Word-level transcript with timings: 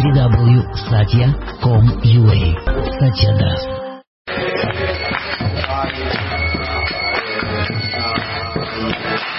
www.satya.com.ua 0.00 2.40
Satya 2.98 3.30
Das. 3.38 3.62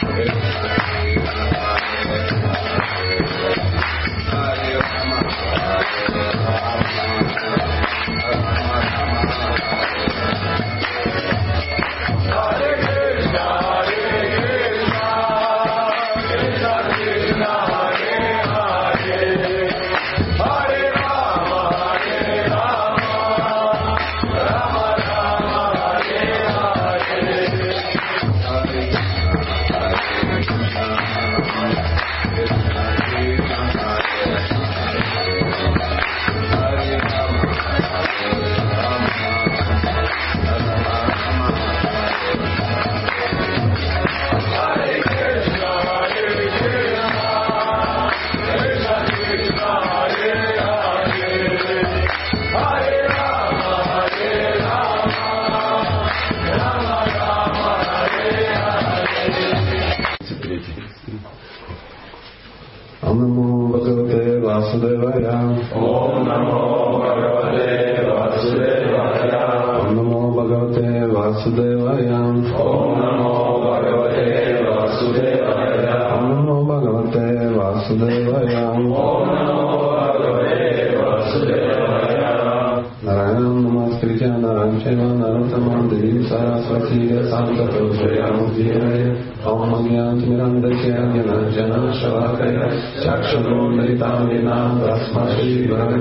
Om 0.05 0.74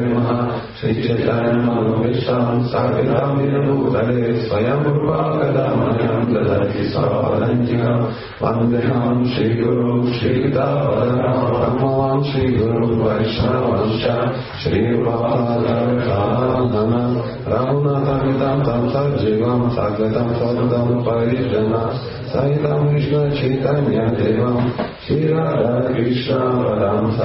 नमः 0.00 0.28
श्रीचैतन्यमनोवेशां 0.78 2.46
सागरां 2.70 3.28
निरणूतले 3.36 4.24
स्वयं 4.44 4.80
रूपाकदामयां 4.86 6.18
ददति 6.32 6.84
स्वापदञ्चिका 6.92 7.92
वन्देहां 8.42 9.14
श्रीगुरुं 9.34 10.00
श्रीदापदरां 10.18 11.36
ब्रह्मवान् 11.54 12.24
श्रीगुरुं 12.30 12.90
वैष्णवंश 13.02 14.04
श्रीरूपादरकानन 14.64 15.94
रघुनाथमिदं 17.52 18.58
तं 18.66 18.82
सज्जीवं 18.94 19.62
सगतं 19.76 20.28
स्वदं 20.38 20.90
परिजना 21.06 21.84
सहितं 22.34 22.80
विष्णुचैतन्यदेवम् 22.92 24.68
نا 25.10 25.44
موتی 25.56 26.14
کلان 26.14 26.64
را 26.64 26.74
دمستے 26.78 27.24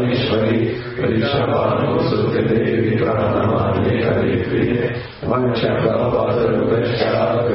محسولی 0.00 0.70
پریشا 0.98 1.44
نمس 1.74 2.12
نیتے 2.12 2.76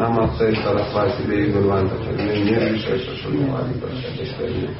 Sarasvati 0.00 1.26
Devi 1.26 1.52
Guruvanta 1.52 1.94
Chakri 1.96 2.42
Nirvishesha 2.42 3.12
Shunyavadi 3.16 3.78
Prashadishvari 3.78 4.74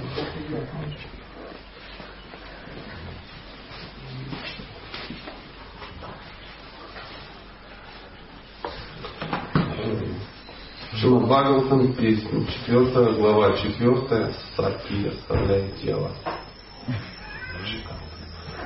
Шримад 10.97 11.27
Бхагаватам, 11.27 11.93
песня, 11.95 12.47
4 12.67 13.13
глава, 13.15 13.57
4 13.57 14.35
Сати 14.57 15.09
оставляет 15.09 15.77
тело. 15.83 16.11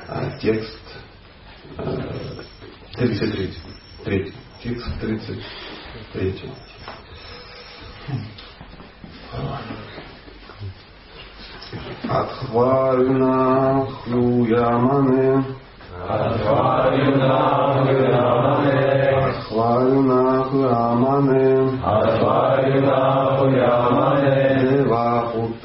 А 0.07 0.37
текст 0.39 0.79
э, 1.77 2.43
33. 2.93 3.53
Третий. 4.05 4.33
Текст 4.63 4.85
33. 5.01 5.43
Адхварна 12.08 13.86
хлюямане 14.02 15.44
Advaita 16.08 17.36
Huyamane. 17.84 18.78
Адхварна 19.28 20.22
хлюямане 20.48 21.44
Advaita 21.84 23.00
Huyamane. 23.38 24.50
Дева 24.50 24.53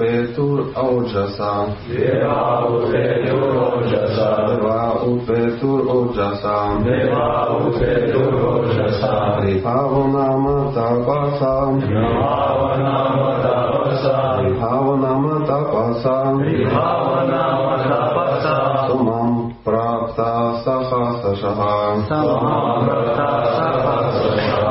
Упетур 0.09 0.74
Оджаса 0.76 1.70
Deva 1.88 2.66
Upetur 2.66 3.53
Ojasa. 3.70 4.30
Дева 4.50 4.98
Упетур 5.06 5.80
Оджаса 5.86 6.58
Deva 6.81 7.26
Upetur 7.62 8.34
Ojasa. 8.34 9.14
Рихаванама 9.46 10.58
Тапаса 10.74 11.53
Namavanama 11.86 13.30
Tapasa. 13.44 14.16
Рихаванама 14.42 15.36
Тапаса 15.46 16.17
Vihavanama 16.41 17.73
Tapasa. 17.85 18.56
Сумам 18.88 19.53
Прапта 19.64 20.32
Сахасашаха 20.66 22.09
Samamrata 22.09 23.28
Sapasasa. 23.56 24.66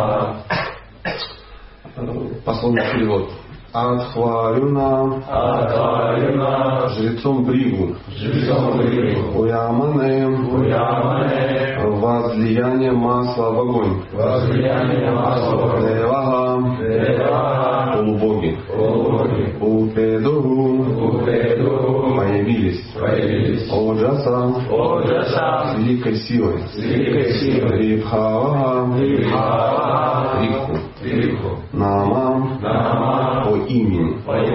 Пословный 2.44 2.86
перевод. 2.92 3.37
Адхварюна 3.71 5.21
Адварюна. 5.29 6.89
жрецом 6.89 7.45
Бригу, 7.45 7.95
Жрецом 8.17 8.77
Бригу. 8.77 9.39
Уямане 9.41 10.25
Уямане. 10.27 11.77
возлияние 12.01 12.91
масла 12.91 13.51
в 13.51 13.59
огонь, 13.59 14.01
Возлияние 14.13 15.11
масла. 15.11 15.79
Девага 15.81 16.77
Дева. 16.79 17.93
полубоги, 17.95 18.57
Полубоги. 18.67 19.55
Упедуру 19.61 21.19
Упеду. 21.21 22.15
появились, 22.17 22.81
Появились. 22.99 23.69
Оджаса 23.71 24.51
Оджаса. 24.71 25.73
с 25.73 25.77
великой 25.77 26.15
силой, 26.15 26.59
С 26.73 26.75
великой 26.77 27.33
силой. 27.33 27.77
Рибхава 27.77 28.87
Вихава. 28.97 30.41
Риху, 30.41 30.77
Виху. 31.03 31.57
Нама 31.73 32.38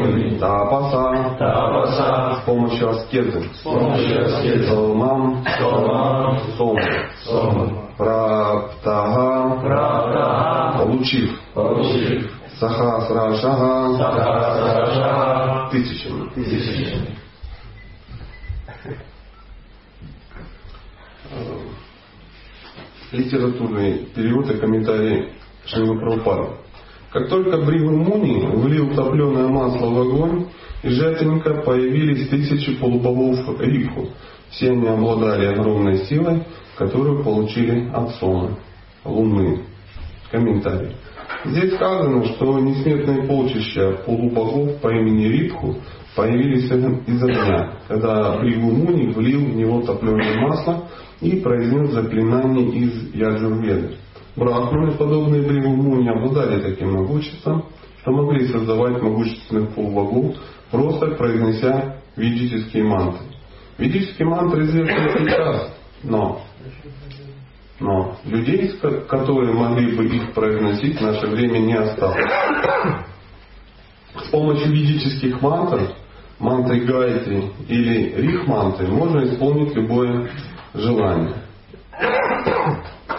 Имени. 0.05 0.39
Тапаса. 0.39 1.37
Тапаса. 1.39 2.39
С 2.41 2.45
помощью 2.45 2.91
аскезы. 2.91 3.43
С 3.55 3.59
помощью 3.59 4.25
аскезы. 4.27 4.67
Сомам. 4.69 5.45
Сомам. 5.59 6.41
Сом. 6.57 6.79
Сом. 7.25 7.89
Праптага. 7.97 9.61
Праптага. 9.61 10.79
Получив. 10.79 11.41
Получив. 11.55 12.31
Сахасрашага. 12.59 13.97
Сахасраша. 13.99 15.69
Тысячами. 15.71 16.29
Тысячами. 16.35 17.15
литературный 23.15 24.07
перевод 24.15 24.51
и 24.51 24.59
комментарий 24.59 25.33
Шрила 25.67 25.99
Прабхупада. 25.99 26.57
Как 27.15 27.29
только 27.29 27.59
Бригу 27.59 27.93
Муни 27.93 28.45
влил 28.57 28.93
топленое 28.93 29.47
масло 29.47 29.87
в 29.87 30.01
огонь, 30.01 30.47
из 30.83 30.95
жертвенника 30.95 31.63
появились 31.63 32.29
тысячи 32.29 32.75
полубогов 32.75 33.39
Риху. 33.61 34.09
Все 34.51 34.73
они 34.73 34.89
обладали 34.89 35.47
огромной 35.47 35.99
силой, 36.07 36.43
которую 36.77 37.23
получили 37.23 37.89
от 37.95 38.17
Солнца, 38.17 38.59
Луны. 39.05 39.61
Комментарий. 40.33 40.97
Здесь 41.45 41.75
сказано, 41.75 42.25
что 42.25 42.59
несметные 42.59 43.23
полчища 43.29 43.93
полубогов 44.05 44.81
по 44.81 44.89
имени 44.89 45.27
Ритху 45.27 45.77
появились 46.17 46.65
из 46.65 47.23
огня, 47.23 47.79
когда 47.87 48.41
Бригу 48.41 48.73
Муни 48.73 49.13
влил 49.13 49.45
в 49.45 49.55
него 49.55 49.83
топленое 49.83 50.41
масло 50.41 50.89
и 51.21 51.37
произнес 51.37 51.93
заклинание 51.93 52.71
из 52.71 53.15
Яджурведы. 53.15 53.99
Брахманы, 54.37 54.93
подобные 54.93 55.43
Бригу 55.43 55.69
Муни, 55.69 56.09
обладали 56.09 56.61
таким 56.61 56.95
могуществом, 56.95 57.67
что 58.01 58.11
могли 58.11 58.49
создавать 58.49 59.01
могущественных 59.01 59.75
полубогов, 59.75 60.37
просто 60.71 61.15
произнеся 61.15 62.01
ведические 62.17 62.85
мантры. 62.85 63.27
Ведические 63.79 64.29
мантры 64.29 64.65
известны 64.65 65.19
сейчас, 65.19 65.77
но, 66.03 66.41
но 67.79 68.17
людей, 68.25 68.73
которые 69.09 69.53
могли 69.53 69.97
бы 69.97 70.05
их 70.07 70.33
произносить, 70.33 70.99
в 70.99 71.03
наше 71.03 71.27
время 71.29 71.59
не 71.59 71.75
осталось. 71.75 72.25
С 74.17 74.29
помощью 74.31 74.73
ведических 74.73 75.41
мантр, 75.43 75.95
мантры 76.39 76.85
Гайтри 76.85 77.51
или 77.69 78.15
Рих 78.21 78.47
мантры, 78.47 78.89
можно 78.89 79.25
исполнить 79.25 79.75
любое 79.75 80.31
желание. 80.73 81.35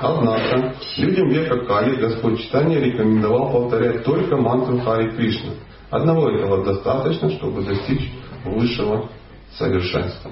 Однако, 0.01 0.75
людям 0.97 1.29
века 1.29 1.65
Кали 1.65 1.95
Господь 1.95 2.41
Читания 2.41 2.79
рекомендовал 2.79 3.51
повторять 3.51 4.03
только 4.03 4.35
мантру 4.37 4.79
Хари 4.79 5.15
Кришна. 5.15 5.51
Одного 5.89 6.29
этого 6.29 6.63
достаточно, 6.63 7.29
чтобы 7.31 7.63
достичь 7.63 8.11
высшего 8.43 9.09
совершенства. 9.57 10.31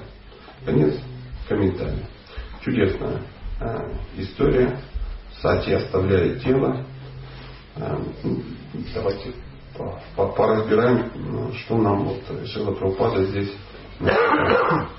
Конец 0.64 0.94
комментария. 1.48 2.08
Чудесная 2.62 3.22
э, 3.60 3.92
история. 4.16 4.80
Сати 5.40 5.72
оставляет 5.72 6.42
тело. 6.42 6.84
Э, 7.76 7.96
давайте 8.94 9.32
по, 9.76 10.00
по, 10.16 10.28
поразбираем, 10.28 11.52
что 11.54 11.76
нам 11.76 12.04
вот 12.04 12.46
Шила 12.46 12.72
Прабхупада 12.72 13.24
здесь 13.24 13.52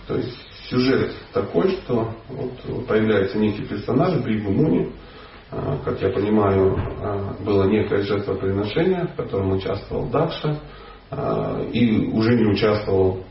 То 0.08 0.16
есть 0.16 0.38
сюжет 0.70 1.12
такой, 1.34 1.72
что 1.72 2.16
вот 2.30 2.88
появляется 2.88 3.38
некий 3.38 3.64
персонаж 3.64 4.22
Бригу 4.22 4.52
Муни, 4.52 4.92
а, 5.52 5.78
как 5.84 6.02
я 6.02 6.10
понимаю, 6.10 6.76
а, 7.02 7.36
было 7.40 7.66
некое 7.66 8.02
жертвоприношение, 8.02 9.08
в 9.08 9.16
котором 9.16 9.52
участвовал 9.52 10.08
Дакша, 10.08 10.60
а, 11.12 11.62
и 11.72 12.08
уже 12.08 12.36
не 12.36 12.46
участвовал 12.46 13.24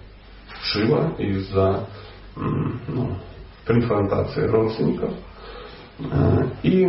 Шива 0.63 1.15
из-за 1.19 1.89
ну, 2.37 3.17
конфронтации 3.65 4.47
родственников. 4.47 5.13
И 6.63 6.85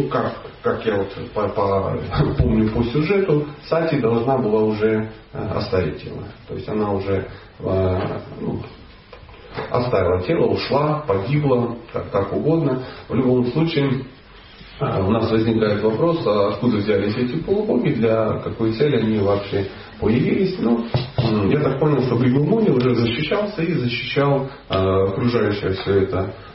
ну 0.00 0.08
как, 0.08 0.34
как 0.62 0.84
я 0.86 0.96
вот 0.96 1.08
по, 1.34 1.48
по, 1.48 1.98
помню 2.38 2.70
по 2.70 2.82
сюжету, 2.84 3.46
Сати 3.68 3.98
должна 3.98 4.38
была 4.38 4.62
уже 4.62 5.10
э, 5.32 5.48
оставить 5.54 6.02
тело. 6.02 6.24
То 6.48 6.54
есть 6.54 6.68
она 6.68 6.92
уже 6.92 7.26
э, 7.58 7.98
ну, 8.40 8.62
оставила 9.70 10.22
тело, 10.22 10.46
ушла, 10.46 11.04
погибла, 11.06 11.76
как, 11.92 12.10
как 12.10 12.32
угодно. 12.32 12.82
В 13.08 13.14
любом 13.14 13.46
случае, 13.52 14.04
э, 14.80 15.02
у 15.02 15.10
нас 15.10 15.30
возникает 15.30 15.82
вопрос, 15.82 16.26
а 16.26 16.48
откуда 16.52 16.78
взялись 16.78 17.16
эти 17.16 17.36
полубоги, 17.42 17.90
для 17.90 18.40
какой 18.44 18.72
цели 18.72 18.96
они 18.96 19.18
вообще 19.18 19.66
появились. 20.00 20.56
Ну, 20.58 20.86
я 21.50 21.60
так 21.60 21.78
понял, 21.78 22.02
что 22.02 22.16
Бригумони 22.16 22.70
уже 22.70 22.94
защищался 22.94 23.62
и 23.62 23.74
защищал 23.74 24.48
окружающее 24.68 25.72
все 25.72 26.02
это 26.02 26.32
Э, 26.32 26.49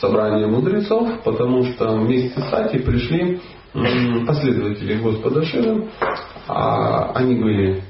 собрание 0.00 0.46
мудрецов, 0.46 1.22
потому 1.24 1.64
что 1.64 1.96
вместе 1.96 2.40
с 2.40 2.50
Сати 2.50 2.78
пришли 2.78 3.40
последователи 4.26 4.98
Господа 5.00 5.44
Шивы, 5.44 5.88
а 6.48 7.12
они 7.14 7.34
были 7.36 7.82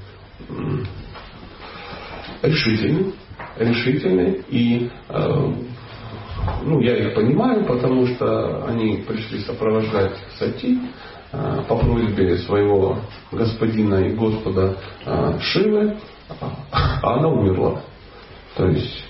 решительны, 2.42 3.12
решительны 3.58 4.42
и 4.48 4.90
э, 5.08 5.52
ну, 6.64 6.80
я 6.80 6.96
их 6.96 7.14
понимаю, 7.14 7.64
потому 7.64 8.06
что 8.06 8.66
они 8.66 9.04
пришли 9.06 9.40
сопровождать 9.40 10.12
Сати 10.38 10.78
э, 11.32 11.62
по 11.68 11.76
просьбе 11.76 12.38
своего 12.38 12.98
господина 13.32 13.96
и 13.96 14.14
господа 14.14 14.76
Шивы, 15.40 15.96
а 16.70 17.14
она 17.14 17.28
умерла. 17.28 17.82
То 18.56 18.66
есть 18.66 19.04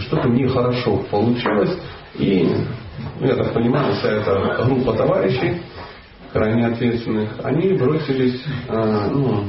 что-то 0.00 0.28
нехорошо 0.28 0.98
получилось. 1.10 1.76
И, 2.14 2.48
ну, 3.20 3.26
я 3.26 3.36
так 3.36 3.52
понимаю, 3.52 3.94
вся 3.94 4.08
эта 4.08 4.64
группа 4.64 4.94
товарищей, 4.94 5.62
крайне 6.32 6.66
ответственных, 6.66 7.30
они 7.42 7.74
бросились 7.74 8.42
э, 8.68 9.08
ну, 9.12 9.44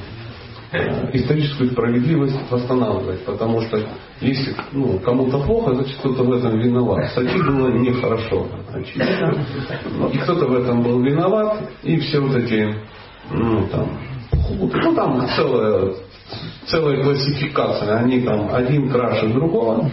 э, 0.72 1.18
историческую 1.18 1.72
справедливость 1.72 2.38
восстанавливать. 2.50 3.24
Потому 3.26 3.62
что 3.62 3.82
если 4.22 4.56
ну, 4.72 5.00
кому-то 5.00 5.40
плохо, 5.40 5.76
значит 5.76 5.98
кто-то 6.00 6.24
в 6.24 6.34
этом 6.34 6.60
виноват. 6.60 7.12
Сати 7.12 7.38
было 7.38 7.70
нехорошо, 7.70 8.48
очевидно. 8.74 9.46
И 10.12 10.18
кто-то 10.18 10.48
в 10.48 10.56
этом 10.56 10.82
был 10.82 11.02
виноват. 11.02 11.70
И 11.84 11.98
все 12.00 12.20
вот 12.20 12.36
эти 12.36 12.76
ну, 13.32 13.68
там, 13.68 13.98
ну 14.60 14.96
там 14.96 15.28
целая, 15.36 15.94
целая 16.68 17.04
классификация. 17.04 17.98
Они 17.98 18.22
там 18.22 18.54
один 18.54 18.90
краше 18.90 19.28
другого. 19.28 19.90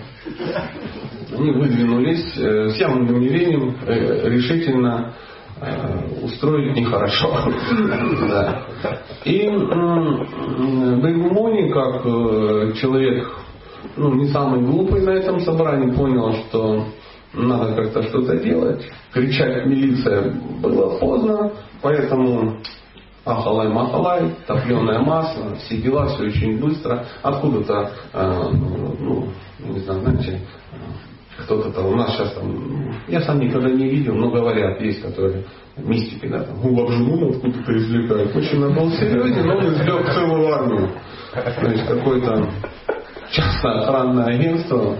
Они 1.36 1.50
выдвинулись 1.50 2.36
э, 2.36 2.70
с 2.70 2.76
явным 2.76 3.06
намерением 3.06 3.76
э, 3.86 4.28
решительно 4.28 5.14
э, 5.60 6.22
устроить 6.22 6.76
нехорошо. 6.76 7.50
да. 8.28 8.66
И 9.24 9.48
Бейгумони, 11.00 11.70
как 11.72 12.04
человек 12.76 13.28
ну, 13.96 14.14
не 14.14 14.28
самый 14.28 14.62
глупый 14.62 15.02
на 15.02 15.10
этом 15.10 15.40
собрании, 15.40 15.94
понял, 15.94 16.34
что 16.48 16.86
надо 17.32 17.74
как-то 17.74 18.02
что-то 18.04 18.36
делать. 18.36 18.88
Кричать 19.12 19.66
милиция 19.66 20.32
было 20.60 20.98
поздно, 20.98 21.52
поэтому 21.82 22.58
Ахалай 23.24 23.68
Махалай, 23.68 24.34
топленое 24.46 24.98
масло, 24.98 25.54
все 25.56 25.78
дела, 25.78 26.08
все 26.08 26.24
очень 26.24 26.58
быстро. 26.58 27.06
Откуда-то, 27.22 27.90
э, 28.12 28.48
ну, 28.52 29.28
не 29.60 29.80
знаю, 29.80 30.00
знаете, 30.00 30.40
кто-то 31.38 31.70
там, 31.72 31.86
у 31.86 31.96
нас 31.96 32.12
сейчас 32.12 32.32
там, 32.34 32.94
я 33.08 33.22
сам 33.22 33.40
никогда 33.40 33.70
не 33.70 33.88
видел, 33.88 34.14
но 34.14 34.30
говорят, 34.30 34.80
есть, 34.80 35.02
которые 35.02 35.44
мистики, 35.76 36.26
да, 36.26 36.44
там, 36.44 36.60
Гулабжуну 36.60 37.30
откуда-то 37.30 37.76
извлекают. 37.76 38.36
Очень 38.36 38.62
он 38.62 38.74
был 38.74 38.90
серьезен, 38.92 39.46
но 39.46 39.56
он 39.56 39.74
извлек 39.74 40.12
целую 40.12 40.52
армию. 40.52 40.90
То 41.32 41.66
есть 41.70 41.86
какое-то 41.86 42.48
частное 43.30 43.80
охранное 43.80 44.26
агентство 44.26 44.96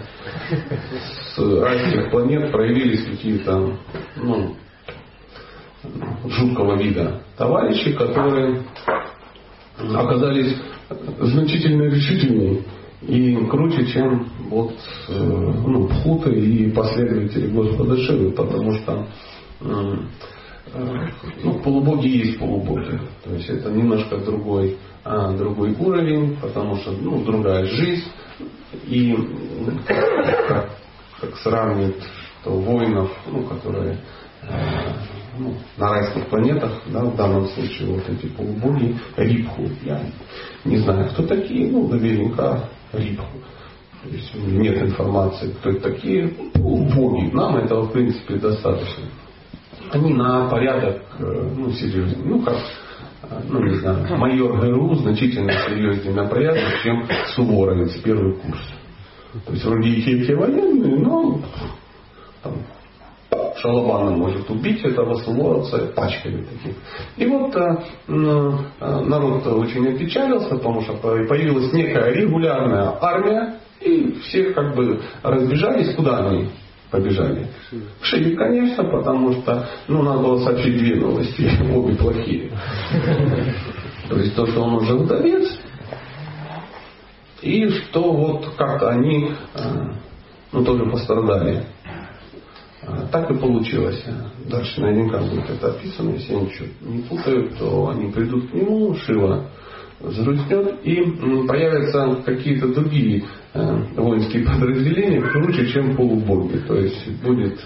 с 1.35 1.39
разных 1.39 2.11
планет 2.11 2.51
проявились 2.51 3.05
какие-то, 3.05 3.77
ну, 4.17 4.57
жуткого 6.27 6.77
вида 6.77 7.21
товарищи, 7.37 7.93
которые 7.93 8.63
оказались 9.95 10.57
значительно 11.21 11.85
решительнее 11.85 12.63
и 13.03 13.37
круче, 13.47 13.87
чем 13.87 14.29
вот, 14.49 14.73
э, 15.09 15.19
ну, 15.19 15.89
пхуты 15.89 16.31
и 16.31 16.71
последователи 16.71 17.49
Господа 17.49 17.97
Шивы, 17.99 18.31
потому 18.31 18.73
что 18.79 19.07
э, 19.61 19.97
ну, 21.43 21.55
полубоги 21.61 22.09
есть 22.09 22.39
полубоги. 22.39 22.99
То 23.25 23.35
есть 23.35 23.49
это 23.51 23.71
немножко 23.71 24.17
другой, 24.19 24.79
а, 25.05 25.33
другой 25.33 25.75
уровень, 25.79 26.37
потому 26.41 26.77
что 26.77 26.93
ну, 26.93 27.23
другая 27.25 27.67
жизнь. 27.67 28.05
И 28.87 29.17
как, 29.87 30.71
как 31.21 31.37
сравнивают 31.39 31.97
что 32.45 32.51
воинов, 32.53 33.11
ну, 33.27 33.43
которые 33.45 33.99
ну, 35.39 35.55
на 35.77 35.91
райских 35.91 36.27
планетах, 36.27 36.83
да, 36.87 37.05
в 37.05 37.17
данном 37.17 37.47
случае 37.49 37.95
вот 37.95 38.09
эти 38.09 38.27
полубоги 38.27 38.97
Рипху. 39.17 39.63
Я 39.83 40.01
не 40.65 40.79
знаю, 40.79 41.09
кто 41.11 41.25
такие, 41.25 41.71
ну, 41.71 41.89
наверняка 41.89 42.69
Рипху. 42.93 43.39
То 44.03 44.11
есть 44.11 44.35
нет 44.35 44.83
информации, 44.83 45.51
кто 45.53 45.71
это 45.71 45.91
такие. 45.91 46.31
Ну, 46.55 46.89
боги. 46.95 47.31
Нам 47.35 47.57
этого, 47.57 47.87
в 47.87 47.93
принципе, 47.93 48.35
достаточно. 48.37 49.05
Они 49.91 50.13
на 50.13 50.49
порядок, 50.49 51.03
э, 51.19 51.51
ну, 51.57 51.71
серьезнее. 51.71 52.25
Ну, 52.25 52.43
как, 52.43 52.57
э, 53.23 53.41
ну, 53.49 53.63
не 53.63 53.77
знаю, 53.77 54.19
майор 54.19 54.59
ГРУ 54.59 54.95
значительно 54.97 55.53
серьезнее 55.53 56.15
на 56.15 56.27
порядок, 56.27 56.65
чем 56.83 57.07
Суворовец, 57.35 57.97
первый 58.03 58.35
курс. 58.35 58.61
То 59.47 59.53
есть 59.53 59.65
вроде 59.65 59.89
и 59.89 60.27
те, 60.27 60.37
военные, 60.37 60.97
но 60.97 61.41
там, 62.43 62.55
шалабана 63.57 64.11
может 64.11 64.49
убить 64.51 64.85
этого 64.85 65.15
суворовца 65.17 65.79
пачками 65.95 66.45
таких. 66.45 66.77
И 67.17 67.27
вот 67.27 67.55
э, 67.57 67.77
э, 68.09 69.01
народ 69.05 69.47
очень 69.47 69.89
опечалился, 69.95 70.51
потому 70.57 70.83
что 70.83 70.95
появилась 70.95 71.73
некая 71.73 72.13
регулярная 72.13 72.97
армия, 73.01 73.61
и 73.81 74.19
все 74.23 74.53
как 74.53 74.75
бы 74.75 75.01
разбежались, 75.23 75.95
куда 75.95 76.29
они 76.29 76.49
побежали? 76.91 77.49
В 78.01 78.07
Шире, 78.07 78.37
конечно, 78.37 78.85
потому 78.85 79.33
что 79.33 79.69
ну, 79.89 80.03
надо 80.03 80.21
было 80.21 80.39
сообщить 80.45 80.79
две 80.79 80.97
новости, 80.97 81.51
обе 81.75 81.95
плохие. 81.97 82.51
То 84.09 84.17
есть 84.17 84.35
то, 84.37 84.47
что 84.47 84.63
он 84.63 84.75
уже 84.75 84.95
вдовец, 84.95 85.59
и 87.43 87.69
что 87.69 88.13
вот 88.13 88.55
как-то 88.57 88.91
они 88.91 89.33
э, 89.55 89.61
ну, 90.53 90.65
тоже 90.65 90.87
пострадали. 90.87 91.67
А, 92.87 93.07
так 93.11 93.31
и 93.31 93.35
получилось. 93.35 94.03
Дальше 94.47 94.81
наверняка 94.81 95.19
будет 95.19 95.49
это 95.49 95.69
описано. 95.69 96.11
Если 96.11 96.33
я 96.33 96.41
ничего 96.41 96.67
не 96.83 97.03
путаю, 97.03 97.51
то 97.59 97.89
они 97.89 98.11
придут 98.11 98.51
к 98.51 98.55
нему, 98.55 98.95
Шива 98.95 99.49
взгрустнет, 100.01 100.85
и 100.85 101.03
появятся 101.47 102.23
какие-то 102.25 102.69
другие 102.75 103.25
э, 103.55 103.85
воинские 103.97 104.45
подразделения 104.45 105.23
круче, 105.23 105.67
чем 105.69 105.97
полубоги. 105.97 106.59
То 106.59 106.75
есть 106.75 107.23
будет 107.23 107.59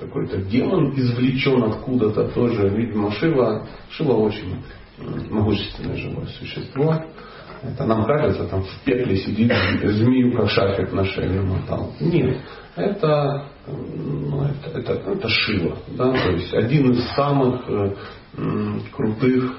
какой-то 0.00 0.38
демон 0.38 0.92
извлечен 0.96 1.62
откуда-то 1.62 2.28
тоже. 2.28 2.68
Видимо, 2.70 3.12
Шива, 3.12 3.66
Шива 3.90 4.14
очень 4.14 4.56
могущественное 5.30 5.96
живое 5.96 6.26
существо. 6.26 7.04
Это 7.62 7.84
нам 7.86 8.04
кажется, 8.04 8.44
там 8.44 8.62
в 8.62 8.84
пекле 8.84 9.16
сидит 9.16 9.52
змею, 9.82 10.36
как 10.36 10.50
шарфик 10.50 10.92
на 10.92 11.04
шее 11.04 11.40
мотал. 11.40 11.92
Нет, 11.98 12.38
это, 12.76 13.46
ну, 13.66 14.44
это, 14.44 14.78
это, 14.78 15.10
это 15.10 15.28
Шива. 15.28 15.76
Да? 15.96 16.12
То 16.12 16.30
есть 16.30 16.52
один 16.54 16.92
из 16.92 17.04
самых 17.14 17.62
э, 17.68 17.94
крутых 18.92 19.58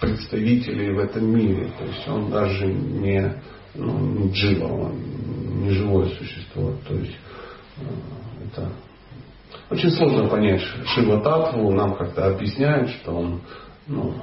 представителей 0.00 0.92
в 0.92 0.98
этом 0.98 1.26
мире. 1.34 1.70
То 1.78 1.84
есть 1.84 2.08
он 2.08 2.30
даже 2.30 2.66
не, 2.66 3.42
ну, 3.74 3.98
не 3.98 4.32
джива, 4.32 4.66
он 4.66 4.94
не 5.62 5.70
живое 5.70 6.08
существо. 6.10 6.72
То 6.86 6.94
есть 6.94 7.16
э, 7.78 7.82
это 8.46 8.70
очень 9.70 9.90
сложно 9.90 10.28
понять 10.28 10.62
Шива 10.94 11.20
Татву, 11.20 11.72
нам 11.72 11.96
как-то 11.96 12.26
объясняют, 12.26 12.90
что 12.90 13.12
он 13.12 13.40
ну, 13.88 14.14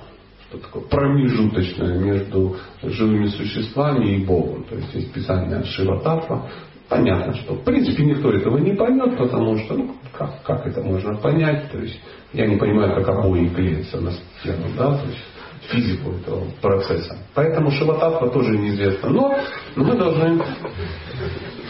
что 0.48 0.58
такое 0.60 0.84
промежуточное 0.84 1.98
между 1.98 2.58
живыми 2.82 3.28
существами 3.28 4.16
и 4.16 4.26
Богом. 4.26 4.64
То 4.66 4.76
есть 4.76 4.94
есть 4.94 5.10
специальная 5.10 5.64
Шива 5.64 6.02
Татва. 6.02 6.50
Понятно, 6.90 7.34
что 7.36 7.54
в 7.56 7.64
принципе 7.64 8.04
никто 8.04 8.32
этого 8.32 8.58
не 8.58 8.74
поймет, 8.74 9.18
потому 9.18 9.58
что 9.58 9.76
ну, 9.76 9.96
как, 10.12 10.44
как 10.44 10.68
это 10.68 10.82
можно 10.82 11.16
понять? 11.16 11.72
То 11.72 11.80
есть 11.80 12.00
я 12.34 12.46
не 12.46 12.58
понимаю, 12.58 12.94
как 12.96 13.08
обои 13.10 13.48
клеятся 13.48 14.00
на 14.02 14.12
стену, 14.12 14.68
да, 14.78 14.98
то 14.98 15.08
есть 15.08 15.24
физику 15.70 16.12
этого 16.12 16.44
процесса. 16.62 17.18
Поэтому 17.34 17.72
Шивататва 17.72 18.30
тоже 18.30 18.58
неизвестно. 18.58 19.10
Но, 19.10 19.38
мы 19.76 19.96
должны 19.96 20.42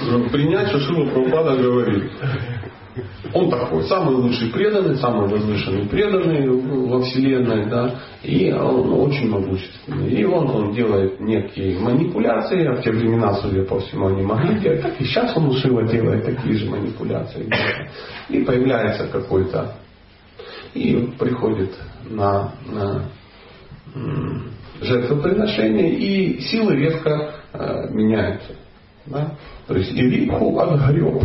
ну, 0.01 0.29
принять, 0.29 0.70
что 0.70 0.79
Шива 0.79 1.10
Прабхупада 1.10 1.55
говорит. 1.55 2.12
Он 3.33 3.50
такой, 3.50 3.83
самый 3.83 4.15
лучший 4.15 4.50
преданный, 4.50 4.97
самый 4.97 5.27
возвышенный 5.27 5.88
преданный 5.88 6.47
во 6.88 7.01
Вселенной, 7.01 7.69
да, 7.69 7.95
и 8.21 8.51
он 8.51 8.93
очень 8.93 9.29
могущественный. 9.29 10.09
И 10.12 10.23
он, 10.25 10.50
он 10.50 10.73
делает 10.73 11.19
некие 11.19 11.79
манипуляции, 11.79 12.65
а 12.65 12.73
в 12.75 12.83
те 12.83 12.91
времена, 12.91 13.33
судя 13.35 13.63
по 13.63 13.79
всему, 13.79 14.07
они 14.07 14.21
могли 14.21 14.59
делать, 14.59 14.85
и 15.00 15.05
сейчас 15.05 15.35
он 15.35 15.47
у 15.47 15.53
Шива 15.53 15.88
делает 15.88 16.25
такие 16.25 16.55
же 16.55 16.69
манипуляции. 16.69 17.50
И 18.29 18.39
появляется 18.41 19.07
какой-то, 19.07 19.75
и 20.73 21.13
приходит 21.17 21.71
на, 22.09 22.53
на 22.67 23.05
жертвоприношение, 24.81 25.93
и 25.95 26.39
силы 26.41 26.75
резко 26.75 27.33
э, 27.53 27.89
меняются. 27.89 28.53
Да? 29.05 29.35
То 29.67 29.75
есть 29.75 29.91
Ириху 29.93 30.59
отгреб 30.59 31.23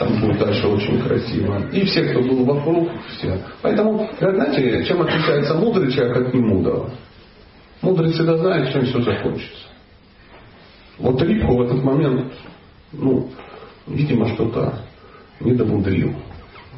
там 0.00 0.18
будет 0.18 0.38
дальше 0.38 0.66
очень 0.66 0.98
красиво. 1.02 1.68
И 1.72 1.84
все, 1.84 2.04
кто 2.04 2.22
был 2.22 2.42
вокруг, 2.46 2.88
все. 3.10 3.38
Поэтому, 3.60 4.08
знаете, 4.18 4.82
чем 4.86 5.02
отличается 5.02 5.54
мудрый 5.54 5.92
человек 5.92 6.28
от 6.28 6.34
немудрого? 6.34 6.90
Мудрый 7.82 8.10
всегда 8.10 8.38
знает, 8.38 8.72
чем 8.72 8.86
все 8.86 9.02
закончится. 9.02 9.66
Вот 10.98 11.20
Рипку 11.20 11.54
в 11.54 11.62
этот 11.62 11.84
момент, 11.84 12.32
ну, 12.92 13.28
видимо, 13.86 14.28
что-то 14.28 14.80
не 15.38 15.52
домудрил. 15.52 16.14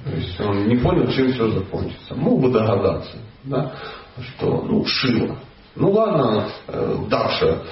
То 0.04 0.16
есть 0.16 0.40
он 0.40 0.66
не 0.66 0.76
понял, 0.76 1.08
чем 1.12 1.32
все 1.32 1.48
закончится. 1.48 2.16
Мог 2.16 2.40
бы 2.40 2.50
догадаться, 2.50 3.18
да, 3.44 3.72
что, 4.34 4.64
ну, 4.68 4.84
Шива. 4.84 5.36
Ну 5.76 5.92
ладно, 5.92 6.48
э, 6.66 6.96
Даша 7.08 7.62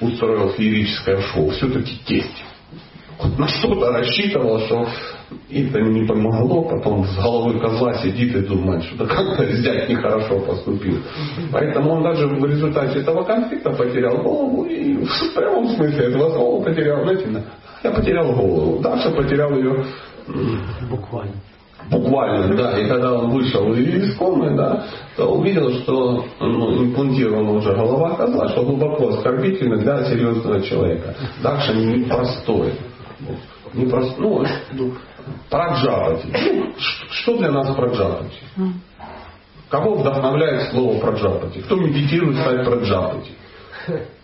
устроил 0.00 0.48
феерическое 0.50 1.20
шоу, 1.20 1.50
все-таки 1.50 1.98
тесть 2.06 2.42
на 3.38 3.48
что-то 3.48 3.92
рассчитывал, 3.92 4.60
что 4.60 4.86
это 5.50 5.80
не 5.80 6.06
помогло, 6.06 6.62
потом 6.62 7.04
с 7.04 7.16
головы 7.16 7.58
козла 7.60 7.94
сидит 7.94 8.34
и 8.34 8.40
думает, 8.40 8.82
что 8.84 9.06
как-то 9.06 9.44
взять 9.44 9.88
нехорошо 9.88 10.40
поступил. 10.40 10.98
Поэтому 11.52 11.92
он 11.92 12.02
даже 12.02 12.26
в 12.26 12.44
результате 12.44 13.00
этого 13.00 13.22
конфликта 13.24 13.70
потерял 13.70 14.18
голову 14.22 14.64
и 14.64 15.04
в 15.04 15.34
прямом 15.34 15.68
смысле 15.68 16.06
этого 16.06 16.30
слова 16.30 16.64
потерял, 16.64 17.02
знаете, 17.02 17.44
я 17.82 17.90
потерял 17.90 18.32
голову. 18.32 18.80
Даша 18.80 19.10
потерял 19.10 19.50
ее 19.56 19.84
буквально. 20.90 21.34
Буквально, 21.90 22.56
да. 22.56 22.78
И 22.78 22.86
когда 22.88 23.14
он 23.14 23.30
вышел 23.30 23.72
из 23.72 24.14
комнаты, 24.16 24.54
да, 24.54 24.84
то 25.16 25.32
увидел, 25.32 25.70
что 25.80 26.24
ну, 26.38 26.84
имплантирована 26.84 27.52
уже 27.52 27.72
голова 27.74 28.16
козла, 28.16 28.48
что 28.50 28.62
глубоко 28.62 29.08
оскорбительно 29.08 29.78
для 29.78 30.04
серьезного 30.04 30.60
человека. 30.60 31.14
Даша 31.42 31.72
непростой 31.72 32.74
не 33.74 33.86
прост... 33.86 34.18
ну, 34.18 34.44
ну, 34.72 34.92
праджапати. 35.48 36.26
Ну, 36.52 36.72
что 37.10 37.38
для 37.38 37.50
нас 37.50 37.74
праджапати? 37.76 38.36
Кого 39.68 39.94
вдохновляет 39.94 40.70
слово 40.70 40.98
праджапати? 40.98 41.60
Кто 41.60 41.76
медитирует 41.76 42.38
стать 42.38 42.64
праджапати? 42.64 43.30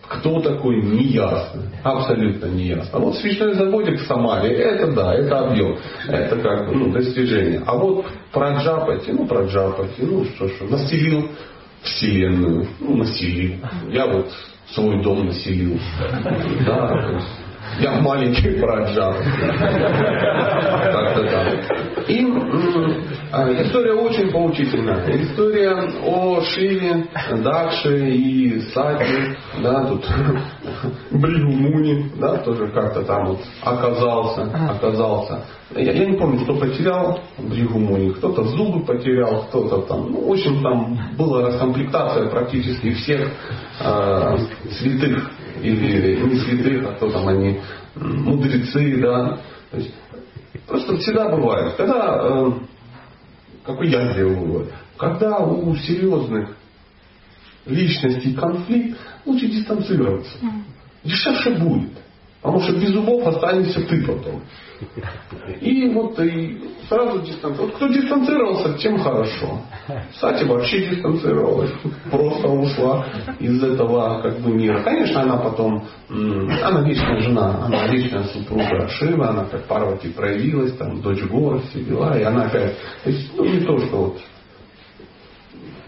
Кто 0.07 0.39
такой, 0.39 0.81
неясно. 0.81 1.63
Абсолютно 1.83 2.47
неясно. 2.47 2.89
А 2.93 2.99
вот 2.99 3.15
свечной 3.17 3.53
заводик 3.55 3.99
в 3.99 4.07
Самаре, 4.07 4.55
это 4.55 4.93
да, 4.93 5.13
это 5.13 5.39
объем. 5.39 5.77
Это 6.07 6.37
как 6.37 6.71
ну, 6.71 6.91
достижение. 6.91 7.61
А 7.65 7.75
вот 7.75 8.05
праджапати, 8.31 9.11
ну 9.11 9.27
праджапати, 9.27 10.01
ну 10.01 10.23
что 10.25 10.47
что, 10.47 10.65
населил 10.65 11.29
Вселенную, 11.81 12.67
ну 12.79 12.95
населил. 12.97 13.55
Я 13.89 14.07
вот 14.07 14.31
свой 14.71 15.01
дом 15.03 15.25
населил. 15.25 15.77
Да, 16.65 16.87
то 16.87 17.11
есть 17.13 17.27
я 17.79 18.01
маленький 18.01 18.59
праджа. 18.59 19.13
Как-то 20.83 21.23
так. 21.23 22.07
И 22.07 22.25
а, 23.31 23.51
история 23.61 23.93
очень 23.93 24.31
поучительная. 24.31 25.05
История 25.21 25.75
о 26.05 26.41
Шиве, 26.41 27.07
Дакше 27.43 28.09
и 28.09 28.61
Сати, 28.71 29.35
да, 29.61 29.85
тут 29.85 30.05
Бригу 31.11 31.51
Муни, 31.51 32.11
да, 32.15 32.37
тоже 32.37 32.69
как-то 32.69 33.03
там 33.03 33.27
вот 33.27 33.39
оказался, 33.61 34.43
оказался. 34.69 35.45
Я, 35.75 35.91
я 35.91 36.05
не 36.05 36.17
помню, 36.17 36.45
кто 36.45 36.55
потерял 36.55 37.19
Бригу 37.37 37.77
Муни, 37.77 38.11
кто-то 38.11 38.43
зубы 38.43 38.85
потерял, 38.85 39.43
кто-то 39.49 39.81
там, 39.81 40.09
ну, 40.11 40.29
в 40.29 40.31
общем, 40.31 40.61
там 40.63 40.97
была 41.17 41.47
раскомплектация 41.47 42.29
практически 42.29 42.93
всех 42.93 43.29
э, 43.81 44.37
святых 44.79 45.29
или 45.61 46.23
не 46.25 46.39
святых, 46.39 46.87
а 46.87 46.93
кто 46.93 47.11
там 47.11 47.27
они, 47.27 47.59
мудрецы, 47.95 48.97
да. 49.01 49.39
То 49.71 49.77
есть, 49.77 49.93
просто 50.65 50.97
всегда 50.97 51.29
бывает, 51.29 51.75
когда, 51.75 52.19
э, 52.21 52.51
какой 53.65 53.89
я 53.89 54.13
сделал 54.13 54.35
вывод, 54.35 54.73
когда 54.97 55.39
у 55.39 55.75
серьезных 55.75 56.55
личностей 57.65 58.33
конфликт, 58.33 58.97
лучше 59.25 59.47
дистанцироваться. 59.47 60.37
Дешевше 61.03 61.51
будет. 61.51 61.91
Потому 62.41 62.61
что 62.61 62.73
без 62.73 62.89
зубов 62.89 63.27
останешься 63.27 63.81
ты 63.81 64.05
потом. 64.05 64.43
И 65.59 65.89
вот 65.89 66.19
и 66.19 66.69
сразу 66.87 67.19
дистанцировался. 67.19 67.61
Вот 67.63 67.75
кто 67.75 67.87
дистанцировался, 67.87 68.73
тем 68.77 68.99
хорошо. 68.99 69.61
Кстати, 70.11 70.43
вообще 70.43 70.87
дистанцировалась. 70.87 71.71
Просто 72.11 72.47
ушла 72.47 73.05
из 73.39 73.63
этого 73.63 74.21
как 74.21 74.39
бы 74.39 74.53
мира. 74.53 74.83
Конечно, 74.83 75.21
она 75.21 75.37
потом, 75.37 75.83
она 76.09 76.81
вечная 76.81 77.21
жена, 77.21 77.65
она 77.65 77.87
вечная 77.87 78.25
супруга 78.25 78.87
Шива, 78.87 79.29
она 79.29 79.45
как 79.45 79.65
Парвати 79.65 80.09
проявилась, 80.09 80.77
там, 80.77 81.01
дочь 81.01 81.23
гор, 81.23 81.61
все 81.61 81.83
дела, 81.83 82.17
и 82.17 82.23
она 82.23 82.43
опять, 82.45 82.77
то 83.03 83.09
есть, 83.09 83.35
ну 83.35 83.45
не 83.45 83.61
то, 83.61 83.77
что 83.79 83.97
вот 83.97 84.19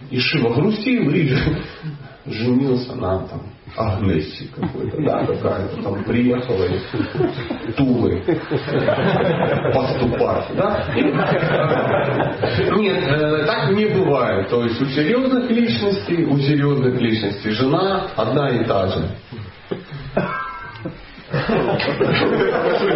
и 0.09 0.19
Шива 0.19 0.53
грустил, 0.55 1.09
и 1.11 1.35
женился 2.25 2.95
на 2.95 3.19
там 3.27 3.41
Агнессе 3.77 4.47
какой-то, 4.55 5.01
да, 5.01 5.25
какая-то 5.25 5.81
там 5.81 6.03
приехала 6.03 6.65
из 6.65 7.75
Тулы 7.75 8.21
поступать, 9.73 10.45
да? 10.55 10.85
Нет, 12.75 13.03
э, 13.07 13.45
так 13.45 13.71
не 13.71 13.85
бывает. 13.85 14.49
То 14.49 14.63
есть 14.63 14.81
у 14.81 14.85
серьезных 14.85 15.49
личностей, 15.49 16.25
у 16.25 16.37
серьезных 16.39 16.99
личностей 16.99 17.51
жена 17.51 18.07
одна 18.15 18.49
и 18.49 18.63
та 18.65 18.87
же. 18.87 19.09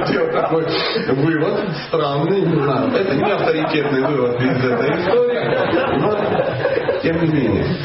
Сделал 0.07 0.31
такой 0.31 0.65
вывод 1.15 1.69
странный, 1.87 2.41
не 2.41 2.55
знаю. 2.55 2.91
Это 2.91 3.15
не 3.15 3.31
авторитетный 3.31 4.01
вывод 4.07 4.41
из 4.41 4.65
этой 4.65 4.89
истории, 5.01 5.99
но 5.99 6.99
тем 7.01 7.21
не 7.21 7.27
менее. 7.27 7.77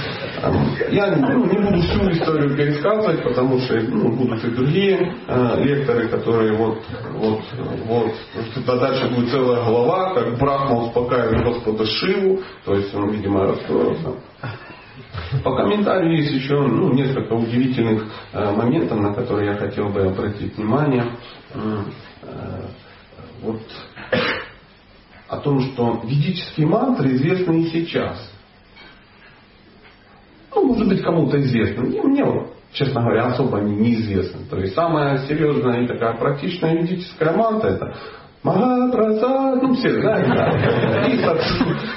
Я 0.90 1.16
ну, 1.16 1.44
не 1.46 1.58
буду 1.58 1.80
всю 1.82 2.10
историю 2.10 2.56
пересказывать, 2.56 3.22
потому 3.22 3.58
что 3.60 3.80
ну, 3.80 4.12
будут 4.12 4.44
и 4.44 4.50
другие 4.50 5.14
э, 5.26 5.64
лекторы, 5.64 6.08
которые 6.08 6.52
вот, 6.54 6.82
вот, 7.14 7.40
вот, 7.86 8.12
тогда 8.54 8.76
дальше 8.76 9.08
будет 9.08 9.30
целая 9.30 9.64
глава, 9.64 10.14
как 10.14 10.38
Брахма 10.38 10.86
успокаивает 10.86 11.44
Господа 11.44 11.84
Шиву, 11.86 12.42
то 12.64 12.74
есть 12.74 12.94
он, 12.94 13.10
видимо, 13.10 13.46
расстроился. 13.46 14.14
По 15.42 15.56
комментарию 15.56 16.16
есть 16.16 16.32
еще 16.32 16.60
ну, 16.60 16.92
несколько 16.92 17.32
удивительных 17.32 18.04
э, 18.32 18.52
моментов, 18.52 18.98
на 18.98 19.14
которые 19.14 19.52
я 19.52 19.56
хотел 19.56 19.88
бы 19.88 20.02
обратить 20.02 20.56
внимание. 20.56 21.04
Э, 21.54 21.82
вот 23.42 23.60
о 25.28 25.36
том, 25.38 25.60
что 25.60 26.00
ведические 26.04 26.66
мантры 26.66 27.14
известны 27.14 27.62
и 27.62 27.70
сейчас. 27.70 28.32
Ну, 30.54 30.64
может 30.64 30.88
быть, 30.88 31.02
кому-то 31.02 31.40
известно. 31.40 31.84
Мне, 31.84 32.02
мне 32.02 32.24
честно 32.72 33.02
говоря, 33.02 33.26
особо 33.26 33.58
они 33.58 33.76
неизвестны. 33.76 34.40
То 34.48 34.58
есть 34.58 34.74
самая 34.74 35.18
серьезная 35.26 35.82
и 35.82 35.86
такая 35.86 36.14
практичная 36.14 36.74
ведическая 36.74 37.32
мантра 37.32 37.68
это 37.68 37.94
Махапрасад, 38.42 39.62
ну 39.62 39.74
все, 39.74 40.00
да, 40.00 40.16
да. 40.20 41.06
И 41.06 41.18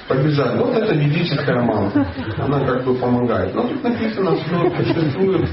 побежали. 0.08 0.58
Вот 0.58 0.76
это 0.76 0.96
ведическая 0.96 1.62
мантра. 1.62 2.08
Она 2.38 2.66
как 2.66 2.84
бы 2.84 2.96
помогает. 2.96 3.54
Но 3.54 3.68
тут 3.68 3.84
написано, 3.84 4.36
что 4.38 4.72
существуют 4.84 5.48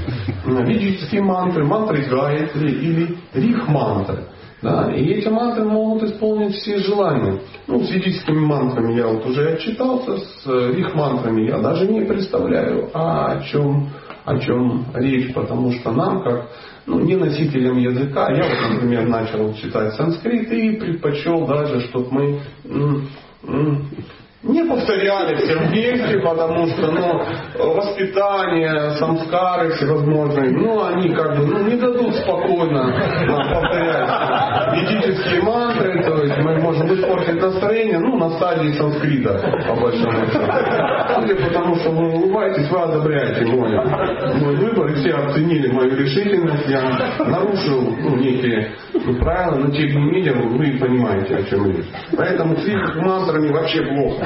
ведические 0.45 1.21
мантры, 1.21 1.63
мантры 1.63 2.03
Гаятри 2.05 2.71
или 2.71 3.17
Рих-мантры. 3.33 4.23
Да, 4.61 4.91
и 4.93 5.05
эти 5.13 5.29
мантры 5.29 5.63
могут 5.63 6.03
исполнить 6.03 6.55
все 6.55 6.79
желания. 6.79 7.39
Ну, 7.67 7.81
с 7.81 7.89
ведическими 7.89 8.39
мантрами 8.39 8.97
я 8.97 9.07
вот 9.07 9.25
уже 9.25 9.53
отчитался, 9.53 10.17
с 10.17 10.71
их 10.71 10.93
мантрами 10.95 11.47
я 11.47 11.59
даже 11.59 11.87
не 11.87 12.01
представляю, 12.01 12.89
а 12.93 13.31
о 13.31 13.43
чем, 13.43 13.89
о 14.25 14.37
чем 14.37 14.85
речь, 14.93 15.33
потому 15.33 15.71
что 15.71 15.91
нам, 15.91 16.23
как 16.23 16.49
ну, 16.85 16.99
не 16.99 17.15
носителям 17.15 17.77
языка, 17.77 18.31
я 18.31 18.43
вот, 18.43 18.73
например, 18.73 19.07
начал 19.07 19.53
читать 19.53 19.93
санскрит 19.93 20.51
и 20.51 20.71
предпочел 20.71 21.45
даже, 21.45 21.79
чтобы 21.87 22.09
мы 22.11 22.39
не 24.41 24.63
повторяли 24.63 25.35
все 25.35 25.55
вместе, 25.57 26.19
потому 26.19 26.67
что 26.67 26.91
ну, 26.91 27.75
воспитание, 27.75 28.91
самскары 28.91 29.71
всевозможные, 29.73 30.51
ну 30.51 30.81
они 30.83 31.09
как 31.09 31.37
бы 31.37 31.45
ну, 31.45 31.67
не 31.67 31.75
дадут 31.75 32.15
спокойно 32.15 32.87
нам 33.27 33.53
повторять 33.53 34.58
ведические 34.89 35.41
мантры, 35.41 36.03
то 36.03 36.23
есть 36.23 36.37
мы 36.37 36.57
можем 36.59 36.93
испортить 36.93 37.41
настроение, 37.41 37.99
ну 37.99 38.17
на 38.17 38.29
стадии 38.31 38.71
санскрита, 38.73 39.63
по 39.67 39.75
большому 39.75 40.25
счету. 40.27 41.47
Потому 41.47 41.75
что 41.75 41.91
вы 41.91 42.09
улыбаетесь, 42.09 42.69
вы 42.69 42.79
одобряете 42.79 43.45
мой, 43.45 43.71
мой 43.71 44.55
выбор, 44.55 44.91
и 44.91 44.95
все 44.95 45.13
оценили 45.13 45.71
мою 45.71 45.95
решительность, 45.95 46.67
я 46.67 46.81
нарушил 47.25 47.95
ну, 47.99 48.15
некие 48.15 48.71
правила, 49.19 49.55
но 49.55 49.71
тем 49.71 49.87
не 49.87 50.11
менее 50.11 50.33
вы 50.33 50.77
понимаете, 50.79 51.37
о 51.37 51.43
чем 51.43 51.71
речь. 51.71 51.85
Поэтому 52.15 52.55
с 52.57 52.67
их 52.67 52.95
мантрами 52.95 53.51
вообще 53.51 53.81
плохо. 53.83 54.25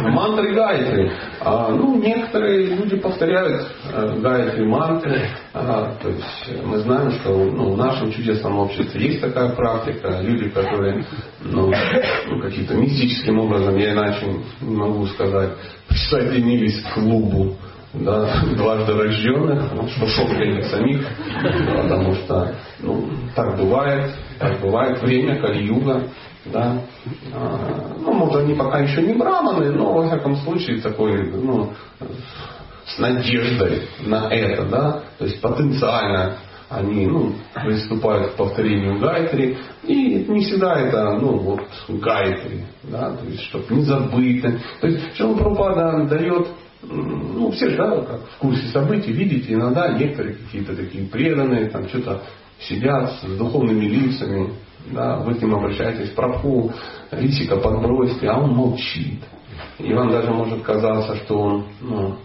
Мантры 0.00 0.54
Гайатри. 0.54 1.10
А, 1.44 1.70
ну, 1.70 2.00
некоторые 2.00 2.66
люди 2.66 2.96
повторяют 2.96 3.66
э, 3.92 4.20
Гайатри 4.20 4.64
мантры. 4.64 5.28
А, 5.52 5.96
то 6.00 6.08
есть 6.08 6.64
мы 6.64 6.78
знаем, 6.78 7.10
что 7.12 7.30
ну, 7.30 7.72
в 7.72 7.76
нашем 7.76 8.12
чудесном 8.12 8.58
обществе 8.58 9.04
есть 9.08 9.20
такая 9.20 9.48
практика. 9.50 10.20
Люди, 10.20 10.50
которые 10.50 11.04
ну, 11.40 11.72
ну, 12.28 12.40
каким-то 12.40 12.74
мистическим 12.74 13.40
образом, 13.40 13.76
я 13.76 13.92
иначе 13.92 14.26
не 14.60 14.76
могу 14.76 15.04
сказать, 15.06 15.50
присоединились 15.88 16.80
к 16.82 16.94
клубу 16.94 17.56
да, 17.92 18.42
дважды 18.56 18.94
рожденных, 18.94 19.64
что 19.96 20.06
шок 20.06 20.28
для 20.30 20.46
них 20.46 20.64
самих, 20.66 21.06
потому 21.76 22.14
что 22.14 22.54
ну, 22.78 23.08
так 23.34 23.58
бывает, 23.58 24.12
так 24.38 24.60
бывает 24.60 25.02
время 25.02 25.40
Кали-юга, 25.40 26.04
да. 26.46 26.82
А, 27.32 27.94
ну, 27.98 28.12
может, 28.12 28.44
они 28.44 28.54
пока 28.54 28.80
еще 28.80 29.02
не 29.02 29.14
браманы, 29.14 29.70
но, 29.72 29.92
во 29.92 30.06
всяком 30.06 30.36
случае, 30.36 30.80
такой, 30.80 31.30
ну, 31.30 31.72
с 32.86 32.98
надеждой 32.98 33.82
на 34.00 34.28
это, 34.28 34.64
да, 34.64 35.02
то 35.18 35.24
есть 35.24 35.40
потенциально 35.40 36.36
они 36.68 37.06
ну, 37.06 37.34
приступают 37.54 38.32
к 38.32 38.36
повторению 38.36 38.98
гайтри, 38.98 39.58
и 39.84 40.24
не 40.26 40.40
всегда 40.44 40.80
это 40.80 41.18
ну, 41.18 41.36
вот, 41.36 41.60
гайтри, 41.88 42.64
да, 42.84 43.14
то 43.14 43.26
есть, 43.26 43.42
чтобы 43.44 43.74
не 43.74 43.82
забыто. 43.82 44.58
То 44.80 44.86
есть, 44.86 45.16
Шила 45.16 45.34
Прабхупада 45.34 46.06
дает 46.08 46.48
ну, 46.82 47.50
все 47.52 47.70
же, 47.70 47.76
да, 47.76 48.00
как 48.00 48.20
в 48.28 48.38
курсе 48.38 48.66
событий, 48.68 49.12
видите, 49.12 49.54
иногда 49.54 49.92
некоторые 49.92 50.34
какие-то 50.34 50.74
такие 50.74 51.06
преданные, 51.06 51.66
там 51.66 51.88
что-то 51.88 52.22
сидят 52.58 53.12
с 53.20 53.36
духовными 53.36 53.84
лицами, 53.84 54.54
да, 54.86 55.16
вы 55.18 55.34
к 55.34 55.42
нему 55.42 55.56
обращаетесь, 55.56 56.10
прабху, 56.10 56.72
лисика 57.10 57.56
подбросьте, 57.56 58.28
а 58.28 58.40
он 58.40 58.54
молчит. 58.54 59.22
И 59.78 59.92
вам 59.92 60.10
даже 60.10 60.32
может 60.32 60.62
казаться, 60.62 61.16
что 61.16 61.38
он 61.38 61.66
ну, 61.80 62.16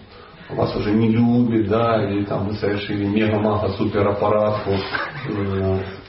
вас 0.55 0.75
уже 0.75 0.91
не 0.91 1.09
любит, 1.09 1.67
да, 1.67 2.03
или 2.03 2.23
там 2.23 2.47
вы 2.47 2.53
совершили 2.53 3.05
мега-мага 3.05 3.69
супераппаратку. 3.69 4.71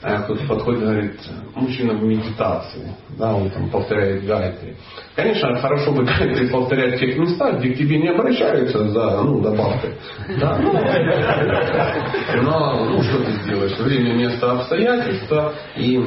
А 0.01 0.23
кто-то 0.23 0.47
подходит 0.47 0.81
и 0.81 0.85
говорит, 0.85 1.21
мужчина 1.57 1.95
в 1.95 2.05
медитации, 2.05 2.95
да, 3.19 3.35
он 3.35 3.51
там 3.51 3.69
повторяет 3.69 4.25
гайтри. 4.25 4.77
Конечно, 5.17 5.57
хорошо 5.57 5.91
бы 5.91 6.05
гайтри 6.05 6.47
повторять 6.47 6.95
в 6.95 7.01
тех 7.01 7.19
местах, 7.19 7.59
где 7.59 7.71
к 7.71 7.79
тебе 7.79 7.99
не 7.99 8.09
обращаются 8.09 8.89
за 8.91 9.23
ну, 9.25 9.41
добавкой. 9.41 9.95
Да, 10.39 10.57
ну, 10.59 10.73
но 12.43 12.85
ну, 12.85 13.03
что 13.03 13.25
ты 13.25 13.33
сделаешь? 13.43 13.77
Время, 13.77 14.15
место, 14.15 14.53
обстоятельства, 14.53 15.55
и 15.75 15.99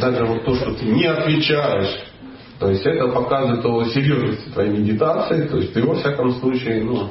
даже 0.00 0.24
вот 0.24 0.44
то, 0.46 0.54
что 0.54 0.72
ты 0.72 0.86
не 0.86 1.04
отвечаешь 1.04 2.14
то 2.58 2.70
есть 2.70 2.86
это 2.86 3.08
показывает 3.08 3.64
о 3.64 3.84
серьезности 3.86 4.48
твоей 4.50 4.70
медитации, 4.70 5.46
то 5.48 5.56
есть 5.56 5.74
ты 5.74 5.82
во 5.82 5.96
всяком 5.96 6.30
случае 6.34 6.84
ну, 6.84 7.10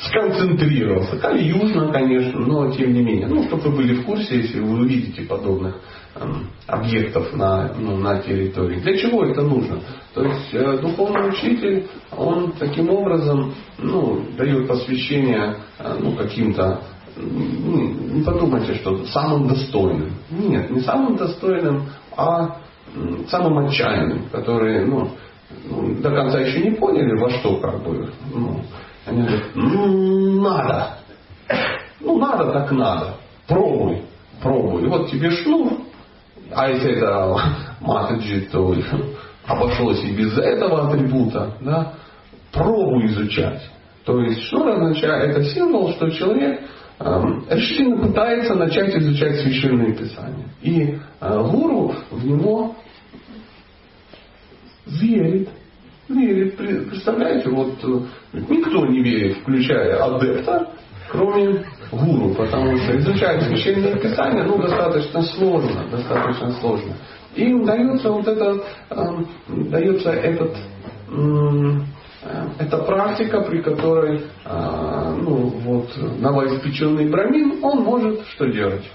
сконцентрировался. 0.00 1.16
Кали-южно, 1.18 1.92
конечно, 1.92 2.40
но 2.40 2.72
тем 2.72 2.92
не 2.92 3.02
менее. 3.02 3.26
Ну, 3.26 3.44
чтобы 3.44 3.70
вы 3.70 3.76
были 3.76 3.94
в 3.94 4.04
курсе, 4.04 4.38
если 4.38 4.60
вы 4.60 4.80
увидите 4.80 5.22
подобных 5.22 5.76
э, 6.14 6.20
объектов 6.66 7.32
на, 7.32 7.72
ну, 7.78 7.96
на 7.96 8.20
территории. 8.20 8.80
Для 8.80 8.96
чего 8.96 9.24
это 9.24 9.42
нужно? 9.42 9.80
То 10.14 10.24
есть 10.24 10.52
э, 10.52 10.78
духовный 10.78 11.28
учитель, 11.28 11.86
он 12.16 12.52
таким 12.58 12.90
образом 12.90 13.54
ну, 13.78 14.24
дает 14.36 14.66
посвящение 14.66 15.56
э, 15.78 15.96
ну, 16.00 16.12
каким-то 16.12 16.82
ну, 17.16 17.94
не 18.12 18.22
подумайте, 18.22 18.74
что 18.74 19.06
самым 19.06 19.48
достойным. 19.48 20.12
Нет, 20.30 20.70
не 20.70 20.80
самым 20.80 21.16
достойным, 21.16 21.84
а 22.14 22.58
самым 23.28 23.66
отчаянным, 23.66 24.28
который 24.30 24.84
ну, 24.84 25.00
ну, 25.00 25.10
до 25.50 26.10
конца 26.10 26.40
еще 26.40 26.60
не 26.60 26.76
поняли, 26.76 27.18
во 27.18 27.30
что 27.30 27.56
как 27.56 27.82
бы. 27.82 28.10
Ну, 28.32 28.60
они 29.06 29.22
говорят, 29.22 29.44
ну 29.54 30.42
надо. 30.42 30.98
Ну 32.00 32.18
надо, 32.18 32.52
так 32.52 32.70
надо. 32.72 33.14
Пробуй, 33.46 34.02
пробуй. 34.42 34.82
И 34.82 34.86
вот 34.86 35.10
тебе 35.10 35.30
шнур. 35.30 35.72
А 36.52 36.68
если 36.68 36.92
это 36.92 37.36
матаджи, 37.80 38.48
то 38.52 38.74
обошлось 39.46 40.02
и 40.04 40.12
без 40.12 40.36
этого 40.38 40.88
атрибута. 40.88 41.52
Да? 41.60 41.94
Пробуй 42.52 43.06
изучать. 43.06 43.62
То 44.04 44.20
есть 44.20 44.42
шнур 44.44 44.68
означает, 44.68 45.30
это 45.30 45.44
символ, 45.44 45.92
что 45.92 46.10
человек 46.10 46.60
эм, 47.00 47.44
решительно 47.50 48.06
пытается 48.06 48.54
начать 48.54 48.94
изучать 48.96 49.40
священные 49.40 49.94
писания. 49.94 50.48
И 50.62 50.98
э, 51.20 51.42
гуру 51.50 51.94
в 52.10 52.24
него 52.24 52.76
верит. 54.86 55.48
Верит. 56.08 56.56
Представляете, 56.56 57.50
вот 57.50 57.74
э, 57.82 58.40
никто 58.48 58.86
не 58.86 59.02
верит, 59.02 59.38
включая 59.38 59.96
адепта, 60.04 60.70
кроме 61.10 61.64
гуру, 61.90 62.32
потому 62.34 62.76
что 62.78 62.96
изучать 62.98 63.42
священные 63.42 63.96
писания 63.98 64.44
ну, 64.44 64.56
достаточно 64.58 65.22
сложно, 65.22 65.88
достаточно 65.90 66.52
сложно. 66.52 66.94
Им 67.34 67.64
дается 67.64 68.10
вот 68.10 68.26
это, 68.28 68.62
э, 68.90 69.24
дается 69.68 70.12
этот 70.12 70.56
э, 71.08 71.80
это 72.58 72.78
практика, 72.78 73.40
при 73.42 73.60
которой 73.60 74.22
э, 74.44 75.14
ну, 75.20 75.48
вот, 75.64 75.90
новоиспеченный 76.20 77.08
брамин, 77.08 77.64
он 77.64 77.82
может 77.82 78.26
что 78.28 78.46
делать? 78.46 78.88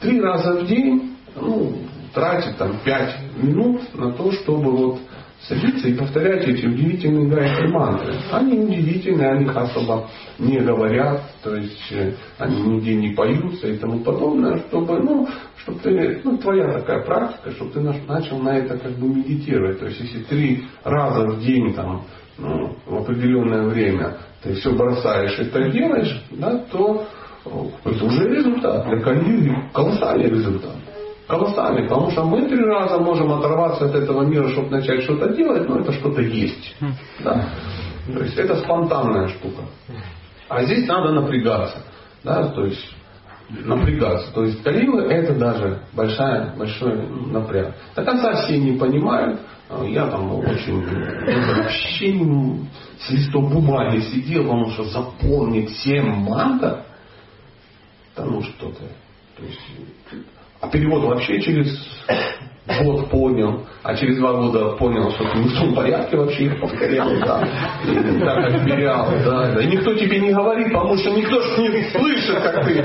Три 0.00 0.20
раза 0.20 0.54
в 0.54 0.66
день 0.66 1.16
ну, 1.36 1.72
тратит 2.14 2.56
там 2.56 2.78
пять 2.84 3.16
минут 3.36 3.82
на 3.94 4.12
то, 4.12 4.32
чтобы 4.32 4.70
вот 4.72 5.00
садиться 5.48 5.88
и 5.88 5.94
повторять 5.94 6.46
эти 6.46 6.66
удивительные 6.66 7.28
гайки 7.28 7.66
мантры. 7.68 8.14
Они 8.30 8.58
удивительные, 8.58 9.30
они 9.30 9.48
особо 9.48 10.08
не 10.38 10.58
говорят, 10.58 11.22
то 11.42 11.54
есть 11.54 11.92
э, 11.92 12.14
они 12.38 12.60
нигде 12.60 12.94
не 12.94 13.14
поются 13.14 13.68
и 13.68 13.78
тому 13.78 14.00
подобное, 14.00 14.58
чтобы, 14.68 14.98
ну, 15.00 15.28
чтобы 15.58 15.80
ты, 15.80 16.20
ну, 16.24 16.36
твоя 16.38 16.72
такая 16.72 17.04
практика, 17.04 17.52
чтобы 17.52 17.72
ты 17.72 17.80
начал 17.80 18.38
на 18.38 18.58
это 18.58 18.78
как 18.78 18.92
бы 18.92 19.08
медитировать. 19.08 19.78
То 19.80 19.86
есть 19.86 20.00
если 20.00 20.20
три 20.24 20.64
раза 20.84 21.26
в 21.26 21.40
день 21.40 21.72
там, 21.74 22.04
ну, 22.36 22.76
в 22.86 22.96
определенное 22.98 23.66
время 23.68 24.18
ты 24.42 24.54
все 24.54 24.72
бросаешь 24.72 25.38
и 25.38 25.42
это 25.42 25.70
делаешь, 25.70 26.22
да, 26.32 26.56
то 26.70 27.06
это 27.84 28.04
уже 28.04 28.28
результат. 28.28 28.86
Это 28.86 29.70
колоссальный 29.72 30.28
результат 30.28 30.76
колоссальный, 31.30 31.84
потому 31.84 32.10
что 32.10 32.24
мы 32.24 32.42
три 32.48 32.62
раза 32.64 32.98
можем 32.98 33.32
оторваться 33.32 33.86
от 33.86 33.94
этого 33.94 34.22
мира, 34.22 34.48
чтобы 34.48 34.70
начать 34.70 35.02
что-то 35.04 35.32
делать, 35.32 35.68
но 35.68 35.78
это 35.78 35.92
что-то 35.92 36.20
есть. 36.20 36.76
Хм. 36.80 36.92
Да? 37.20 37.48
То 38.12 38.24
есть 38.24 38.36
это 38.36 38.56
спонтанная 38.56 39.28
штука. 39.28 39.62
А 40.48 40.64
здесь 40.64 40.86
надо 40.88 41.12
напрягаться. 41.12 41.78
Да? 42.24 42.48
То 42.48 42.64
есть 42.64 42.94
напрягаться. 43.48 44.32
То 44.32 44.44
есть 44.44 44.62
Калила 44.62 45.02
это 45.02 45.34
даже 45.34 45.82
большая, 45.92 46.54
большой 46.56 47.06
напряг. 47.26 47.74
До 47.94 48.02
конца 48.04 48.42
все 48.42 48.58
не 48.58 48.76
понимают. 48.78 49.40
Я 49.86 50.08
там 50.08 50.32
очень 50.34 50.84
вообще 50.84 52.66
с 53.06 53.10
листом 53.10 53.50
бумаги 53.50 54.00
сидел, 54.00 54.42
потому 54.42 54.70
что 54.70 54.84
запомнить 54.84 55.70
7 55.70 56.04
мантов, 56.04 56.80
да 58.16 58.24
ну 58.24 58.42
что-то. 58.42 58.82
То 59.36 59.44
есть 59.44 59.60
а 60.60 60.68
перевод 60.68 61.04
вообще 61.04 61.40
через 61.40 61.68
год 62.84 63.10
понял, 63.10 63.66
а 63.82 63.94
через 63.96 64.18
два 64.18 64.34
года 64.34 64.76
понял, 64.76 65.10
что 65.12 65.24
ты 65.24 65.38
в 65.38 65.58
том 65.58 65.74
порядке 65.74 66.16
вообще 66.16 66.44
их 66.44 66.60
повторял, 66.60 67.08
да, 67.20 67.48
так 68.24 68.54
отмерял, 68.54 69.08
да, 69.24 69.52
да. 69.52 69.62
И 69.62 69.66
никто 69.66 69.94
тебе 69.94 70.20
не 70.20 70.32
говорит, 70.32 70.72
потому 70.72 70.96
что 70.96 71.10
никто 71.10 71.40
же 71.40 71.68
не 71.68 71.90
слышит, 71.90 72.42
как 72.42 72.64
ты. 72.64 72.82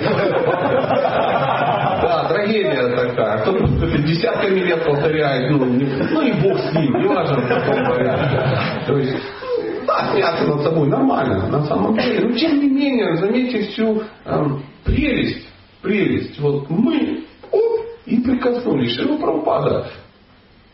Да, 2.01 2.25
трагедия 2.29 2.95
такая. 2.95 3.39
Кто-то 3.39 3.97
десятками 3.99 4.59
лет 4.59 4.83
повторяет, 4.85 5.51
ну, 5.51 5.65
не, 5.65 5.85
ну 5.85 6.21
и 6.21 6.33
бог 6.33 6.59
с 6.59 6.73
ним, 6.73 6.99
не 6.99 7.07
важно 7.07 7.37
в 7.37 7.47
каком 7.47 7.85
порядке. 7.85 8.39
То 8.87 8.97
есть 8.97 9.17
да, 9.87 10.11
смеяться 10.11 10.45
над 10.45 10.61
собой 10.63 10.87
нормально, 10.87 11.47
на 11.47 11.63
самом 11.65 11.95
деле. 11.95 12.27
Но 12.27 12.35
тем 12.35 12.59
не 12.59 12.69
менее, 12.69 13.17
заметьте 13.17 13.61
всю 13.63 14.03
э, 14.25 14.45
прелесть, 14.83 15.47
прелесть. 15.81 16.39
Вот 16.39 16.69
мы 16.69 17.23
и 18.05 18.19
прикоснулись. 18.19 18.95
Шила 18.95 19.17
Прабхупада 19.17 19.87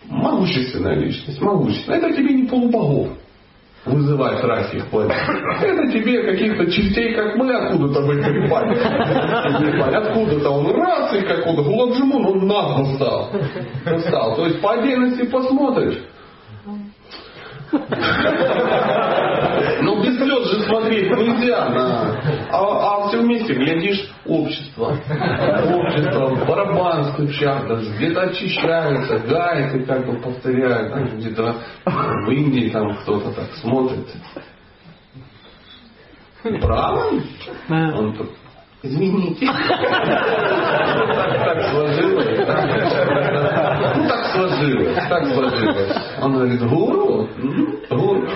могущественная 0.07 0.95
личность, 0.95 1.41
могущественная. 1.41 1.99
Это 1.99 2.13
тебе 2.13 2.33
не 2.33 2.47
полубогов 2.47 3.09
вызывать 3.85 4.43
райских 4.43 4.87
планет. 4.87 5.11
Это 5.61 5.91
тебе 5.91 6.21
каких-то 6.23 6.69
частей, 6.71 7.15
как 7.15 7.35
мы, 7.35 7.51
откуда-то 7.51 8.01
выклепали. 8.01 8.77
Откуда-то 9.95 10.49
он 10.49 10.75
раз 10.75 11.13
и 11.15 11.21
какого-то. 11.21 11.63
Гуладжимун, 11.63 12.25
он 12.25 12.47
нагло 12.47 12.85
стал. 12.95 13.31
стал. 14.01 14.35
То 14.35 14.45
есть 14.45 14.61
по 14.61 14.73
отдельности 14.73 15.25
посмотришь. 15.25 16.03
Ну 19.81 20.03
без 20.03 20.17
слез 20.17 20.47
же 20.47 20.60
смотреть 20.71 21.11
нельзя 21.11 21.69
на 21.69 22.21
а, 22.51 23.05
а 23.05 23.07
все 23.07 23.19
вместе, 23.21 23.53
глядишь, 23.53 24.09
общество. 24.25 24.97
Общество, 25.73 26.45
барабан 26.45 27.13
стучат, 27.13 27.65
где-то 27.97 28.21
очищаются, 28.21 29.19
гайцы 29.19 29.83
как 29.85 30.05
бы 30.05 30.19
повторяют, 30.19 31.13
где-то 31.13 31.55
в 31.85 32.29
Индии 32.31 32.69
там 32.69 32.95
кто-то 32.97 33.31
так 33.33 33.51
смотрит. 33.55 34.07
Правильно? 36.43 37.97
Он 37.97 38.13
тут 38.15 38.31
Извините. 38.83 39.45
Так 41.41 41.61
сложилось. 41.71 42.37
Сложилось. 44.33 44.95
Так 45.09 45.25
сложилось. 45.27 45.97
Он 46.21 46.33
говорит, 46.33 46.61
гуру? 46.67 47.27
Гуру. 47.89 48.27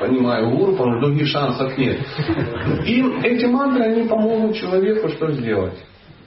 Понимаю, 0.00 0.50
гуру, 0.50 0.72
потому 0.72 0.92
что 0.92 1.06
других 1.06 1.28
шансов 1.28 1.76
нет. 1.78 2.00
И 2.86 3.02
эти 3.22 3.46
мантры, 3.46 3.84
они 3.84 4.08
помогут 4.08 4.56
человеку 4.56 5.08
что 5.08 5.30
сделать? 5.32 5.78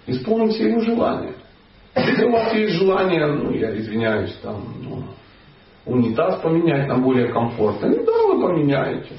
Исполнить 0.07 0.53
все 0.53 0.69
его 0.69 0.81
желания. 0.81 1.33
Если 1.95 2.25
у 2.25 2.31
вас 2.31 2.53
есть 2.53 2.73
желание, 2.75 3.27
ну, 3.27 3.51
я 3.51 3.77
извиняюсь, 3.77 4.33
там, 4.41 4.63
ну, 4.81 5.03
унитаз 5.85 6.39
поменять 6.41 6.87
на 6.87 6.97
более 6.97 7.31
комфортный, 7.31 7.89
ну 7.89 8.05
да, 8.05 8.27
вы 8.27 8.41
поменяете. 8.41 9.09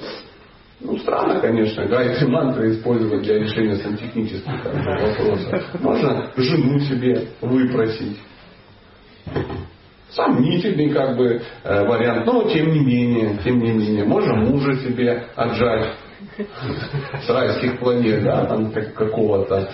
Ну, 0.80 0.98
странно, 0.98 1.40
конечно, 1.40 1.86
гайки 1.86 2.24
мантры 2.24 2.72
использовать 2.72 3.22
для 3.22 3.38
решения 3.38 3.76
сантехнических 3.76 4.64
вопросов. 4.64 5.80
Можно 5.80 6.30
жену 6.36 6.78
себе 6.80 7.28
выпросить. 7.40 8.18
Сомнительный 10.10 10.90
как 10.90 11.16
бы 11.16 11.42
э, 11.64 11.86
вариант, 11.86 12.24
но 12.26 12.48
тем 12.48 12.72
не 12.72 12.80
менее, 12.80 13.38
тем 13.42 13.58
не 13.58 13.72
менее, 13.72 14.04
можно 14.04 14.36
мужа 14.36 14.76
себе 14.76 15.26
отжать 15.34 15.94
с 17.26 17.28
райских 17.28 17.78
планет, 17.80 18.22
да, 18.22 18.44
там 18.46 18.70
как, 18.70 18.94
какого-то 18.94 19.70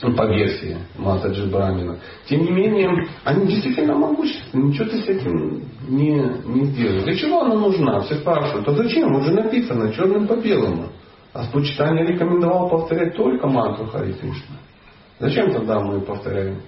по 0.00 0.26
версии 0.26 0.76
Матаджи 0.96 1.46
Брамина. 1.46 1.98
Тем 2.26 2.44
не 2.44 2.50
менее, 2.50 3.08
они 3.24 3.46
действительно 3.48 3.94
могущественны, 3.94 4.68
ничего 4.68 4.84
ты 4.86 5.02
с 5.02 5.08
этим 5.08 5.64
не, 5.88 6.14
не 6.46 6.64
сделаешь. 6.66 7.02
Для 7.02 7.16
чего 7.16 7.42
она 7.42 7.56
нужна? 7.56 8.00
Все 8.00 8.14
спрашивают, 8.16 8.68
а 8.68 8.72
зачем? 8.74 9.12
Вот 9.12 9.24
же 9.24 9.32
написано 9.32 9.92
черным 9.92 10.26
по 10.26 10.36
белому. 10.36 10.90
А 11.32 11.44
Спочитание 11.44 12.06
рекомендовал 12.06 12.68
повторять 12.68 13.16
только 13.16 13.48
мантру 13.48 13.86
Хари 13.86 14.12
Кришна. 14.12 14.56
Зачем 15.18 15.52
тогда 15.52 15.80
мы 15.80 16.00
повторяем? 16.00 16.62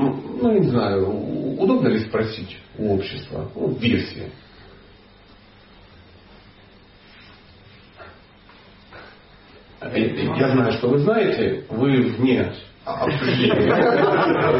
Ну, 0.00 0.38
ну, 0.40 0.58
не 0.58 0.68
знаю, 0.68 1.08
удобно 1.58 1.88
ли 1.88 2.00
спросить 2.00 2.56
у 2.78 2.94
общества? 2.94 3.50
Ну, 3.54 3.74
версия. 3.74 4.30
Я 9.82 10.50
знаю, 10.50 10.72
что 10.72 10.88
вы 10.88 10.98
знаете, 11.00 11.64
вы 11.68 12.02
вне 12.18 12.52
обсуждения. 12.84 13.74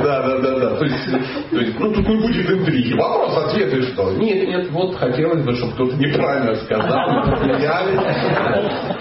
Да, 0.02 0.22
да, 0.26 0.38
да, 0.38 0.58
да. 0.58 0.76
То 0.76 0.84
есть, 0.84 1.78
ну 1.78 1.92
тут 1.92 2.06
не 2.06 2.16
будет 2.16 2.50
интриги. 2.50 2.94
Вопрос, 2.94 3.36
ответ 3.44 3.72
и 3.72 3.82
что? 3.82 4.12
Нет, 4.12 4.46
нет, 4.48 4.70
вот 4.70 4.96
хотелось 4.96 5.42
бы, 5.42 5.54
чтобы 5.56 5.72
кто-то 5.74 5.96
неправильно 5.96 6.54
сказал, 6.56 7.24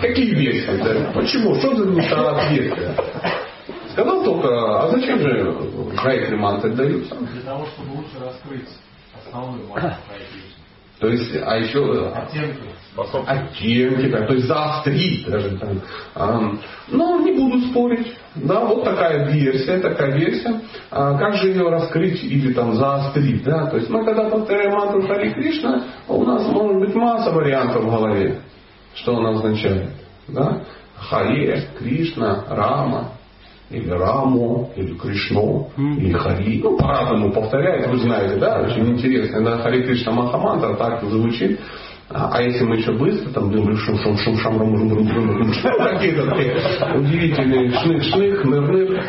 Какие 0.02 0.34
версии? 0.36 1.13
Почему? 1.13 1.56
Что 1.56 1.75
за 1.75 1.86
не 1.89 2.02
версия? 2.02 2.95
Сказал 3.91 4.23
только, 4.23 4.84
а 4.84 4.89
зачем 4.89 5.19
же 5.19 5.56
гайки 6.04 6.34
манты 6.34 6.69
даются? 6.69 7.15
Для 7.15 7.41
того, 7.41 7.65
чтобы 7.67 7.97
лучше 7.97 8.19
раскрыть 8.19 8.69
основную 9.25 9.67
массу 9.67 9.95
то 10.99 11.08
есть, 11.08 11.34
а 11.45 11.58
еще 11.58 12.10
оттенки, 12.13 12.60
оттенки 13.25 14.10
то 14.10 14.34
есть 14.34 14.47
заострить 14.47 15.25
даже 15.25 15.58
там. 15.58 15.82
А, 16.13 16.52
но 16.89 17.19
не 17.21 17.32
буду 17.32 17.67
спорить. 17.67 18.13
Да, 18.36 18.65
вот 18.65 18.84
такая 18.84 19.32
версия, 19.32 19.80
такая 19.80 20.12
версия. 20.17 20.60
А 20.91 21.17
как 21.17 21.36
же 21.36 21.49
ее 21.49 21.69
раскрыть 21.69 22.21
или 22.21 22.54
там 22.54 22.73
заострить? 22.73 23.43
Да? 23.45 23.67
То 23.67 23.78
есть 23.78 23.89
мы 23.89 24.04
когда 24.04 24.30
повторяем 24.30 24.73
мантру 24.73 25.08
Хари 25.08 25.32
Кришна, 25.32 25.86
у 26.10 26.25
нас 26.25 26.45
может 26.47 26.80
быть 26.80 26.93
масса 26.93 27.32
вариантов 27.32 27.82
в 27.82 27.89
голове, 27.89 28.41
что 28.95 29.15
она 29.15 29.30
означает. 29.30 29.91
Да? 30.28 30.63
Харе, 30.97 31.69
Кришна, 31.80 32.43
Рама, 32.49 33.12
или 33.69 33.89
Раму, 33.89 34.71
или 34.75 34.95
Кришну, 34.95 35.69
или 35.77 36.13
Хари. 36.13 36.62
Ну, 36.63 36.77
по-разному 36.77 37.32
повторяет, 37.32 37.88
вы 37.88 37.97
знаете, 37.97 38.38
да, 38.38 38.62
очень 38.62 38.88
интересно. 38.93 39.43
Да, 39.43 39.58
Хари 39.58 39.84
Кришна 39.84 40.12
Махамантра 40.12 40.73
так 40.75 41.03
звучит. 41.03 41.60
А, 42.12 42.27
а 42.34 42.41
если 42.41 42.63
мы 42.63 42.77
еще 42.77 42.91
быстро, 42.93 43.32
там, 43.32 43.51
думаем, 43.51 43.77
шум, 43.77 43.95
шум, 43.99 44.17
шум, 44.17 44.36
шам, 44.38 44.58
рум, 44.58 44.75
рум, 44.75 44.89
рум, 44.89 45.32
рум, 45.38 45.53
какие-то 45.77 46.25
такие 46.32 46.55
удивительные 46.95 47.69
шных, 47.69 48.03
шных, 48.03 48.45
ныр, 48.45 48.62
ныр. 48.63 49.03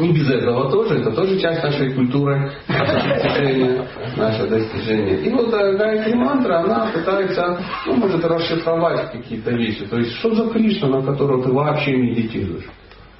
Не 0.00 0.12
без 0.12 0.28
этого 0.28 0.72
тоже, 0.72 0.98
это 0.98 1.12
тоже 1.12 1.38
часть 1.38 1.62
нашей 1.62 1.92
культуры, 1.92 2.50
наше 2.66 3.08
достижение, 3.08 3.86
наше 4.16 4.46
достижение. 4.48 5.20
И 5.20 5.30
вот 5.30 5.54
э, 5.54 5.76
Гайатри 5.76 6.14
мантра, 6.14 6.64
она 6.64 6.90
пытается, 6.92 7.60
ну, 7.86 7.94
может 7.94 8.24
расшифровать 8.24 9.12
какие-то 9.12 9.52
вещи. 9.52 9.86
То 9.86 9.98
есть, 9.98 10.16
что 10.16 10.34
за 10.34 10.50
Кришна, 10.50 10.88
на 10.88 11.02
которого 11.02 11.44
ты 11.44 11.52
вообще 11.52 11.94
медитируешь? 11.96 12.64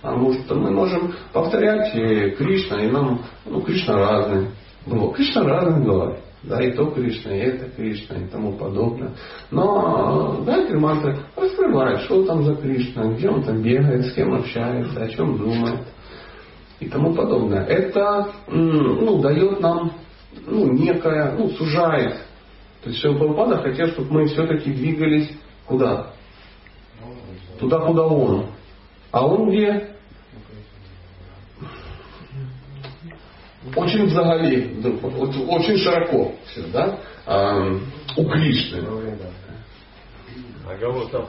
Потому 0.04 0.34
что 0.34 0.54
мы 0.54 0.70
можем 0.70 1.14
повторять 1.32 1.90
Кришна, 2.36 2.84
и 2.84 2.90
нам, 2.90 3.22
ну, 3.46 3.62
Кришна 3.62 3.96
разный. 3.96 4.48
Ну, 4.84 5.10
Кришна 5.12 5.44
разный 5.44 5.82
бывает. 5.82 6.20
Да, 6.42 6.62
и 6.62 6.72
то 6.72 6.90
Кришна, 6.90 7.34
и 7.34 7.38
это 7.38 7.70
Кришна, 7.70 8.16
и 8.16 8.26
тому 8.26 8.52
подобное. 8.52 9.14
Но 9.50 10.42
Гайатри 10.44 10.76
мантра 10.76 11.20
раскрывает, 11.34 12.00
что 12.02 12.22
там 12.26 12.42
за 12.42 12.54
Кришна, 12.54 13.14
где 13.14 13.30
он 13.30 13.44
там 13.44 13.62
бегает, 13.62 14.04
с 14.04 14.12
кем 14.12 14.34
общается, 14.34 15.02
о 15.02 15.08
чем 15.08 15.38
думает 15.38 15.80
и 16.80 16.86
тому 16.86 17.14
подобное. 17.14 17.64
Это 17.64 18.30
ну, 18.46 19.22
дает 19.22 19.60
нам 19.60 19.92
ну, 20.46 20.70
некое, 20.70 21.32
ну, 21.38 21.48
сужает. 21.48 22.18
То 22.82 22.90
есть 22.90 23.00
Шила 23.00 23.16
Прабхупада 23.16 23.62
хотел, 23.62 23.86
чтобы 23.86 24.12
мы 24.12 24.26
все-таки 24.26 24.70
двигались 24.70 25.30
куда? 25.64 26.12
Туда, 27.58 27.78
куда 27.78 28.02
он. 28.06 28.48
А 29.10 29.26
он 29.26 29.48
где? 29.48 29.93
Очень 33.76 34.06
взагалі, 34.06 34.68
очень 35.48 35.78
широко 35.78 36.32
все, 36.46 36.62
да? 36.72 36.98
А, 37.26 37.56
у 38.16 38.24
Кришны. 38.24 38.82
Оголота. 40.68 41.24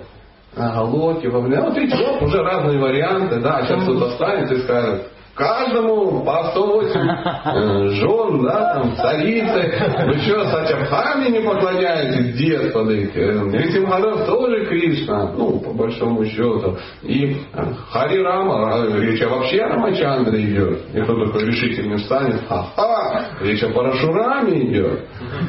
Оголоки, 0.55 1.27
во 1.27 1.41
время. 1.41 1.63
Вот 1.63 1.77
видите, 1.77 1.97
вот 1.97 2.21
уже 2.21 2.41
разные 2.41 2.79
варианты, 2.79 3.39
да, 3.39 3.65
сейчас 3.65 3.83
кто-то 3.83 4.09
встанет 4.09 4.51
и 4.51 4.61
скажет, 4.61 5.11
каждому 5.35 6.23
по 6.23 6.51
108 6.51 6.99
э, 6.99 7.87
жен, 7.89 8.43
да, 8.43 8.73
там, 8.73 8.95
царицы. 8.95 9.73
Вы 10.05 10.13
что, 10.19 10.45
Сатябхами 10.45 11.29
не 11.29 11.39
поклоняетесь, 11.41 12.35
детства? 12.37 12.89
Этим 12.89 13.85
годов 13.85 14.25
тоже 14.25 14.65
Кришна, 14.65 15.31
ну, 15.33 15.59
по 15.59 15.73
большому 15.73 16.25
счету. 16.25 16.77
И 17.03 17.37
э, 17.53 17.63
Хари 17.91 18.19
Рама, 18.21 18.85
речь 18.97 19.21
вообще 19.21 19.61
о 19.61 19.69
Рамачандре 19.75 20.41
идет. 20.41 20.79
И 20.93 21.01
кто 21.01 21.25
такой 21.25 21.45
решительный 21.45 21.97
встанет, 21.97 22.41
ха-ха, 22.47 23.25
речь 23.41 23.63
о 23.63 23.69
Парашураме 23.69 24.65
идет. 24.67 25.01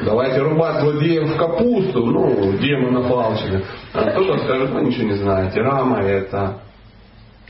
Давайте 0.05 0.41
рубать 0.41 0.81
злодеев 0.81 1.33
в 1.33 1.37
капусту, 1.37 2.05
ну, 2.05 2.51
демона 2.57 3.07
палчины. 3.07 3.63
А 3.93 4.03
кто-то 4.11 4.37
скажет, 4.39 4.69
вы 4.71 4.81
ничего 4.81 5.07
не 5.07 5.13
знаете, 5.13 5.61
Рама 5.61 6.01
это 6.01 6.66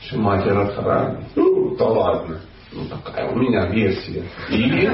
Шимати 0.00 0.48
Радхарани. 0.48 1.24
Ну, 1.36 1.76
да 1.76 1.86
ладно. 1.86 2.40
Ну, 2.72 2.84
такая 2.84 3.28
у 3.30 3.36
меня 3.36 3.66
версия. 3.66 4.22
И 4.50 4.64
нет. 4.64 4.92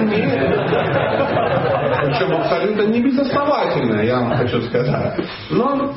Причем 2.01 2.33
абсолютно 2.37 2.83
не 2.83 3.03
безосновательная, 3.03 4.05
я 4.05 4.21
вам 4.21 4.37
хочу 4.37 4.63
сказать. 4.63 5.19
Но 5.51 5.95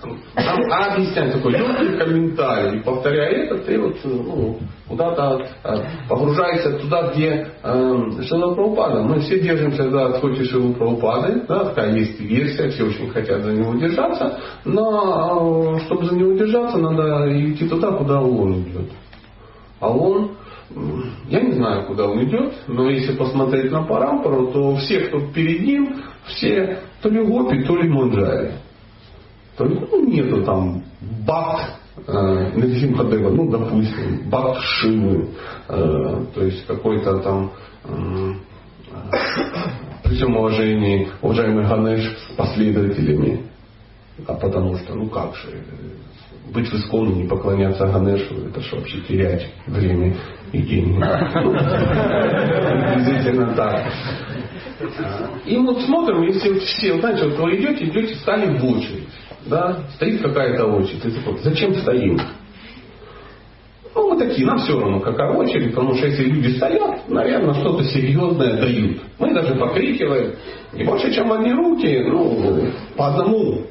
там 0.00 0.72
объясняет 0.94 1.32
такой 1.32 1.52
легкий 1.52 1.98
комментарий. 1.98 2.78
И 2.78 2.82
повторяя 2.82 3.30
это, 3.30 3.58
ты 3.58 3.78
вот 3.80 3.96
ну, 4.04 4.58
куда-то 4.86 5.46
э, 5.64 5.76
погружаешься 6.08 6.78
туда, 6.78 7.10
где 7.10 7.48
э, 7.62 8.22
Шила 8.22 8.54
Прабхупада. 8.54 9.02
Мы 9.02 9.20
все 9.20 9.40
держимся 9.40 9.90
за 9.90 10.06
отходе 10.06 10.44
Шилу 10.44 10.74
Прабхупады. 10.74 11.42
Да, 11.48 11.64
такая 11.64 11.94
есть 11.96 12.20
версия, 12.20 12.68
все 12.70 12.84
очень 12.84 13.10
хотят 13.10 13.42
за 13.42 13.52
него 13.52 13.74
держаться. 13.74 14.38
Но 14.64 15.76
э, 15.76 15.80
чтобы 15.86 16.06
за 16.06 16.14
него 16.14 16.32
держаться, 16.34 16.78
надо 16.78 17.28
идти 17.50 17.68
туда, 17.68 17.92
куда 17.92 18.20
он 18.20 18.62
идет. 18.62 18.90
А 19.80 19.90
он 19.90 20.32
я 21.28 21.40
не 21.40 21.52
знаю, 21.52 21.86
куда 21.86 22.06
он 22.06 22.22
идет, 22.24 22.52
но 22.66 22.90
если 22.90 23.16
посмотреть 23.16 23.72
на 23.72 23.84
Парампару, 23.84 24.48
то 24.48 24.76
все, 24.76 25.00
кто 25.00 25.18
перед 25.32 25.62
ним, 25.62 25.96
все 26.26 26.80
то 27.00 27.08
ли 27.08 27.24
гопи, 27.24 27.62
то 27.62 27.74
ли 27.74 27.88
манджари 27.88 28.50
то 29.58 29.64
ну, 29.64 30.06
нету 30.06 30.44
там 30.44 30.84
бакт 31.26 31.80
э, 32.06 32.12
Нарисимхадева, 32.56 33.30
ну, 33.30 33.50
допустим, 33.50 34.30
бакт 34.30 34.60
Шивы, 34.62 35.30
э, 35.68 36.24
то 36.32 36.44
есть 36.44 36.64
какой-то 36.66 37.18
там 37.18 37.50
э, 37.84 38.34
при 40.04 40.14
всем 40.14 40.36
уважении 40.36 41.08
уважаемый 41.20 41.66
Ганеш 41.66 42.04
с 42.04 42.36
последователями, 42.36 43.42
а 44.26 44.34
потому 44.34 44.76
что, 44.76 44.94
ну 44.94 45.08
как 45.08 45.34
же, 45.34 45.48
быть 46.54 46.68
в 46.68 46.74
Исконе, 46.74 47.22
не 47.22 47.28
поклоняться 47.28 47.84
Ганешу, 47.84 48.36
это 48.46 48.60
же 48.60 48.76
вообще 48.76 49.00
терять 49.00 49.52
время 49.66 50.16
и 50.52 50.62
деньги. 50.62 51.04
Ну, 51.42 51.52
приблизительно 52.94 53.54
так. 53.54 53.92
И 55.44 55.56
вот 55.56 55.82
смотрим, 55.82 56.22
если 56.22 56.56
все, 56.60 57.00
знаете, 57.00 57.24
вот 57.24 57.38
вы 57.40 57.56
идете, 57.56 57.86
идете, 57.86 58.14
стали 58.14 58.56
в 58.56 58.64
очередь 58.64 59.08
да, 59.46 59.78
стоит 59.94 60.22
какая-то 60.22 60.66
очередь. 60.66 61.04
И 61.04 61.10
такой, 61.10 61.38
зачем 61.42 61.74
стоим? 61.74 62.20
Ну, 63.94 64.10
мы 64.14 64.18
такие, 64.18 64.46
нам 64.46 64.58
все 64.58 64.78
равно, 64.78 65.00
какая 65.00 65.32
очередь, 65.32 65.74
потому 65.74 65.94
что 65.94 66.06
если 66.06 66.24
люди 66.24 66.56
стоят, 66.56 67.08
наверное, 67.08 67.54
что-то 67.54 67.84
серьезное 67.84 68.60
дают. 68.60 69.00
Мы 69.18 69.34
даже 69.34 69.54
покрикиваем, 69.56 70.34
и 70.72 70.84
больше, 70.84 71.12
чем 71.12 71.32
одни 71.32 71.52
руки, 71.52 72.04
ну, 72.06 72.70
по 72.96 73.08
одному. 73.08 73.64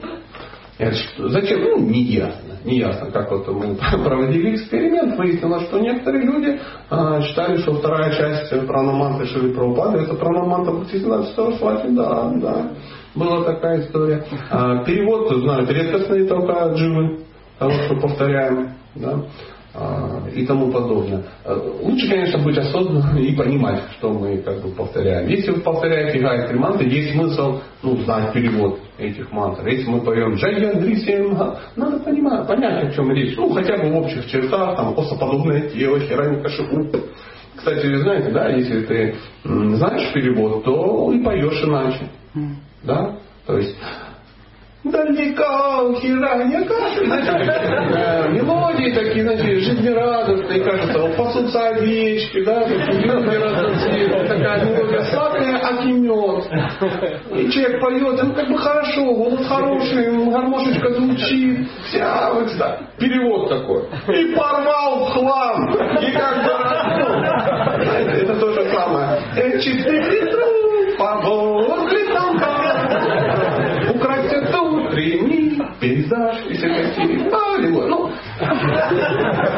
Это 0.78 0.96
зачем? 1.30 1.62
Ну, 1.62 1.80
не 1.80 2.02
ясно. 2.04 2.48
Не 2.64 2.80
ясно, 2.80 3.10
как 3.12 3.32
вот 3.32 3.48
мы 3.48 3.76
проводили 4.04 4.56
эксперимент, 4.56 5.18
выяснилось, 5.18 5.64
что 5.64 5.80
некоторые 5.80 6.26
люди 6.26 6.60
а, 6.90 7.22
считали, 7.22 7.58
что 7.58 7.74
вторая 7.76 8.12
часть 8.16 8.68
пранаманты 8.68 9.26
Шили 9.26 9.54
Прабхупады 9.54 10.00
это 10.00 10.14
пранаманта 10.16 10.72
Бхактисинада 10.72 11.24
Сарасвати. 11.34 11.88
Да, 11.88 12.32
да. 12.36 12.72
Была 13.18 13.44
такая 13.44 13.82
история. 13.82 14.24
А, 14.52 14.84
перевод, 14.84 15.30
знают, 15.42 15.70
редкостные 15.72 16.26
только 16.26 16.74
дживы, 16.76 17.20
того, 17.58 17.72
что 17.72 17.96
повторяем. 17.96 18.70
Да? 18.94 19.24
А, 19.74 20.22
и 20.34 20.46
тому 20.46 20.72
подобное. 20.72 21.24
А, 21.44 21.60
лучше, 21.82 22.08
конечно, 22.08 22.40
быть 22.44 22.58
осознанным 22.58 23.18
и 23.18 23.36
понимать, 23.36 23.82
что 23.98 24.12
мы 24.12 24.38
как 24.38 24.62
бы 24.62 24.70
повторяем. 24.70 25.28
Если 25.30 25.52
вы 25.52 25.62
повторяете 25.62 26.20
гайатри 26.20 26.60
мантры, 26.60 26.88
есть 26.88 27.14
смысл 27.14 27.60
ну, 27.82 27.98
знать 27.98 28.34
перевод 28.34 28.80
этих 29.00 29.32
мантр. 29.32 29.68
Если 29.68 29.90
мы 29.90 30.02
поем 30.02 30.36
Джайядрисимха, 30.36 31.60
надо 31.76 32.00
понимать, 32.00 32.48
понять, 32.48 32.84
о 32.84 32.92
чем 32.92 33.12
речь. 33.12 33.36
Ну, 33.36 33.50
хотя 33.50 33.78
бы 33.78 33.92
в 33.92 33.98
общих 33.98 34.28
чертах, 34.28 34.76
там, 34.78 34.94
осоподобное 34.98 35.70
тело, 35.70 36.00
хераника 36.00 36.50
шипу. 36.50 36.86
Кстати, 37.58 37.96
знаете, 37.96 38.30
да, 38.32 38.50
если 38.50 38.82
ты 38.86 39.16
знаешь 39.44 40.14
перевод, 40.14 40.64
то 40.64 41.12
и 41.14 41.24
поешь 41.24 41.64
иначе. 41.64 42.10
Да? 42.84 43.16
То 43.46 43.58
есть 43.58 43.76
далеко, 44.92 45.94
как, 46.24 46.48
знаете, 47.06 48.30
мелодии 48.32 48.94
такие, 48.94 49.24
знаете, 49.24 49.60
жизнерадостные, 49.60 50.64
кажется, 50.64 51.00
вот 51.00 51.16
пасутся 51.16 51.70
овечки, 51.70 52.44
да, 52.44 52.62
такая 54.28 54.66
мелодия 54.66 55.04
сладкая, 55.12 55.58
окимет. 55.58 56.46
И 57.34 57.52
человек 57.52 57.82
поет, 57.82 58.24
ну 58.24 58.34
как 58.34 58.48
бы 58.50 58.58
хорошо, 58.58 59.14
голос 59.14 59.46
хороший, 59.48 60.32
гармошечка 60.32 60.94
звучит, 60.94 61.68
вся, 61.88 62.34
вот, 62.34 62.50
да, 62.58 62.80
перевод 62.98 63.50
такой. 63.50 63.84
И 64.16 64.36
порвал 64.36 65.06
в 65.06 65.10
хлам, 65.12 65.74
и 65.74 66.12
как 66.12 66.44
бы, 66.44 66.52
ну, 67.00 67.06
это 68.14 68.36
то 68.40 68.54
же 68.54 68.64
самое. 69.58 69.62
Чистый 69.62 70.00
петру, 70.10 70.98
погоды 70.98 72.08
там, 72.12 72.38
времени, 74.90 75.62
пейзаж 75.80 76.38
и 76.50 76.54
все 76.54 76.70
такие. 76.70 77.30
Аллилуйя. 77.30 77.88
Ну, 77.88 78.12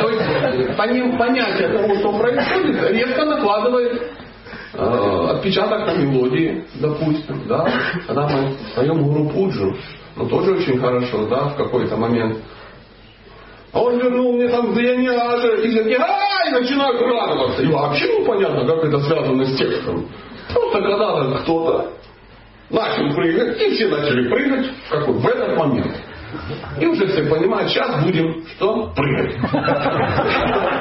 то 0.01 0.09
есть 0.09 1.17
понятие 1.17 1.67
того, 1.69 1.95
что 1.95 2.17
происходит, 2.17 2.91
резко 2.91 3.25
накладывает 3.25 4.01
отпечаток 4.73 5.87
на 5.87 5.91
мелодии, 5.93 6.63
допустим, 6.75 7.47
да, 7.47 7.67
когда 8.07 8.27
мы 8.27 8.55
поем 8.75 9.03
Гуру 9.03 9.29
Пуджу, 9.29 9.75
ну 10.15 10.27
тоже 10.27 10.51
очень 10.51 10.79
хорошо, 10.79 11.25
да, 11.27 11.49
в 11.49 11.55
какой-то 11.55 11.97
момент. 11.97 12.37
А 13.71 13.81
он 13.81 13.99
вернул 13.99 14.33
мне 14.33 14.47
там 14.47 14.73
Даяняжа, 14.73 15.55
и 15.61 15.69
все 15.69 15.83
такие, 15.83 15.99
ай, 15.99 16.51
начинают 16.51 17.01
радоваться. 17.01 17.61
И 17.61 17.67
вообще 17.67 18.19
непонятно, 18.19 18.65
как 18.65 18.83
это 18.83 18.99
связано 19.01 19.45
с 19.45 19.57
текстом. 19.57 20.07
Просто 20.53 20.81
когда-то 20.81 21.39
кто-то 21.43 21.91
начал 22.71 23.13
прыгать, 23.13 23.61
и 23.61 23.75
все 23.75 23.87
начали 23.87 24.27
прыгать 24.29 24.65
в, 24.65 24.89
какой? 24.89 25.13
в 25.13 25.27
этот 25.27 25.57
момент. 25.57 25.95
И 26.79 26.85
уже 26.85 27.07
все 27.07 27.23
понимают, 27.23 27.71
сейчас 27.71 28.03
будем 28.03 28.45
что? 28.55 28.91
Прыгать. 28.95 29.35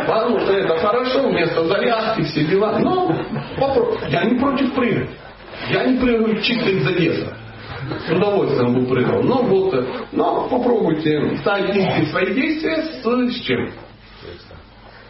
Потому 0.06 0.40
что 0.40 0.52
это 0.52 0.76
хорошо, 0.78 1.28
вместо 1.28 1.64
зарядки, 1.64 2.22
все 2.22 2.44
дела. 2.44 2.78
Но 2.78 3.14
вопрос, 3.58 3.98
я 4.08 4.24
не 4.24 4.38
против 4.38 4.72
прыгать. 4.74 5.10
Я 5.70 5.84
не 5.84 5.98
прыгаю 5.98 6.40
чисто 6.40 6.70
из-за 6.70 6.90
веса. 6.92 7.32
С 8.06 8.10
удовольствием 8.10 8.74
бы 8.74 8.86
прыгал. 8.86 9.22
Но 9.22 9.42
вот, 9.42 9.88
но 10.12 10.48
попробуйте 10.48 11.36
соотнести 11.44 12.06
свои 12.10 12.34
действия 12.34 12.82
с, 12.82 13.02
с 13.02 13.40
чем? 13.42 13.70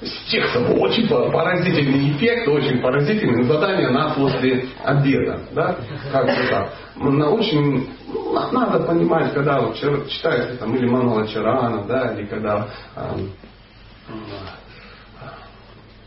С 0.01 0.31
текстом. 0.31 0.79
Очень 0.81 1.09
поразительный 1.09 2.11
эффект, 2.13 2.47
очень 2.47 2.81
поразительное 2.81 3.43
задание 3.45 3.89
на 3.91 4.11
после 4.11 4.67
обеда. 4.85 5.41
Да? 5.53 5.77
Как 6.13 6.25
бы 6.25 6.49
так. 6.49 6.73
На 6.97 7.31
очень 7.31 7.89
ну, 8.07 8.33
надо 8.53 8.81
понимать, 8.85 9.33
когда 9.35 9.61
вот 9.61 9.77
читаете 9.77 10.57
там 10.59 10.75
или 10.77 10.87
Мануала 10.87 11.27
Чарана, 11.27 11.85
да, 11.85 12.13
или 12.13 12.27
когда 12.27 12.69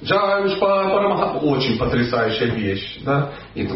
эм, 0.01 0.07
Джаюшпа 0.07 1.39
очень 1.41 1.77
потрясающая 1.77 2.47
вещь. 2.47 2.99
Да? 3.03 3.31
И, 3.55 3.67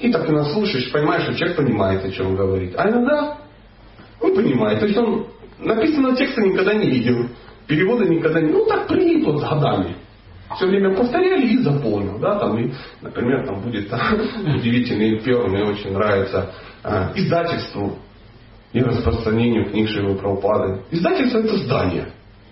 и 0.00 0.12
так 0.12 0.26
ты 0.26 0.32
нас 0.32 0.52
слушаешь, 0.52 0.90
понимаешь, 0.92 1.24
что 1.24 1.34
человек 1.34 1.56
понимает, 1.56 2.04
о 2.04 2.10
чем 2.10 2.28
он 2.28 2.36
говорит. 2.36 2.74
А 2.76 2.88
иногда 2.88 3.38
не 4.22 4.34
понимает. 4.34 4.80
То 4.80 4.86
есть 4.86 4.98
он 4.98 5.26
написанного 5.58 6.16
текста 6.16 6.42
никогда 6.42 6.74
не 6.74 6.86
видел, 6.86 7.28
перевода 7.66 8.04
никогда 8.04 8.40
не... 8.40 8.50
Ну 8.50 8.66
так 8.66 8.88
принято 8.88 9.30
вот 9.30 9.42
годами. 9.42 9.96
Все 10.56 10.66
время 10.66 10.94
повторяли 10.94 11.46
и 11.46 11.58
запомнил. 11.58 12.18
Да? 12.18 12.38
Там, 12.38 12.58
и, 12.58 12.72
например, 13.00 13.46
там 13.46 13.62
будет 13.62 13.90
удивительный 14.56 15.18
пер, 15.20 15.48
мне 15.48 15.64
очень 15.64 15.92
нравится 15.92 16.52
э, 16.84 17.12
издательству 17.14 17.98
и 18.72 18.82
распространению 18.82 19.70
книг 19.70 19.88
Шивы 19.88 20.14
Прабхупады. 20.14 20.82
Издательство 20.90 21.38
это 21.38 21.56
здание. 21.56 22.08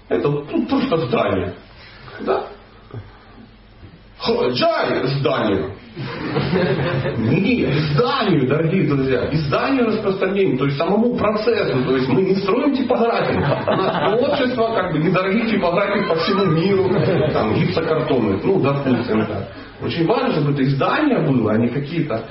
Это 0.09 0.29
ну, 0.29 0.67
просто 0.67 0.97
здание. 1.09 1.55
Да? 2.21 2.47
Джай 4.29 5.07
зданию. 5.19 5.73
Нет, 7.17 7.77
изданию, 7.77 8.47
дорогие 8.47 8.87
друзья, 8.87 9.29
изданию 9.33 9.87
распространению, 9.87 10.59
то 10.59 10.67
есть 10.67 10.77
самому 10.77 11.17
процессу, 11.17 11.85
то 11.85 11.97
есть 11.97 12.09
мы 12.09 12.23
не 12.23 12.37
строим 12.37 12.75
типографии. 12.75 13.37
У 13.37 13.77
нас 13.77 14.19
творчество, 14.19 14.75
как 14.75 14.93
бы 14.93 14.99
недорогие 14.99 15.47
типографии 15.47 16.07
по 16.09 16.15
всему 16.17 16.45
миру, 16.47 16.89
там 17.33 17.55
гипсокартонных, 17.55 18.45
ну, 18.45 18.61
допустим, 18.61 19.27
да. 19.27 19.49
Очень 19.83 20.07
важно, 20.07 20.33
чтобы 20.33 20.53
это 20.53 20.63
издание 20.65 21.19
было, 21.27 21.53
а 21.53 21.59
не 21.59 21.69
какие-то 21.69 22.25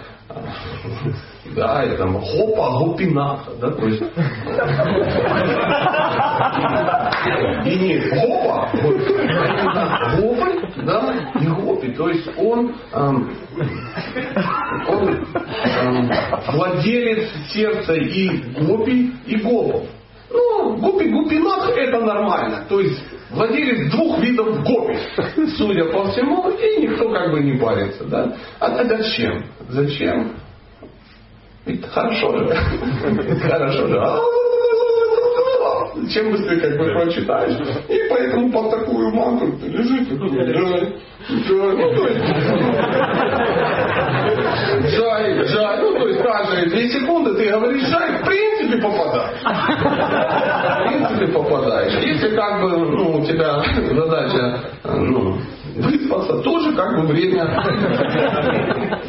да, 1.56 1.84
и 1.84 1.98
там 1.98 2.22
хопа, 2.22 2.80
гопинаха, 2.80 3.52
да, 3.60 3.72
то 3.72 3.88
есть 3.88 4.02
и 7.66 7.80
не 7.80 8.00
хопа, 8.02 8.70
гопль, 10.18 10.86
да, 10.86 11.14
и 11.42 11.46
то 12.00 12.08
есть 12.08 12.30
он, 12.38 12.74
эм, 12.94 13.30
он 14.88 15.10
эм, 15.10 16.12
владелец 16.48 17.28
сердца 17.52 17.94
и 17.94 18.30
гопи, 18.58 19.12
и 19.26 19.36
гопов. 19.36 19.84
Ну, 20.32 20.78
гопи, 20.78 21.10
гопинах 21.10 21.70
это 21.72 22.00
нормально, 22.00 22.64
то 22.70 22.80
есть 22.80 23.04
владелец 23.32 23.92
двух 23.92 24.18
видов 24.20 24.64
гопи, 24.64 24.98
судя 25.58 25.92
по 25.92 26.10
всему, 26.10 26.50
и 26.52 26.84
никто 26.84 27.10
как 27.10 27.32
бы 27.32 27.42
не 27.42 27.58
парится, 27.58 28.06
да. 28.06 28.34
А, 28.62 28.68
а 28.68 28.86
зачем? 28.86 29.44
Зачем? 29.68 30.36
Ведь 31.66 31.86
хорошо 31.86 32.38
же. 32.38 32.48
Хорошо 33.42 33.88
же. 33.88 34.00
А, 34.00 34.20
чем 36.08 36.32
быстрее 36.32 36.60
как 36.60 36.78
бы 36.78 36.86
прочитаешь. 36.94 37.58
И 37.88 38.00
поэтому 38.10 38.52
под 38.52 38.72
такую 38.72 39.14
мантру 39.14 39.52
ты 39.58 39.68
лежишь 39.68 40.08
и 40.08 40.16
думаешь, 40.16 40.56
ну 40.56 41.94
ну 45.78 46.00
то 46.00 46.08
есть 46.08 46.22
каждые 46.22 46.70
две 46.70 46.90
секунды 46.90 47.34
ты 47.36 47.50
говоришь 47.50 47.88
жай, 47.88 48.22
в 48.22 48.26
принципе 48.26 48.82
попадаешь. 48.82 49.42
В 49.42 50.88
принципе 50.88 51.28
попадаешь. 51.28 51.94
Если 52.04 52.36
как 52.36 52.62
бы 52.62 52.70
ну, 52.70 53.18
у 53.18 53.26
тебя 53.26 53.62
задача 53.92 54.60
ну, 54.84 55.38
выспаться, 55.80 56.40
тоже 56.42 56.74
как 56.76 57.02
бы 57.02 57.08
время 57.08 57.64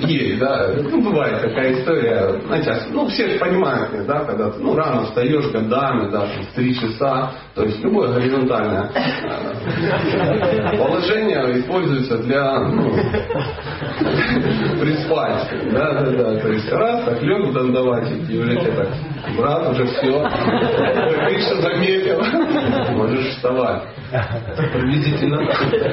есть, 0.01 0.39
да. 0.39 0.71
Ну, 0.91 1.03
бывает 1.03 1.43
такая 1.43 1.73
история, 1.73 2.41
знаете, 2.47 2.87
ну, 2.91 3.07
все 3.09 3.29
же 3.29 3.39
понимают, 3.39 4.07
да, 4.07 4.25
когда 4.25 4.51
ты, 4.51 4.61
ну, 4.61 4.75
рано 4.75 5.05
встаешь 5.05 5.51
годами, 5.53 6.11
да, 6.11 6.27
в 6.27 6.55
три 6.55 6.75
часа, 6.75 7.33
то 7.61 7.67
есть 7.67 7.85
любое 7.85 8.09
горизонтальное 8.15 8.91
э, 8.95 10.79
положение 10.79 11.61
используется 11.61 12.17
для, 12.17 12.59
ну, 12.61 12.91
приспать, 14.81 15.47
да, 15.71 16.01
да, 16.01 16.11
да, 16.11 16.41
то 16.41 16.49
есть 16.49 16.73
раз, 16.73 17.05
так 17.05 17.23
лег 17.23 17.49
уже 17.49 17.61
тебе 18.27 18.73
так, 18.73 18.89
брат, 19.37 19.73
уже 19.73 19.85
все, 19.85 20.27
Кришна 21.29 21.61
заметил, 21.61 22.23
можешь 22.97 23.29
вставать. 23.35 23.83
Приблизительно. 24.73 25.47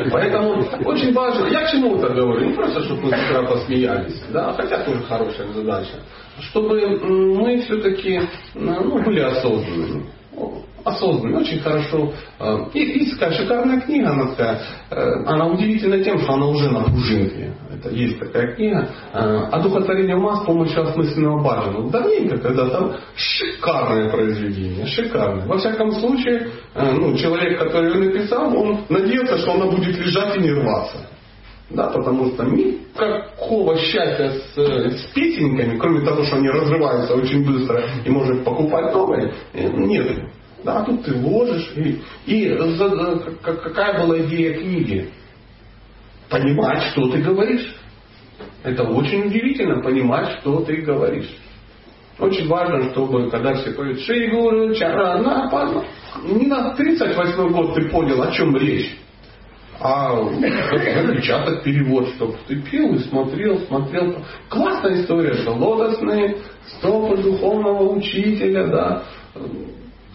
Поэтому 0.09 0.65
очень 0.85 1.13
важно, 1.13 1.47
я 1.47 1.65
к 1.65 1.71
чему 1.71 1.97
это 1.97 2.13
говорю, 2.13 2.45
не 2.45 2.53
просто, 2.53 2.81
чтобы 2.83 3.01
мы 3.03 3.09
с 3.11 3.29
утра 3.29 3.43
посмеялись, 3.43 4.23
да, 4.31 4.53
хотя 4.53 4.85
тоже 4.85 5.03
хорошая 5.03 5.47
задача, 5.49 5.95
чтобы 6.39 6.79
мы 6.97 7.59
все-таки 7.59 8.21
ну, 8.55 9.03
были 9.03 9.19
осознанными 9.19 10.05
осознанный, 10.87 11.37
очень 11.37 11.59
хорошо. 11.59 12.13
И, 12.73 12.79
и 12.79 13.11
такая 13.11 13.31
шикарная 13.33 13.81
книга, 13.81 14.11
она 14.11 14.27
такая, 14.27 14.61
э, 14.89 15.23
она 15.25 15.47
удивительна 15.47 16.03
тем, 16.03 16.19
что 16.19 16.33
она 16.33 16.47
уже 16.47 16.69
на 16.69 16.83
пружинке. 16.83 17.53
Это 17.71 17.89
есть 17.89 18.19
такая 18.19 18.55
книга. 18.55 18.89
Одухотворение 19.51 20.15
масс 20.15 20.41
с 20.41 20.45
помощью 20.45 20.81
осмысленного 20.81 21.43
баджана. 21.43 21.89
Давненько 21.89 22.37
когда 22.37 22.69
там 22.69 22.95
шикарное 23.15 24.09
произведение, 24.09 24.85
шикарное. 24.85 25.45
Во 25.45 25.57
всяком 25.57 25.91
случае, 25.93 26.49
э, 26.73 26.91
ну, 26.93 27.15
человек, 27.17 27.59
который 27.59 27.91
его 27.91 28.05
написал, 28.05 28.55
он 28.55 28.85
надеется, 28.89 29.37
что 29.39 29.53
она 29.53 29.65
будет 29.65 29.97
лежать 29.97 30.37
и 30.37 30.39
не 30.39 30.51
рваться. 30.51 30.97
Да, 31.69 31.87
потому 31.89 32.27
что 32.27 32.45
никакого 32.45 33.77
счастья 33.77 34.31
с, 34.31 34.57
с 34.57 35.13
песенками, 35.13 35.77
кроме 35.77 36.05
того, 36.05 36.23
что 36.23 36.37
они 36.37 36.47
разрываются 36.47 37.13
очень 37.13 37.45
быстро 37.45 37.83
и 38.05 38.09
можно 38.09 38.41
покупать 38.43 38.93
новые, 38.93 39.33
э, 39.53 39.67
нет. 39.67 40.19
Да, 40.63 40.83
тут 40.83 41.03
ты 41.05 41.15
ложишь. 41.15 41.71
И, 41.75 42.01
и 42.25 42.57
какая 43.43 44.05
была 44.05 44.19
идея 44.21 44.57
книги? 44.57 45.09
Понимать, 46.29 46.83
что 46.91 47.09
ты 47.09 47.21
говоришь. 47.21 47.75
Это 48.63 48.83
очень 48.83 49.27
удивительно, 49.27 49.81
понимать, 49.81 50.39
что 50.39 50.61
ты 50.61 50.77
говоришь. 50.77 51.29
Очень 52.19 52.47
важно, 52.47 52.89
чтобы, 52.91 53.29
когда 53.29 53.53
все 53.53 53.71
поют 53.71 53.99
Шигуру, 54.01 54.73
Чарана, 54.73 55.85
не 56.23 56.47
на 56.47 56.73
38 56.73 57.51
год 57.51 57.75
ты 57.75 57.89
понял, 57.89 58.21
о 58.23 58.31
чем 58.31 58.57
речь. 58.57 58.97
А 59.79 60.15
напечатать 60.23 61.63
перевод, 61.63 62.09
чтобы 62.15 62.35
ты 62.47 62.59
пил 62.61 62.95
и 62.95 62.99
смотрел, 62.99 63.59
смотрел. 63.67 64.15
Классная 64.49 65.01
история, 65.01 65.35
что 65.35 65.51
лотосные 65.51 66.37
стопы 66.65 67.17
духовного 67.17 67.91
учителя, 67.93 68.65
да, 68.67 69.03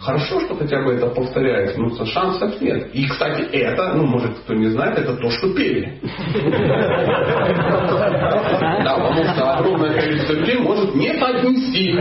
Хорошо, 0.03 0.41
что 0.41 0.55
хотя 0.55 0.83
бы 0.83 0.93
это 0.93 1.07
повторяется, 1.07 1.79
но 1.79 2.05
шансов 2.05 2.59
нет. 2.59 2.93
И, 2.93 3.07
кстати, 3.07 3.43
это, 3.53 3.93
ну, 3.93 4.05
может, 4.05 4.37
кто 4.39 4.53
не 4.53 4.67
знает, 4.67 4.97
это 4.97 5.15
то, 5.15 5.29
что 5.29 5.53
пели. 5.53 5.97
Да, 8.83 8.95
потому 8.95 9.23
что 9.23 9.53
огромное 9.53 9.93
количество 9.93 10.33
людей 10.33 10.57
может 10.59 10.93
не 10.93 11.13
поднести 11.13 11.97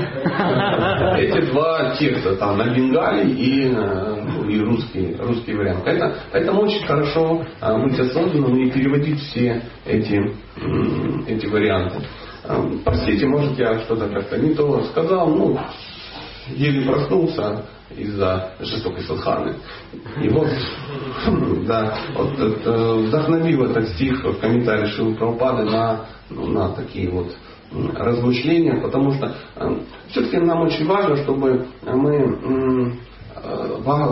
эти 1.16 1.50
два 1.52 1.94
текста, 1.96 2.34
там, 2.36 2.58
на 2.58 2.74
бенгале 2.74 3.30
и, 3.30 3.68
ну, 3.68 4.48
и 4.48 4.58
русский, 4.60 5.16
русский 5.20 5.54
вариант. 5.54 5.86
Это, 5.86 6.16
поэтому 6.32 6.62
очень 6.62 6.84
хорошо 6.84 7.44
а, 7.60 7.78
быть 7.78 7.98
осознанным 8.00 8.56
и 8.56 8.70
переводить 8.70 9.20
все 9.20 9.62
эти, 9.86 10.20
эти 11.28 11.46
варианты. 11.46 12.00
Простите, 12.84 13.26
может 13.26 13.56
я 13.58 13.78
что-то 13.82 14.08
как-то 14.08 14.38
не 14.38 14.54
то 14.54 14.82
сказал, 14.86 15.28
ну, 15.28 15.56
еле 16.48 16.86
проснулся, 16.86 17.64
из-за 17.96 18.52
жестокой 18.60 19.02
садханы. 19.04 19.54
И 20.22 20.28
вот, 20.28 20.48
да, 21.66 21.98
вот 22.14 22.38
это, 22.38 22.94
вдохновил 22.94 23.64
этот 23.64 23.88
стих 23.90 24.24
в 24.24 24.40
комментарии 24.40 24.86
Шилы 24.86 25.14
Прабхупады 25.14 25.64
на, 25.64 26.06
ну, 26.30 26.46
на 26.46 26.70
такие 26.70 27.10
вот 27.10 27.34
размышления, 27.94 28.80
потому 28.82 29.12
что 29.12 29.34
э, 29.56 29.76
все-таки 30.08 30.38
нам 30.38 30.62
очень 30.62 30.86
важно, 30.86 31.16
чтобы 31.16 31.66
мы 31.86 32.16
э, 32.16 32.92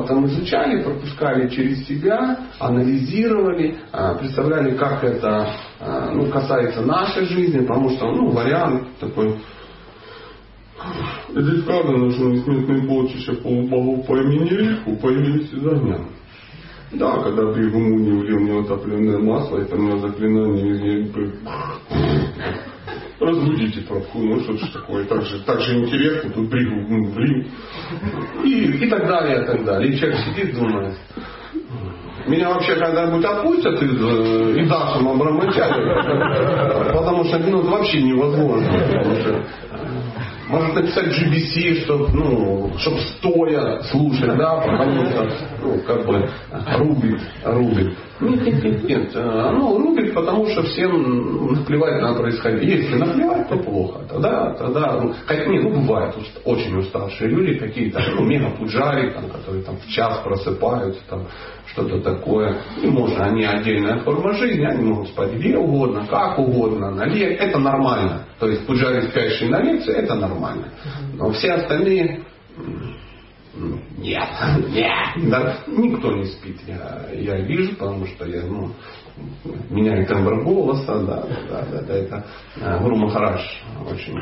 там 0.08 0.26
изучали, 0.26 0.82
пропускали 0.82 1.48
через 1.50 1.86
себя, 1.86 2.38
анализировали, 2.58 3.78
э, 3.92 4.16
представляли, 4.18 4.76
как 4.76 5.04
это 5.04 5.50
ну, 6.12 6.26
касается 6.30 6.82
нашей 6.82 7.26
жизни, 7.26 7.60
потому 7.60 7.90
что 7.90 8.10
ну, 8.10 8.30
вариант 8.30 8.88
такой 8.98 9.38
Здесь 11.28 11.64
правда 11.64 11.92
нужно 11.92 12.28
несметные 12.28 12.86
полчища 12.86 13.34
полубогов 13.34 14.06
по 14.06 14.16
имени 14.16 14.48
Риху 14.48 14.96
появились 14.96 15.52
из 15.52 15.66
огня. 15.66 15.98
Да, 16.92 17.22
когда 17.22 17.52
ты 17.52 17.68
в 17.68 17.76
уму 17.76 17.98
не 17.98 18.10
влил 18.20 18.40
мне 18.40 18.60
отопленное 18.60 19.18
масло, 19.18 19.58
это 19.58 19.76
у 19.76 19.78
меня 19.78 19.98
заклинание 19.98 20.70
из 20.72 21.12
разбудите 23.20 23.82
пробку, 23.82 24.18
ну 24.18 24.40
что 24.40 24.56
ж 24.56 24.70
такое, 24.72 25.04
так 25.04 25.22
же, 25.22 25.40
так 25.44 25.60
же 25.60 25.78
интересно, 25.78 26.30
тут 26.30 26.48
бригу, 26.48 27.12
блин. 27.14 27.48
И, 28.44 28.84
и 28.84 28.88
так 28.88 29.06
далее, 29.06 29.42
и 29.42 29.46
так 29.46 29.64
далее. 29.64 29.92
И 29.92 29.98
человек 29.98 30.18
сидит, 30.20 30.54
думает, 30.54 30.96
меня 32.26 32.50
вообще 32.50 32.76
когда-нибудь 32.76 33.24
отпустят 33.24 33.82
из 33.82 34.02
э, 34.02 34.62
Идашем 34.62 35.08
Абрамыча, 35.08 35.68
потому 36.92 37.24
что 37.24 37.38
ну, 37.38 37.60
это 37.60 37.70
вообще 37.70 38.02
невозможно. 38.02 38.68
Потому 38.88 39.16
что, 39.16 39.44
может 40.50 40.74
написать 40.74 41.06
GBC, 41.06 41.84
чтобы 41.84 42.08
ну, 42.12 42.72
чтоб 42.78 42.98
стоя 42.98 43.82
слушать, 43.84 44.36
да, 44.36 44.56
потому 44.56 45.06
что, 45.06 45.28
ну, 45.62 45.80
как 45.86 46.06
бы, 46.06 46.28
рубит, 46.78 47.20
рубит. 47.44 47.96
Нет, 48.20 48.42
нет, 48.44 48.62
нет, 48.64 48.84
нет. 48.84 49.16
Оно 49.16 49.78
рубит, 49.78 50.12
потому 50.12 50.46
что 50.48 50.62
всем 50.62 51.54
наплевать 51.54 52.02
на 52.02 52.14
происходящее. 52.14 52.82
Если 52.82 52.96
наплевать, 52.96 53.48
то 53.48 53.56
плохо. 53.56 54.00
Тогда, 54.08 54.54
тогда, 54.54 55.00
ну, 55.00 55.14
как, 55.26 55.46
нет, 55.46 55.62
ну, 55.62 55.80
бывают 55.80 56.14
очень 56.44 56.76
уставшие 56.78 57.30
люди 57.30 57.58
какие-то, 57.58 58.00
ну, 58.14 58.24
мега 58.24 58.50
пуджари, 58.50 59.10
там, 59.12 59.30
которые 59.30 59.62
там 59.62 59.76
в 59.76 59.88
час 59.88 60.20
просыпаются, 60.22 61.00
там, 61.08 61.26
что-то 61.72 62.00
такое. 62.00 62.62
И 62.82 62.86
можно, 62.86 63.26
они 63.26 63.44
отдельная 63.44 64.00
форма 64.00 64.32
жизни, 64.34 64.64
они 64.64 64.84
могут 64.84 65.08
спать 65.08 65.32
где 65.34 65.56
угодно, 65.56 66.06
как 66.08 66.38
угодно, 66.38 66.90
на 66.90 67.04
ле... 67.06 67.34
Это 67.34 67.58
нормально. 67.58 68.26
То 68.38 68.48
есть 68.48 68.66
пуджари, 68.66 69.08
спящие 69.08 69.50
на 69.50 69.60
лекции, 69.62 69.94
это 69.94 70.14
нормально. 70.14 70.68
Но 71.14 71.30
все 71.32 71.52
остальные 71.52 72.24
нет, 73.98 74.28
нет, 74.68 75.30
да, 75.30 75.58
никто 75.66 76.12
не 76.12 76.24
спит, 76.24 76.56
я, 76.66 77.08
я 77.12 77.36
вижу, 77.40 77.76
потому 77.76 78.06
что 78.06 78.24
я, 78.24 78.42
ну, 78.44 78.70
меняю 79.68 80.06
тембр 80.06 80.42
голоса, 80.44 80.98
да, 81.00 81.24
да, 81.50 81.66
да, 81.70 81.82
да, 81.82 81.94
это 81.94 82.26
э, 82.56 82.78
Гуру 82.80 82.96
Махараш 82.96 83.62
очень 83.90 84.16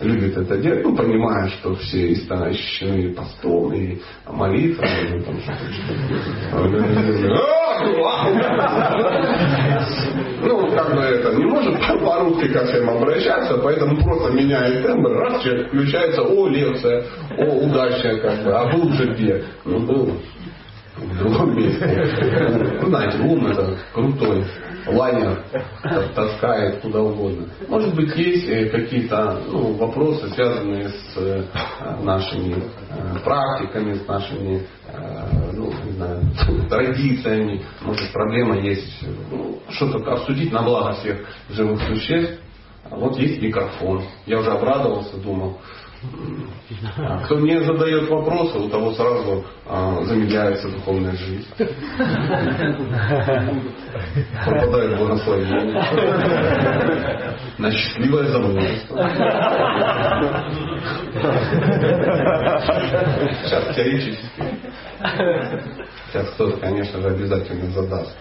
любит 0.00 0.36
это 0.36 0.58
делать, 0.58 0.84
ну, 0.84 0.96
понимая, 0.96 1.48
что 1.48 1.74
все 1.76 2.12
истощены 2.12 3.14
постом 3.14 3.72
и 3.72 3.98
молитвой, 4.26 4.88
ну, 5.10 5.22
там 5.22 5.36
Ну, 10.42 10.70
как 10.70 10.94
бы 10.94 11.00
это, 11.00 11.34
не 11.34 11.44
может 11.44 11.74
по-русски 12.04 12.48
ко 12.48 12.64
всем 12.66 12.90
обращаться, 12.90 13.58
поэтому 13.58 13.96
просто 14.02 14.32
меняет 14.32 14.84
тембр, 14.84 15.10
раз 15.10 15.42
человек 15.42 15.68
включается, 15.68 16.22
о, 16.22 16.48
лекция, 16.48 17.04
о, 17.38 17.44
удача, 17.64 18.18
как 18.18 18.44
бы, 18.44 18.52
а 18.52 18.72
был 18.72 18.88
уже 18.88 19.14
где? 19.14 19.44
Ну, 19.64 19.80
был 19.80 20.12
в 20.96 21.18
другом 21.18 21.56
месте. 21.56 22.78
Ну, 22.80 22.88
знаете, 22.88 23.18
ум 23.18 23.46
это 23.46 23.78
крутой 23.92 24.44
лайнер 24.86 25.44
таскает 26.14 26.80
куда 26.80 27.00
угодно. 27.00 27.46
Может 27.68 27.94
быть, 27.94 28.14
есть 28.16 28.48
э, 28.48 28.68
какие-то 28.68 29.40
ну, 29.46 29.74
вопросы, 29.74 30.28
связанные 30.30 30.88
с 30.88 31.16
э, 31.16 31.44
нашими 32.02 32.54
э, 32.54 33.18
практиками, 33.24 33.94
с 33.94 34.06
нашими 34.06 34.66
ну, 35.54 35.72
не 35.84 35.92
знаю, 35.92 36.20
традициями. 36.68 37.62
Может, 37.80 38.12
проблема 38.12 38.58
есть 38.58 39.02
ну, 39.30 39.58
что-то 39.70 40.12
обсудить 40.12 40.52
на 40.52 40.62
благо 40.62 40.92
всех 41.00 41.18
живых 41.48 41.80
существ. 41.88 42.40
Вот 42.90 43.16
есть 43.16 43.40
микрофон. 43.40 44.04
Я 44.26 44.40
уже 44.40 44.50
обрадовался, 44.50 45.16
думал, 45.16 45.58
кто 47.24 47.38
не 47.38 47.62
задает 47.62 48.08
вопросы, 48.08 48.58
у 48.58 48.68
того 48.68 48.92
сразу 48.92 49.44
а, 49.66 50.02
замедляется 50.04 50.68
духовная 50.68 51.14
жизнь. 51.16 51.46
Пропадает 54.44 54.98
благословение. 54.98 55.82
На 57.58 57.70
счастливое 57.70 58.26
замужество. 58.28 58.96
Сейчас 63.44 63.74
теоретически. 63.76 64.42
Сейчас 66.10 66.30
кто-то, 66.34 66.56
конечно 66.58 67.00
же, 67.00 67.08
обязательно 67.08 67.70
задаст. 67.70 68.16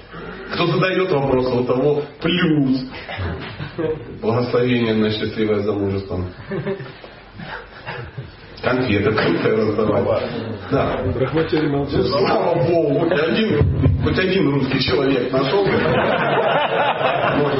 Кто 0.54 0.68
задает 0.68 1.12
вопросы, 1.12 1.56
у 1.56 1.64
того 1.64 2.04
плюс 2.22 2.86
благословение 4.22 4.94
на 4.94 5.10
счастливое 5.10 5.62
замужество. 5.62 6.20
Конфеты 8.62 9.12
конфеты 9.12 9.56
раздавать. 9.56 10.24
Да. 10.70 11.02
Брахмачари 11.16 11.68
молчат. 11.68 12.06
Слава 12.06 12.64
Богу, 12.68 13.00
хоть 13.00 13.20
один, 13.20 14.04
хоть 14.04 14.20
один 14.20 14.50
русский 14.50 14.80
человек 14.82 15.32
нашел, 15.32 15.66
может 15.66 15.82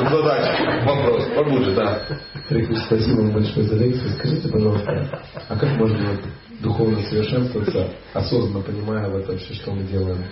задать 0.10 0.86
вопрос. 0.86 1.26
Побудже, 1.36 1.72
да. 1.72 2.04
Риквич, 2.50 2.78
спасибо 2.86 3.22
вам 3.22 3.32
большое 3.32 3.66
за 3.66 3.76
лекцию. 3.78 4.12
Скажите, 4.12 4.48
пожалуйста, 4.50 5.22
а 5.50 5.56
как 5.56 5.72
можно 5.78 6.20
духовно 6.60 7.00
совершенствоваться, 7.02 7.90
осознанно 8.14 8.64
понимая 8.64 9.10
в 9.10 9.16
этом 9.16 9.40
все, 9.40 9.56
что 9.56 9.72
мы 9.72 9.82
делаем? 9.84 10.24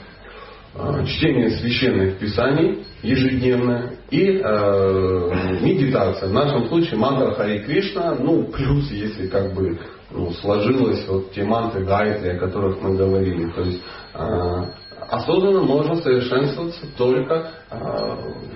А, 0.76 1.03
чтение 1.03 1.49
священных 1.49 2.20
писаний 2.20 2.86
ежедневно 3.01 3.93
и 4.11 4.39
э, 4.39 5.59
медитация. 5.61 6.30
В 6.30 6.34
нашем 6.34 6.67
случае 6.67 6.99
мантра 6.99 7.32
Хари 7.32 7.59
Кришна, 7.63 8.15
ну 8.15 8.43
плюс 8.43 8.91
если 8.91 9.28
как 9.28 9.55
бы 9.55 9.80
ну, 10.11 10.32
сложилось 10.32 11.07
вот 11.07 11.32
те 11.32 11.43
мантры 11.43 11.84
Гайтри, 11.86 12.30
о 12.30 12.39
которых 12.39 12.82
мы 12.82 12.95
говорили. 12.95 13.49
То 13.51 13.61
есть 13.61 13.82
э, 14.13 14.63
осознанно 15.09 15.61
можно 15.61 15.95
совершенствоваться 15.95 16.86
только 16.95 17.51
э, 17.72 17.78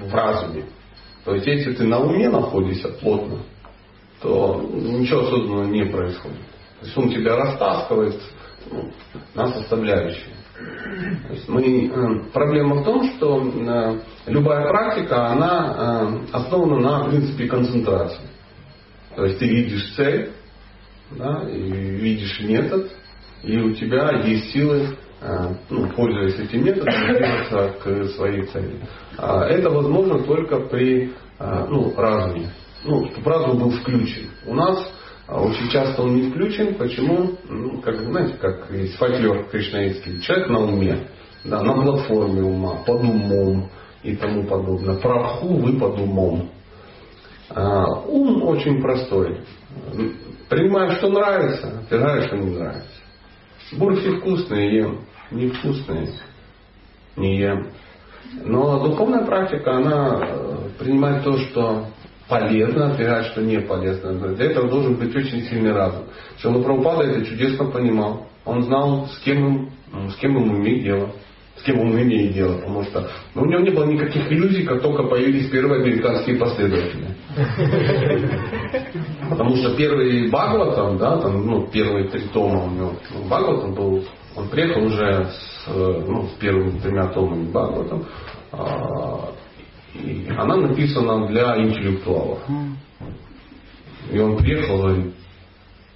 в 0.08 0.14
разуме. 0.14 0.66
То 1.26 1.34
есть 1.34 1.48
если 1.48 1.74
ты 1.74 1.84
на 1.86 2.00
уме 2.00 2.30
находишься 2.30 2.90
плотно, 2.90 3.40
то 4.22 4.62
ничего 4.72 5.22
осознанного 5.22 5.66
не 5.66 5.86
происходит. 5.86 6.38
То 6.80 6.86
есть 6.86 6.98
он 6.98 7.10
тебя 7.10 7.38
растаскивает 7.38 8.22
ну, 8.72 8.92
на 9.34 9.48
составляющие. 9.48 10.43
Мы, 11.48 11.88
э, 11.88 12.20
проблема 12.32 12.76
в 12.76 12.84
том, 12.84 13.04
что 13.16 13.42
э, 13.42 14.00
любая 14.28 14.68
практика, 14.68 15.28
она 15.28 16.22
э, 16.32 16.36
основана 16.36 16.80
на 16.80 17.10
принципе 17.10 17.48
концентрации. 17.48 18.22
То 19.16 19.26
есть 19.26 19.40
ты 19.40 19.48
видишь 19.48 19.94
цель, 19.96 20.32
да, 21.12 21.48
и 21.50 21.62
видишь 21.62 22.40
метод, 22.42 22.92
и 23.44 23.58
у 23.58 23.74
тебя 23.74 24.22
есть 24.24 24.52
силы, 24.52 24.98
ну, 25.70 25.88
пользуясь 25.90 26.40
этим 26.40 26.66
методом, 26.66 26.94
двигаться 27.08 27.76
к 27.84 28.06
своей 28.16 28.44
цели. 28.48 28.80
А 29.18 29.46
это 29.46 29.70
возможно 29.70 30.20
только 30.24 30.60
при 30.62 31.14
ну, 31.40 31.94
разуме. 31.96 32.50
Ну, 32.84 33.10
чтобы 33.12 33.30
разум 33.30 33.60
был 33.60 33.70
включен. 33.70 34.30
У 34.46 34.56
нас 34.56 34.92
а 35.28 35.42
очень 35.42 35.70
часто 35.70 36.02
он 36.02 36.16
не 36.16 36.30
включен. 36.30 36.76
Почему? 36.76 37.32
Ну, 37.48 37.82
как, 37.82 38.00
знаете, 38.02 38.36
как 38.36 38.70
есть 38.72 38.96
фольклор 38.98 39.46
кришнаитский. 39.50 40.22
Человек 40.22 40.50
на 40.50 40.60
уме, 40.60 41.08
да, 41.46 41.62
на 41.64 41.74
платформе 41.74 42.44
ума, 42.44 42.84
под 42.86 43.02
умом 43.02 43.70
и 44.04 44.16
тому 44.16 44.44
подобное. 44.44 44.96
Прабху 44.96 45.48
вы 45.56 45.80
под 45.80 46.00
умом. 46.00 46.50
А, 47.50 47.86
ум 48.06 48.44
очень 48.44 48.82
простой. 48.82 49.42
Принимаешь, 50.50 50.98
что 50.98 51.10
нравится, 51.10 51.80
отвергаешь, 51.80 52.28
что 52.28 52.38
не 52.38 52.56
нравится. 52.56 52.90
Бурфи 53.74 54.18
вкусные 54.18 54.78
ем, 54.78 55.00
невкусные 55.32 56.10
не 57.16 57.38
ем. 57.40 57.72
Но 58.44 58.80
духовная 58.80 59.26
практика, 59.26 59.78
она 59.78 60.20
э, 60.22 60.70
принимает 60.80 61.24
то, 61.24 61.38
что 61.38 61.88
полезно, 62.28 62.92
отвергать, 62.92 63.28
что 63.28 63.42
не 63.42 63.60
полезно. 63.60 64.36
Для 64.36 64.46
этого 64.46 64.70
должен 64.70 64.96
быть 64.96 65.16
очень 65.16 65.42
сильный 65.44 65.74
разум. 65.74 66.06
Шила 66.38 66.62
Прабхупада 66.62 67.04
это 67.04 67.26
чудесно 67.26 67.66
понимал. 67.66 68.28
Он 68.46 68.64
знал, 68.64 69.08
с 69.08 69.20
кем, 69.20 69.70
с 70.10 70.16
кем 70.16 70.36
ему 70.36 70.58
иметь 70.58 70.84
дело. 70.84 71.10
С 71.56 71.62
кем 71.62 71.80
он 71.80 71.92
имеет 71.92 72.34
дело, 72.34 72.58
потому 72.58 72.84
что 72.84 73.08
ну, 73.36 73.44
у 73.44 73.46
него 73.46 73.62
не 73.62 73.70
было 73.70 73.86
никаких 73.86 74.30
иллюзий, 74.32 74.64
как 74.66 74.82
только 74.82 75.04
появились 75.04 75.50
первые 75.52 75.84
американские 75.84 76.38
последователи. 76.38 77.16
Потому 79.30 79.56
что 79.58 79.76
первый 79.76 80.30
Бхагаватам, 80.30 80.98
да, 80.98 81.18
там, 81.18 81.46
ну, 81.46 81.68
первые 81.68 82.10
три 82.10 82.22
тома 82.34 82.64
у 82.64 82.72
него, 82.72 82.94
ну, 83.14 83.26
Бхагаватам 83.28 83.76
был, 83.76 84.04
он 84.36 84.50
приехал 84.50 84.84
уже 84.84 85.26
с, 85.26 85.68
ну, 85.68 86.28
с 86.28 86.32
первыми 86.40 86.80
тремя 86.80 87.08
томами 87.10 87.46
Бхагаватам, 87.46 88.06
а, 88.52 89.30
она 90.38 90.56
написана 90.56 91.28
для 91.28 91.58
интеллектуалов. 91.62 92.40
И 94.12 94.20
он 94.20 94.38
приехал 94.38 94.90
и 94.90 95.12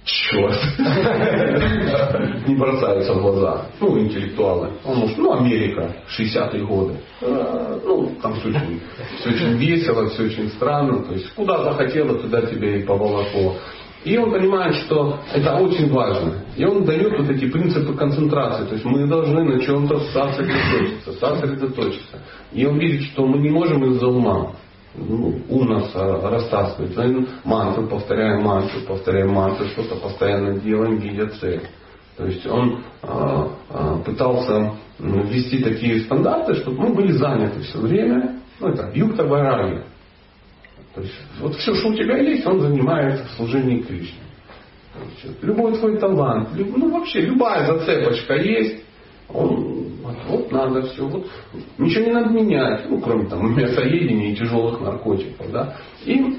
черт, 0.04 0.58
не 2.46 2.54
бросаются 2.54 3.12
в 3.12 3.20
глаза. 3.20 3.66
Ну, 3.80 3.98
интеллектуалы. 3.98 4.70
Он 4.84 4.98
может, 4.98 5.18
ну, 5.18 5.32
Америка, 5.32 5.94
60-е 6.18 6.64
годы. 6.64 6.94
Э, 7.20 7.78
ну, 7.84 8.14
там 8.22 8.34
все 8.34 8.48
очень, 8.48 8.80
все 9.20 9.30
очень 9.30 9.56
весело, 9.58 10.08
все 10.08 10.24
очень 10.24 10.48
странно. 10.50 11.02
То 11.02 11.12
есть, 11.12 11.30
куда 11.34 11.62
захотела, 11.64 12.14
туда 12.18 12.42
тебя 12.42 12.76
и 12.76 12.84
поволокло. 12.84 13.56
И 14.04 14.16
он 14.16 14.30
понимает, 14.30 14.74
что 14.76 15.18
это 15.32 15.56
очень 15.56 15.90
важно. 15.90 16.44
И 16.56 16.64
он 16.64 16.84
дает 16.84 17.18
вот 17.18 17.28
эти 17.30 17.50
принципы 17.50 17.94
концентрации. 17.94 18.64
То 18.66 18.74
есть 18.74 18.84
мы 18.84 19.06
должны 19.06 19.42
на 19.42 19.60
чем-то 19.60 20.00
сосредоточиться, 20.12 21.12
сосредоточиться. 21.14 22.18
И 22.52 22.64
он 22.64 22.78
видит, 22.78 23.02
что 23.10 23.26
мы 23.26 23.38
не 23.38 23.50
можем 23.50 23.84
из-за 23.92 24.06
ума. 24.06 24.52
ну, 24.94 25.40
ум 25.48 25.68
нас 25.68 25.90
а, 25.94 26.30
растаскивает. 26.30 27.28
Мантру, 27.44 27.88
повторяем 27.88 28.42
мантру, 28.42 28.80
повторяем 28.86 29.30
мантру, 29.32 29.66
что-то 29.66 29.96
постоянно 29.96 30.58
делаем, 30.60 30.98
видя 30.98 31.28
цель. 31.40 31.62
То 32.16 32.26
есть 32.26 32.46
он 32.46 32.82
а, 33.02 33.48
а, 33.68 33.98
пытался 33.98 34.74
ввести 34.98 35.62
такие 35.62 36.00
стандарты, 36.00 36.54
чтобы 36.56 36.88
мы 36.88 36.94
были 36.94 37.12
заняты 37.12 37.60
все 37.60 37.78
время. 37.78 38.40
Ну, 38.60 38.68
это 38.68 38.90
юкта 38.94 39.24
вараги. 39.24 39.82
То 40.98 41.04
есть 41.04 41.14
вот 41.40 41.54
все, 41.54 41.74
что 41.74 41.90
у 41.90 41.94
тебя 41.94 42.16
есть, 42.18 42.44
он 42.44 42.60
занимается 42.60 43.24
в 43.24 43.30
служении 43.36 43.82
Кришне. 43.82 44.18
Любой 45.42 45.76
твой 45.78 45.96
талант, 45.98 46.48
ну 46.56 46.90
вообще 46.90 47.20
любая 47.20 47.66
зацепочка 47.66 48.34
есть, 48.34 48.82
он, 49.28 49.92
вот, 50.02 50.16
вот 50.26 50.50
надо 50.50 50.82
все, 50.88 51.06
вот, 51.06 51.28
ничего 51.76 52.06
не 52.06 52.12
надо 52.12 52.30
менять, 52.30 52.90
ну 52.90 53.00
кроме 53.00 53.28
там 53.28 53.56
мясоедения 53.56 54.32
и 54.32 54.34
тяжелых 54.34 54.80
наркотиков, 54.80 55.52
да. 55.52 55.76
И 56.04 56.38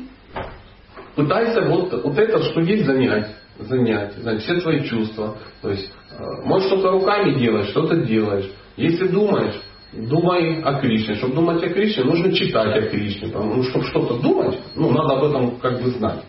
пытайся 1.15 1.61
вот, 1.61 2.03
вот 2.03 2.17
это, 2.17 2.43
что 2.43 2.59
есть, 2.59 2.85
занять 2.85 3.33
занять, 3.59 4.13
занять 4.15 4.41
все 4.41 4.59
твои 4.59 4.83
чувства. 4.85 5.37
То 5.61 5.69
есть, 5.69 5.91
э, 6.11 6.23
можешь 6.45 6.67
что-то 6.67 6.91
руками 6.91 7.37
делать, 7.37 7.67
что-то 7.67 7.97
делаешь. 7.97 8.49
Если 8.77 9.07
думаешь, 9.07 9.61
думай 9.93 10.61
о 10.61 10.79
Кришне. 10.79 11.15
Чтобы 11.15 11.35
думать 11.35 11.63
о 11.63 11.69
Кришне, 11.69 12.03
нужно 12.03 12.33
читать 12.33 12.75
о 12.75 12.89
Кришне. 12.89 13.29
Потому 13.29 13.63
что, 13.63 13.71
чтобы 13.71 13.85
что-то 13.85 14.17
думать, 14.19 14.57
ну, 14.75 14.91
надо 14.91 15.17
об 15.17 15.23
этом 15.25 15.57
как 15.57 15.81
бы 15.81 15.89
знать. 15.91 16.23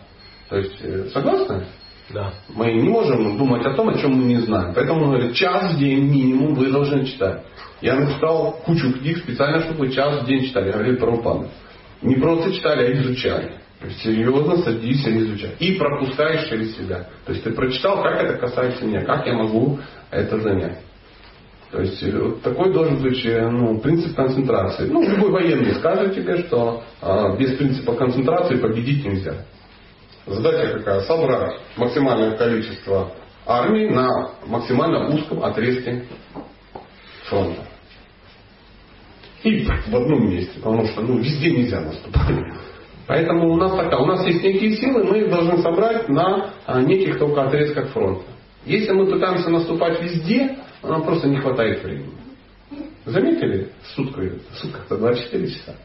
То 0.49 0.57
есть, 0.57 0.75
э, 0.81 1.05
согласны? 1.13 1.65
Да. 2.09 2.33
Мы 2.49 2.73
не 2.73 2.89
можем 2.89 3.37
думать 3.37 3.65
о 3.65 3.73
том, 3.73 3.89
о 3.89 3.97
чем 3.97 4.11
мы 4.13 4.23
не 4.25 4.37
знаем. 4.41 4.73
Поэтому 4.73 5.03
он 5.03 5.11
говорит, 5.11 5.35
час 5.35 5.73
в 5.73 5.79
день 5.79 6.09
минимум 6.09 6.55
вы 6.55 6.69
должны 6.69 7.05
читать. 7.05 7.43
Я 7.81 7.95
написал 7.95 8.61
кучу 8.65 8.91
книг 8.93 9.19
специально, 9.19 9.61
чтобы 9.61 9.85
вы 9.85 9.91
час 9.91 10.21
в 10.21 10.25
день 10.25 10.45
читали. 10.45 10.71
Говорит 10.71 10.99
Прабхупада. 10.99 11.49
Не 12.01 12.15
просто 12.15 12.53
читали, 12.53 12.87
а 12.87 13.01
изучали. 13.01 13.53
То 13.79 13.87
есть 13.87 14.03
серьезно 14.03 14.57
садись 14.57 15.05
и 15.07 15.17
изучай. 15.19 15.51
И 15.59 15.73
пропускаешь 15.73 16.49
через 16.49 16.75
себя. 16.75 17.07
То 17.25 17.31
есть 17.31 17.43
ты 17.43 17.51
прочитал, 17.51 18.03
как 18.03 18.21
это 18.21 18.37
касается 18.37 18.85
меня, 18.85 19.03
как 19.03 19.25
я 19.25 19.33
могу 19.33 19.79
это 20.11 20.39
занять. 20.39 20.79
То 21.71 21.81
есть 21.81 22.03
э, 22.03 22.11
вот 22.11 22.41
такой 22.41 22.73
должен 22.73 23.01
быть 23.01 23.25
э, 23.25 23.49
ну, 23.49 23.79
принцип 23.79 24.15
концентрации. 24.15 24.87
Ну, 24.87 25.01
любой 25.03 25.31
военный 25.31 25.73
скажет 25.75 26.13
тебе, 26.13 26.39
что 26.39 26.83
а, 27.01 27.35
без 27.37 27.55
принципа 27.57 27.93
концентрации 27.93 28.57
победить 28.57 29.05
нельзя. 29.05 29.45
Задача 30.27 30.79
какая? 30.79 31.01
Собрать 31.01 31.55
максимальное 31.77 32.37
количество 32.37 33.13
армии 33.45 33.87
на 33.87 34.07
максимально 34.45 35.07
узком 35.15 35.43
отрезке 35.43 36.05
фронта. 37.25 37.61
И 39.43 39.65
в 39.65 39.95
одном 39.95 40.29
месте, 40.29 40.59
потому 40.59 40.85
что 40.85 41.01
ну, 41.01 41.17
везде 41.17 41.51
нельзя 41.51 41.79
наступать. 41.79 42.35
Поэтому 43.07 43.51
у 43.51 43.55
нас 43.55 43.71
такая, 43.71 43.99
у 43.99 44.05
нас 44.05 44.25
есть 44.27 44.43
некие 44.43 44.75
силы, 44.75 45.05
мы 45.05 45.19
их 45.19 45.29
должны 45.29 45.57
собрать 45.59 46.07
на 46.09 46.53
а, 46.65 46.81
неких 46.81 47.17
только 47.17 47.43
отрезках 47.43 47.89
фронта. 47.89 48.25
Если 48.65 48.91
мы 48.91 49.07
пытаемся 49.07 49.49
наступать 49.49 50.01
везде, 50.03 50.57
нам 50.89 51.03
просто 51.03 51.27
не 51.27 51.37
хватает 51.37 51.83
времени. 51.83 52.11
Заметили? 53.05 53.69
Сутка, 53.95 54.21
сутка-то 54.53 54.97
24 54.97 55.47
часа. 55.47 55.75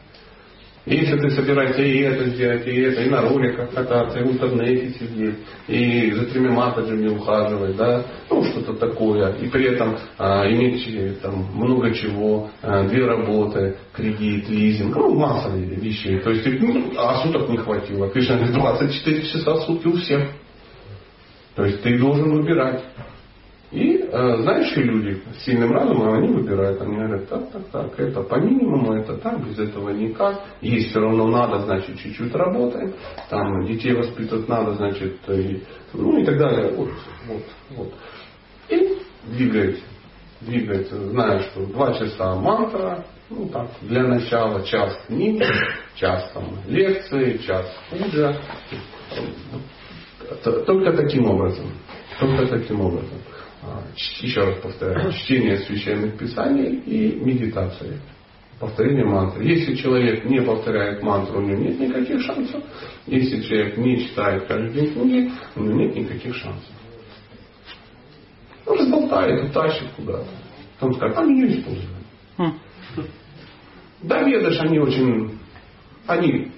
Если 0.87 1.19
ты 1.19 1.29
собираешься 1.31 1.81
и 1.81 1.99
это 1.99 2.29
сделать, 2.29 2.65
и 2.65 2.79
это, 2.79 3.01
и 3.01 3.09
на 3.09 3.21
роликах 3.21 3.71
кататься, 3.71 4.19
и 4.19 4.23
в 4.23 4.31
интернете 4.31 4.97
сидеть, 4.97 5.35
и 5.67 6.11
за 6.11 6.27
тремя 6.27 6.51
матаджами 6.51 7.09
ухаживать, 7.09 7.75
да, 7.75 8.05
ну 8.29 8.41
что-то 8.45 8.73
такое, 8.73 9.33
и 9.33 9.49
при 9.49 9.65
этом 9.65 9.97
а, 10.17 10.49
иметь 10.49 10.87
э, 10.87 11.15
там 11.21 11.45
много 11.53 11.93
чего, 11.93 12.49
а, 12.61 12.87
две 12.87 13.05
работы, 13.05 13.75
кредит, 13.91 14.47
лизинг, 14.47 14.95
ну 14.95 15.13
масса 15.13 15.49
вещей. 15.49 16.19
То 16.19 16.29
есть, 16.29 16.47
ну, 16.61 16.93
а 16.97 17.21
суток 17.21 17.49
не 17.49 17.57
хватило. 17.57 18.09
Кришна 18.09 18.35
говорит, 18.35 18.55
24 18.55 19.21
часа 19.23 19.55
в 19.55 19.63
сутки 19.63 19.87
у 19.87 19.97
всех. 19.97 20.29
То 21.55 21.65
есть 21.65 21.81
ты 21.81 21.99
должен 21.99 22.31
выбирать. 22.31 22.81
И 23.69 23.97
э, 23.97 24.41
знающие 24.43 24.85
люди 24.85 25.21
с 25.33 25.43
сильным 25.43 25.73
разумом, 25.73 26.13
они 26.13 26.29
выбирают, 26.29 26.81
они 26.81 26.95
говорят, 26.95 27.27
так, 27.27 27.51
так, 27.51 27.63
так, 27.69 27.99
это 27.99 28.23
по 28.23 28.35
минимуму, 28.35 28.93
это 28.93 29.17
так, 29.17 29.45
без 29.45 29.59
этого 29.59 29.89
никак. 29.89 30.41
Есть 30.61 30.91
все 30.91 31.01
равно 31.01 31.27
надо, 31.27 31.59
значит, 31.59 31.99
чуть-чуть 31.99 32.33
работаем. 32.33 32.93
Там 33.29 33.65
детей 33.65 33.93
воспитывать 33.93 34.47
надо, 34.47 34.75
значит, 34.75 35.17
и, 35.27 35.63
ну 35.93 36.17
и 36.17 36.23
так 36.23 36.37
далее. 36.37 36.71
Вот, 36.75 36.91
вот, 37.27 37.43
вот. 37.71 37.93
И 38.69 38.99
двигается, 39.33 39.83
двигается, 40.39 41.09
зная, 41.09 41.41
что 41.41 41.65
два 41.65 41.93
часа 41.93 42.35
мантра, 42.35 43.03
ну 43.29 43.49
так, 43.49 43.67
для 43.81 44.03
начала 44.03 44.63
час 44.63 44.97
книг, 45.07 45.43
час 45.95 46.31
там 46.33 46.45
лекции, 46.67 47.37
час 47.39 47.65
пуджа. 47.89 48.33
Только 50.65 50.93
таким 50.93 51.29
образом. 51.29 51.65
Только 52.17 52.47
таким 52.47 52.79
образом. 52.79 53.17
А, 53.67 53.83
еще 53.95 54.41
раз 54.41 54.59
повторяю, 54.61 55.11
чтение 55.11 55.57
священных 55.57 56.17
писаний 56.17 56.75
и 56.85 57.19
медитация. 57.19 57.99
Повторение 58.59 59.05
мантры. 59.05 59.43
Если 59.43 59.75
человек 59.75 60.23
не 60.25 60.41
повторяет 60.41 61.03
мантру, 61.03 61.39
у 61.39 61.41
него 61.41 61.59
нет 61.59 61.79
никаких 61.79 62.21
шансов. 62.21 62.63
Если 63.05 63.41
человек 63.41 63.77
не 63.77 64.07
читает 64.07 64.47
каждый 64.47 64.71
день 64.71 64.93
книги, 64.93 65.31
у 65.55 65.63
него 65.63 65.79
нет 65.81 65.95
никаких 65.95 66.35
шансов. 66.35 66.71
Он 68.65 68.79
разболтает, 68.79 69.49
утащит 69.49 69.89
куда-то. 69.95 70.27
Он 70.79 70.93
скажет, 70.93 71.17
а 71.17 71.25
не 71.25 71.59
используем. 71.59 71.89
Хм. 72.37 72.53
Да, 74.03 74.23
ведаешь, 74.23 74.59
они 74.59 74.79
очень, 74.79 75.37
они, 76.07 76.51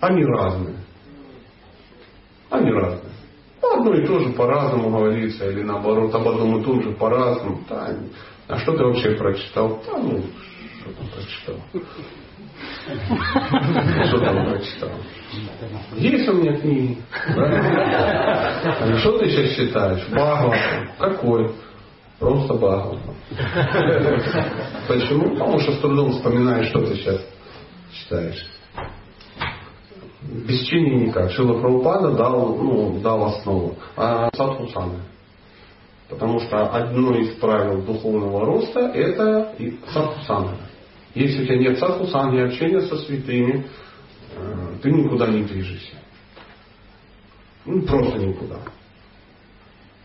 они 0.00 0.24
разные. 0.24 0.76
Они 2.50 2.70
разные. 2.70 3.11
Ну, 3.62 3.78
одно 3.78 3.94
и 3.94 4.04
то 4.04 4.18
же 4.18 4.30
по-разному 4.30 4.90
говорится, 4.90 5.48
или 5.48 5.62
наоборот, 5.62 6.12
об 6.14 6.26
одном 6.26 6.60
и 6.60 6.64
том 6.64 6.82
же 6.82 6.90
по-разному. 6.92 7.62
Да, 7.68 7.96
а 8.48 8.58
что 8.58 8.76
ты 8.76 8.84
вообще 8.84 9.12
прочитал? 9.12 9.80
Да, 9.86 9.98
ну, 9.98 10.20
что 10.80 10.92
там 10.92 11.06
прочитал? 11.08 11.56
Что 14.08 14.18
там 14.18 14.46
прочитал? 14.46 14.90
Есть 15.94 16.28
у 16.28 16.32
меня 16.34 16.56
книги. 16.56 16.98
Что 18.98 19.18
ты 19.18 19.30
сейчас 19.30 19.56
читаешь? 19.56 20.04
Бхагаватам. 20.08 20.88
Какой? 20.98 21.54
Просто 22.18 22.54
Бхагаватам. 22.54 23.14
Почему? 24.88 25.30
Потому 25.36 25.60
что 25.60 25.72
с 25.72 25.78
трудом 25.78 26.12
вспоминаешь, 26.12 26.68
что 26.68 26.84
ты 26.84 26.96
сейчас 26.96 27.20
читаешь 27.92 28.51
без 30.32 30.60
чтения 30.62 31.06
никак. 31.06 31.30
Шила 31.30 31.60
Прабхупада 31.60 32.12
дал, 32.12 32.56
ну, 32.56 33.00
дал 33.00 33.24
основу. 33.24 33.76
А 33.96 34.30
садхусаны. 34.34 35.00
Потому 36.08 36.40
что 36.40 36.66
одно 36.66 37.16
из 37.16 37.36
правил 37.36 37.82
духовного 37.82 38.44
роста 38.44 38.80
это 38.80 39.54
садхусана. 39.92 40.56
Если 41.14 41.42
у 41.42 41.46
тебя 41.46 41.58
нет 41.58 41.78
садхусаны 41.78 42.36
и 42.36 42.40
общения 42.40 42.80
со 42.82 42.96
святыми, 42.96 43.66
э, 44.34 44.76
ты 44.82 44.90
никуда 44.90 45.26
не 45.26 45.42
движешься. 45.42 45.96
Ну, 47.64 47.82
просто 47.82 48.18
никуда. 48.18 48.56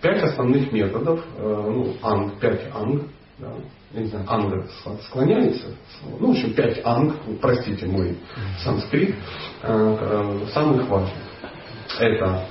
Пять 0.02 0.24
основных 0.24 0.72
методов, 0.72 1.24
э, 1.38 1.72
ну, 1.72 1.96
анг, 2.04 2.40
пять 2.40 2.68
анг, 2.74 3.04
да, 3.40 3.54
я 3.94 4.02
не 4.02 4.08
знаю, 4.08 4.26
анга 4.28 4.68
склоняется. 5.08 5.68
Ну, 6.20 6.28
в 6.28 6.32
общем, 6.32 6.54
пять 6.54 6.82
анг, 6.84 7.16
простите 7.42 7.86
мой 7.86 8.18
санскрит, 8.64 9.16
э, 9.64 9.98
э, 10.00 10.48
самых 10.54 10.88
важных. 10.88 11.14
Это 12.00 12.46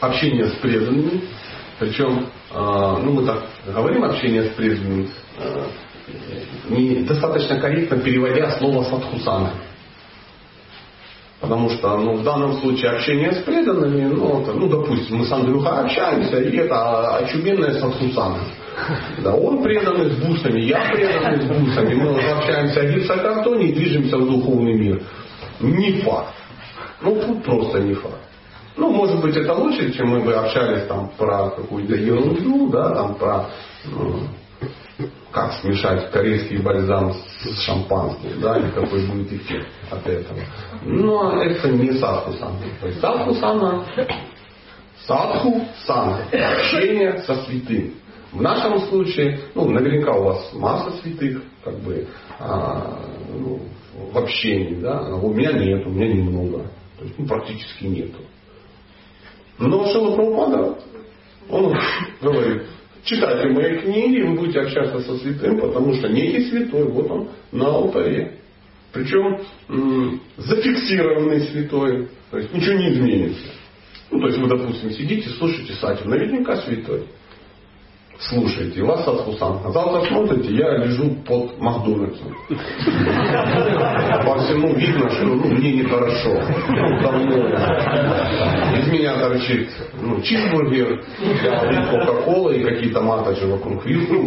общение 0.00 0.46
с 0.46 0.54
преданными, 0.54 1.22
причем, 1.78 2.26
э, 2.50 2.96
ну 3.02 3.12
мы 3.12 3.26
так 3.26 3.44
говорим 3.66 4.04
общение 4.04 4.44
с 4.44 4.54
преданными, 4.54 5.08
недостаточно 6.70 7.60
корректно 7.60 7.98
переводя 7.98 8.50
слово 8.52 8.84
садхусана. 8.84 9.52
Потому 11.40 11.70
что 11.70 11.96
ну, 11.98 12.14
в 12.14 12.24
данном 12.24 12.54
случае 12.60 12.92
общение 12.92 13.32
с 13.32 13.42
преданными, 13.42 14.12
ну, 14.12 14.42
это, 14.42 14.52
ну 14.54 14.68
допустим, 14.68 15.18
мы 15.18 15.26
с 15.26 15.30
Андрюхой 15.30 15.84
общаемся, 15.84 16.40
и 16.40 16.56
это 16.56 17.18
очуменная 17.18 17.78
садхусана. 17.78 18.38
Да, 19.18 19.34
он 19.34 19.62
преданный 19.62 20.10
с 20.10 20.16
бусами, 20.16 20.60
я 20.60 20.90
преданный 20.92 21.42
с 21.42 21.46
бусами. 21.46 21.94
Мы 21.94 22.20
общаемся 22.20 22.80
один 22.80 23.02
в 23.02 23.06
картоне 23.06 23.68
и 23.68 23.72
движемся 23.72 24.16
в 24.18 24.26
духовный 24.26 24.74
мир. 24.74 25.02
Не 25.60 26.00
факт. 26.02 26.34
Ну, 27.00 27.16
тут 27.16 27.44
просто 27.44 27.80
не 27.80 27.94
факт. 27.94 28.28
Ну, 28.76 28.90
может 28.90 29.20
быть, 29.20 29.36
это 29.36 29.52
лучше, 29.54 29.92
чем 29.92 30.08
мы 30.10 30.20
бы 30.20 30.32
общались 30.34 30.86
там 30.86 31.10
про 31.18 31.50
какую-то 31.50 31.96
ерунду, 31.96 32.68
да, 32.70 32.94
там 32.94 33.14
про 33.16 33.46
ну, 33.86 34.20
как 35.32 35.52
смешать 35.54 36.10
корейский 36.10 36.58
бальзам 36.58 37.12
с 37.12 37.60
шампанским, 37.62 38.40
да, 38.40 38.58
и 38.58 38.70
какой 38.70 39.06
будет 39.06 39.32
эффект 39.32 39.68
от 39.90 40.06
этого. 40.06 40.38
Но 40.82 41.42
это 41.42 41.68
не 41.68 41.92
садху 41.92 42.32
сана. 42.34 42.56
Садху 43.00 43.34
сана, 43.34 43.84
садху 45.06 45.60
сана, 45.84 46.20
общение 46.32 47.22
со 47.26 47.34
святым. 47.44 47.94
В 48.32 48.42
нашем 48.42 48.80
случае, 48.88 49.40
ну, 49.54 49.70
наверняка 49.70 50.12
у 50.14 50.24
вас 50.24 50.52
масса 50.52 50.96
святых, 51.02 51.42
как 51.64 51.78
бы, 51.80 52.06
а, 52.38 53.00
ну, 53.32 53.60
в 54.12 54.18
общении, 54.18 54.80
да, 54.80 54.98
а 54.98 55.14
у 55.16 55.32
меня 55.32 55.52
нет, 55.52 55.86
у 55.86 55.90
меня 55.90 56.08
немного, 56.08 56.70
то 56.98 57.04
есть, 57.04 57.18
ну, 57.18 57.26
практически 57.26 57.84
нету. 57.84 58.18
Но 59.58 59.86
Шила 59.90 60.14
Прабхупада, 60.14 60.78
он 61.48 61.74
говорит, 62.20 62.62
читайте 63.04 63.48
мои 63.48 63.78
книги, 63.78 64.20
вы 64.20 64.36
будете 64.36 64.60
общаться 64.60 65.00
со 65.00 65.16
святым, 65.18 65.58
потому 65.60 65.94
что 65.94 66.08
некий 66.08 66.50
святой, 66.50 66.84
вот 66.84 67.10
он 67.10 67.28
на 67.50 67.66
алтаре. 67.66 68.40
Причем 68.92 69.40
м- 69.68 70.20
зафиксированный 70.36 71.40
святой, 71.42 72.08
то 72.30 72.38
есть 72.38 72.52
ничего 72.52 72.74
не 72.74 72.92
изменится. 72.92 73.46
Ну, 74.10 74.20
то 74.20 74.28
есть 74.28 74.38
вы, 74.38 74.48
допустим, 74.48 74.90
сидите, 74.90 75.28
слушаете 75.30 75.74
сатю, 75.74 76.08
наверняка 76.08 76.56
святой. 76.62 77.04
Слушаете, 78.20 78.82
вас 78.82 79.04
садхусан. 79.04 79.60
А 79.64 79.70
завтра 79.70 80.00
смотрите, 80.08 80.52
я 80.52 80.76
лежу 80.78 81.08
под 81.24 81.56
Макдональдсом. 81.60 82.34
По 84.24 84.38
всему 84.38 84.74
видно, 84.74 85.08
что 85.10 85.24
ну, 85.24 85.36
мне 85.36 85.72
нехорошо. 85.74 86.42
Ну. 87.12 87.48
Из 88.76 88.88
меня 88.88 89.16
торчит 89.20 89.70
ну, 90.02 90.20
чизбургер, 90.20 91.00
кока-кола 91.90 92.50
и 92.50 92.64
какие-то 92.64 93.02
маточи 93.02 93.44
вокруг. 93.44 93.86
И, 93.86 93.94
ну, 93.94 94.24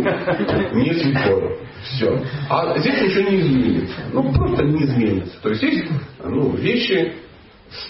не 0.74 0.94
святой. 0.94 1.58
Все. 1.84 2.18
А 2.50 2.78
здесь 2.80 3.02
ничего 3.02 3.30
не 3.30 3.42
изменится. 3.42 3.96
Ну, 4.14 4.32
просто 4.32 4.64
не 4.64 4.84
изменится. 4.84 5.42
То 5.42 5.50
есть 5.50 5.64
есть 5.64 5.84
ну, 6.24 6.52
вещи 6.52 7.14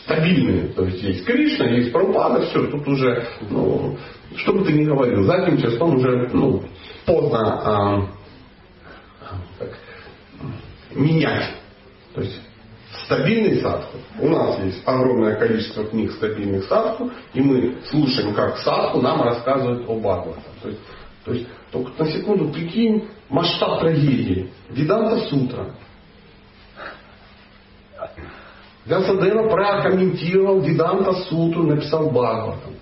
стабильные. 0.03 0.67
То 0.69 0.85
есть 0.85 1.01
есть 1.01 1.25
Кришна, 1.25 1.65
есть 1.65 1.91
Прабхупада, 1.91 2.45
все, 2.47 2.67
тут 2.67 2.87
уже, 2.87 3.27
ну, 3.49 3.97
что 4.35 4.53
бы 4.53 4.63
ты 4.63 4.73
ни 4.73 4.85
говорил, 4.85 5.23
задним 5.23 5.57
числом 5.57 5.95
уже 5.95 6.29
ну, 6.33 6.63
поздно 7.05 7.39
а, 7.39 8.07
так, 9.59 9.77
менять. 10.95 11.55
То 12.13 12.21
есть 12.21 12.39
стабильный 13.05 13.61
садху. 13.61 13.97
У 14.19 14.29
нас 14.29 14.59
есть 14.63 14.81
огромное 14.85 15.35
количество 15.35 15.85
книг 15.85 16.11
стабильных 16.13 16.65
садху, 16.65 17.11
и 17.33 17.41
мы 17.41 17.77
слушаем, 17.89 18.33
как 18.33 18.57
садху 18.59 19.01
нам 19.01 19.21
рассказывают 19.21 19.87
о 19.87 19.95
Бхагавата. 19.95 20.41
То 20.61 20.69
есть, 20.69 20.81
то 21.25 21.33
есть 21.33 21.47
только 21.71 22.03
на 22.03 22.09
секунду 22.09 22.49
прикинь 22.49 23.07
масштаб 23.29 23.79
трагедии. 23.79 24.49
Виданта 24.69 25.27
Сутра. 25.27 25.73
Вясадева 28.85 29.47
прокомментировал 29.47 30.61
Виданта 30.61 31.13
Сутру, 31.13 31.63
написал 31.63 32.09
Бхагаватам. 32.09 32.73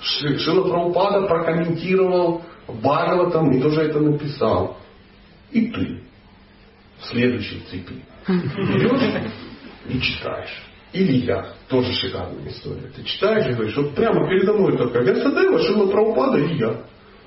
Шила 0.00 0.68
Прабхупада 0.68 1.26
прокомментировал 1.26 2.42
Бхагаватам 2.66 3.50
и 3.52 3.60
тоже 3.60 3.82
это 3.82 4.00
написал. 4.00 4.76
И 5.50 5.68
ты 5.68 6.02
в 7.00 7.06
следующей 7.06 7.62
цепи 7.70 8.02
берешь 8.26 9.32
и 9.88 10.00
читаешь. 10.00 10.62
Или 10.92 11.26
я. 11.26 11.54
Тоже 11.68 11.92
шикарная 11.92 12.48
история. 12.48 12.90
Ты 12.94 13.04
читаешь 13.04 13.46
и 13.46 13.54
говоришь, 13.54 13.76
вот 13.76 13.94
прямо 13.94 14.28
передо 14.28 14.54
мной 14.54 14.76
только 14.76 15.00
Вясадева, 15.00 15.58
Шила 15.60 15.90
Прабхупада 15.90 16.38
и 16.38 16.56
я. 16.56 16.82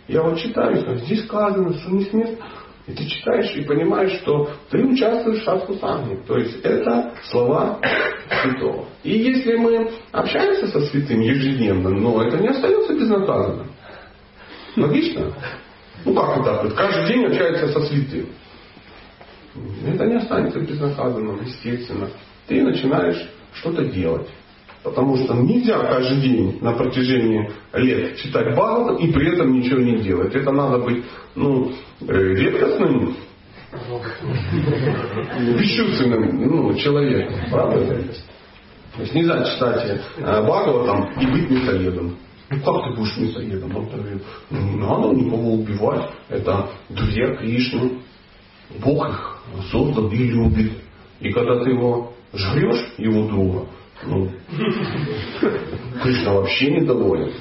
Я 0.08 0.24
вот 0.24 0.40
читаю, 0.40 0.98
здесь 0.98 1.24
сказано, 1.26 1.74
что 1.74 1.92
не 1.92 2.06
с 2.06 2.12
места. 2.12 2.44
И 2.88 2.94
ты 2.94 3.06
читаешь 3.06 3.56
и 3.56 3.64
понимаешь, 3.64 4.20
что 4.22 4.50
ты 4.70 4.84
участвуешь 4.84 5.42
в 5.42 5.44
шатху 5.44 5.76
сангхи. 5.76 6.20
То 6.28 6.38
есть 6.38 6.60
это 6.64 7.14
слова 7.30 7.80
святого. 8.42 8.86
И 9.04 9.18
если 9.18 9.56
мы 9.56 9.92
общаемся 10.12 10.68
со 10.68 10.82
святым 10.88 11.22
ежедневно, 11.22 11.90
но 11.90 12.24
это 12.24 12.38
не 12.38 12.48
остается 12.48 12.94
безнаказанным. 12.94 13.72
Логично? 14.76 15.34
Ну 16.06 16.16
как 16.16 16.38
вот? 16.38 16.74
Каждый 16.74 17.08
день 17.08 17.26
общается 17.26 17.68
со 17.68 17.82
святым. 17.82 18.30
Это 19.86 20.06
не 20.06 20.16
останется 20.16 20.60
безнаказанным, 20.60 21.42
естественно. 21.44 22.10
Ты 22.48 22.64
начинаешь 22.64 23.30
что-то 23.54 23.86
делать. 23.86 24.28
Потому 24.84 25.16
что 25.18 25.36
нельзя 25.36 25.78
каждый 25.80 26.22
день 26.22 26.58
на 26.62 26.74
протяжении 26.74 27.52
лет 27.74 28.18
читать 28.18 28.56
Бхагаватам 28.56 28.96
и 28.98 29.12
при 29.12 29.34
этом 29.34 29.54
ничего 29.54 29.80
не 29.80 29.98
делать. 30.02 30.34
Это 30.34 30.52
надо 30.52 30.80
быть 30.80 31.04
ну, 31.36 31.72
э, 32.02 32.06
редкостным, 32.08 33.16
бесчувственным 35.60 36.48
ну, 36.48 36.74
человеком. 36.76 37.36
Правда? 37.52 37.86
То 38.96 39.02
есть 39.02 39.14
нельзя 39.14 39.44
читать 39.44 40.02
э, 40.18 40.44
Бхагаватам 40.44 41.12
и 41.20 41.26
быть 41.28 41.50
мясоедом. 41.52 42.18
Ну 42.50 42.58
как 42.58 42.84
ты 42.84 42.96
будешь 43.00 43.18
мясоедом? 43.18 43.76
Он 43.76 43.86
говорит, 43.86 44.24
ну 44.50 44.60
не 44.62 44.78
надо 44.78 45.10
никого 45.10 45.54
убивать. 45.54 46.10
Это 46.28 46.70
друзья 46.90 47.36
Кришны. 47.36 48.00
Бог 48.84 49.08
их 49.08 49.38
создал 49.72 50.10
и 50.10 50.18
любит. 50.18 50.72
И 51.20 51.32
когда 51.32 51.64
ты 51.64 51.70
его 51.70 52.14
жрешь, 52.34 52.94
его 52.98 53.28
друга, 53.28 53.68
ну, 54.04 54.30
Кришна 56.04 56.34
вообще 56.34 56.72
недоволен. 56.72 57.32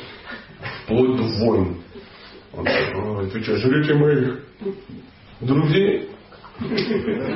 Вплоть 0.85 1.17
до 1.17 1.23
войн. 1.23 1.77
Он 2.53 2.65
говорит, 2.65 3.33
вы 3.33 3.43
что, 3.43 3.57
жрете 3.57 3.95
моих 3.95 4.41
друзей? 5.41 6.11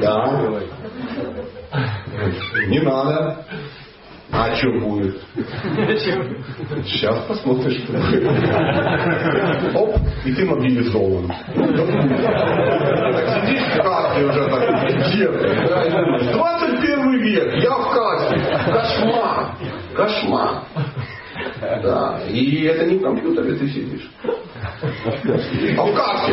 Да. 0.01 0.61
Не 2.69 2.81
надо. 2.81 3.47
А 4.37 4.53
что 4.57 4.69
будет? 4.81 5.15
Сейчас 6.87 7.25
посмотришь. 7.29 7.81
Оп, 9.75 9.97
и 10.25 10.33
ты 10.33 10.45
мобилизован. 10.45 11.29
Так 11.29 11.37
сидишь 13.47 13.63
в 13.63 13.77
кассе 13.83 14.25
уже 14.25 14.49
так, 14.49 14.63
где-то. 15.13 15.39
Да, 15.69 15.85
21 16.33 17.23
век, 17.23 17.63
я 17.63 17.71
в 17.77 17.95
кассе. 17.95 18.24
Кошмар. 18.65 19.57
Кошмар. 19.95 20.63
Да, 21.83 22.21
и 22.29 22.65
это 22.65 22.87
не 22.87 22.99
в 22.99 23.03
компьютере 23.03 23.55
ты 23.57 23.69
сидишь. 23.69 24.11
А 25.77 25.85
в 25.85 25.95
кассе. 25.95 26.33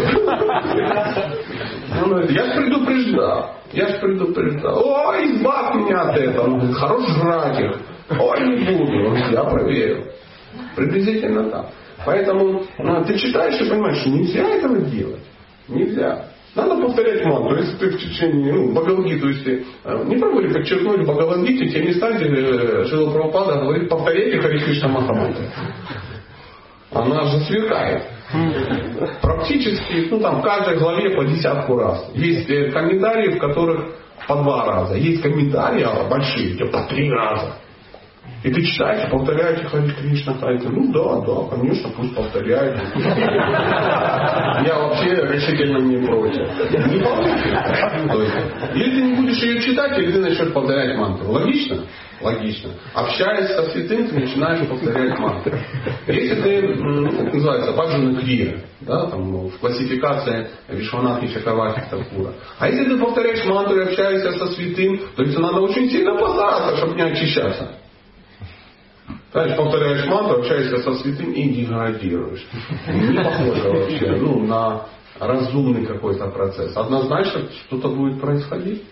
Ну, 2.06 2.20
я 2.30 2.46
же 2.46 2.62
предупреждал. 2.62 3.56
Я 3.74 3.88
же 3.88 4.00
предупреждал. 4.00 4.82
Ой, 4.84 5.36
избавь 5.36 5.76
меня 5.76 6.02
от 6.02 6.18
этого. 6.18 6.74
Хорош 6.74 7.10
жрать 7.10 7.60
их. 7.60 7.78
Ой, 8.20 8.40
не 8.42 8.78
буду. 8.78 9.16
Я 9.32 9.44
проверил. 9.44 10.06
Приблизительно 10.76 11.50
так. 11.50 11.68
Поэтому 12.06 12.64
ну, 12.78 13.04
ты 13.06 13.18
читаешь 13.18 13.62
и 13.62 13.70
понимаешь, 13.70 13.98
что 14.00 14.10
нельзя 14.10 14.42
этого 14.42 14.80
делать. 14.80 15.22
Нельзя. 15.68 16.26
Надо 16.54 16.82
повторять 16.82 17.24
мантру. 17.26 17.58
Если 17.58 17.78
ты 17.78 17.90
в 17.92 17.98
течение, 17.98 18.54
ну, 18.54 18.74
Бхагавадгиту, 18.74 19.30
если 19.30 19.66
э, 19.86 20.04
не 20.06 20.18
пробовали 20.18 20.54
подчеркнуть 20.54 21.04
Бхагавадгите 21.04 21.70
те 21.70 21.82
места, 21.82 22.12
где 22.12 22.26
э, 22.26 22.86
Шила 22.88 23.12
Прабхупада 23.12 23.62
говорит, 23.62 23.88
повторяйте 23.88 24.40
Хари 24.40 24.60
Кришна 24.60 24.90
Махамантру. 24.90 25.46
Она 26.92 27.24
же 27.24 27.40
сверкает. 27.46 28.04
Практически, 29.22 30.08
ну 30.10 30.20
там 30.20 30.42
в 30.42 30.44
каждой 30.44 30.78
главе 30.78 31.16
по 31.16 31.24
десятку 31.24 31.78
раз. 31.78 32.12
Есть 32.16 32.50
э, 32.50 32.72
комментарии, 32.72 33.36
в 33.36 33.40
которых 33.40 33.96
по 34.28 34.36
два 34.36 34.66
раза. 34.66 34.96
Есть 34.96 35.22
комментарии 35.22 35.84
а 35.84 36.08
большие, 36.10 36.56
где 36.56 36.66
по 36.66 36.84
три 36.84 37.10
раза. 37.10 37.56
И 38.44 38.52
ты 38.52 38.64
читаешь, 38.64 39.10
повторяете 39.12 39.66
Хари 39.66 39.92
Кришна, 39.92 40.34
Хари 40.34 40.60
Ну 40.64 40.92
да, 40.92 41.22
да, 41.22 41.56
конечно, 41.56 41.92
пусть 41.96 42.16
повторяют. 42.16 42.76
Я 44.66 44.80
вообще 44.80 45.10
решительно 45.28 45.78
не 45.78 46.04
против. 46.08 46.48
Не 46.92 47.04
получится. 47.04 48.72
или 48.74 48.96
ты 48.96 49.02
не 49.04 49.14
будешь 49.16 49.44
ее 49.44 49.62
читать, 49.62 49.96
или 50.00 50.12
ты 50.12 50.20
начнешь 50.22 50.54
повторять 50.54 50.98
мантру. 50.98 51.32
Логично? 51.32 51.84
Логично. 52.20 52.72
Общаясь 52.96 53.50
со 53.52 53.64
святым, 53.72 54.08
ты 54.08 54.20
начинаешь 54.20 54.68
повторять 54.68 55.20
мантру. 55.20 55.54
Если 56.08 56.42
ты, 56.42 56.62
ну, 56.76 57.12
как 57.12 57.34
называется, 57.34 57.74
баджана 57.74 58.22
крия, 58.22 58.64
да, 58.82 59.06
там, 59.06 59.32
ну, 59.32 59.50
в 59.50 59.60
классификации 59.60 60.48
Вишванахи 60.68 61.32
Чакавахи 61.32 61.84
Такура. 61.92 62.34
А 62.58 62.68
если 62.68 62.86
ты 62.86 62.98
повторяешь 62.98 63.46
мантру 63.46 63.78
и 63.82 63.84
общаешься 63.84 64.32
со 64.32 64.48
святым, 64.48 65.00
то 65.16 65.22
есть 65.22 65.38
надо 65.38 65.60
очень 65.62 65.92
сильно 65.92 66.16
постараться, 66.16 66.78
чтобы 66.78 66.96
не 66.96 67.04
очищаться. 67.04 67.81
Знаешь, 69.32 69.56
повторяешь 69.56 70.06
мантру, 70.08 70.40
общаешься 70.40 70.78
со 70.84 70.94
святым 70.96 71.32
и 71.32 71.50
деградируешь. 71.50 72.46
Не 72.88 73.18
похоже 73.24 73.70
вообще 73.70 74.12
ну, 74.18 74.46
на 74.46 74.88
разумный 75.20 75.86
какой-то 75.86 76.28
процесс. 76.28 76.76
Однозначно 76.76 77.44
что-то 77.66 77.90
будет 77.90 78.20
происходить. 78.20 78.84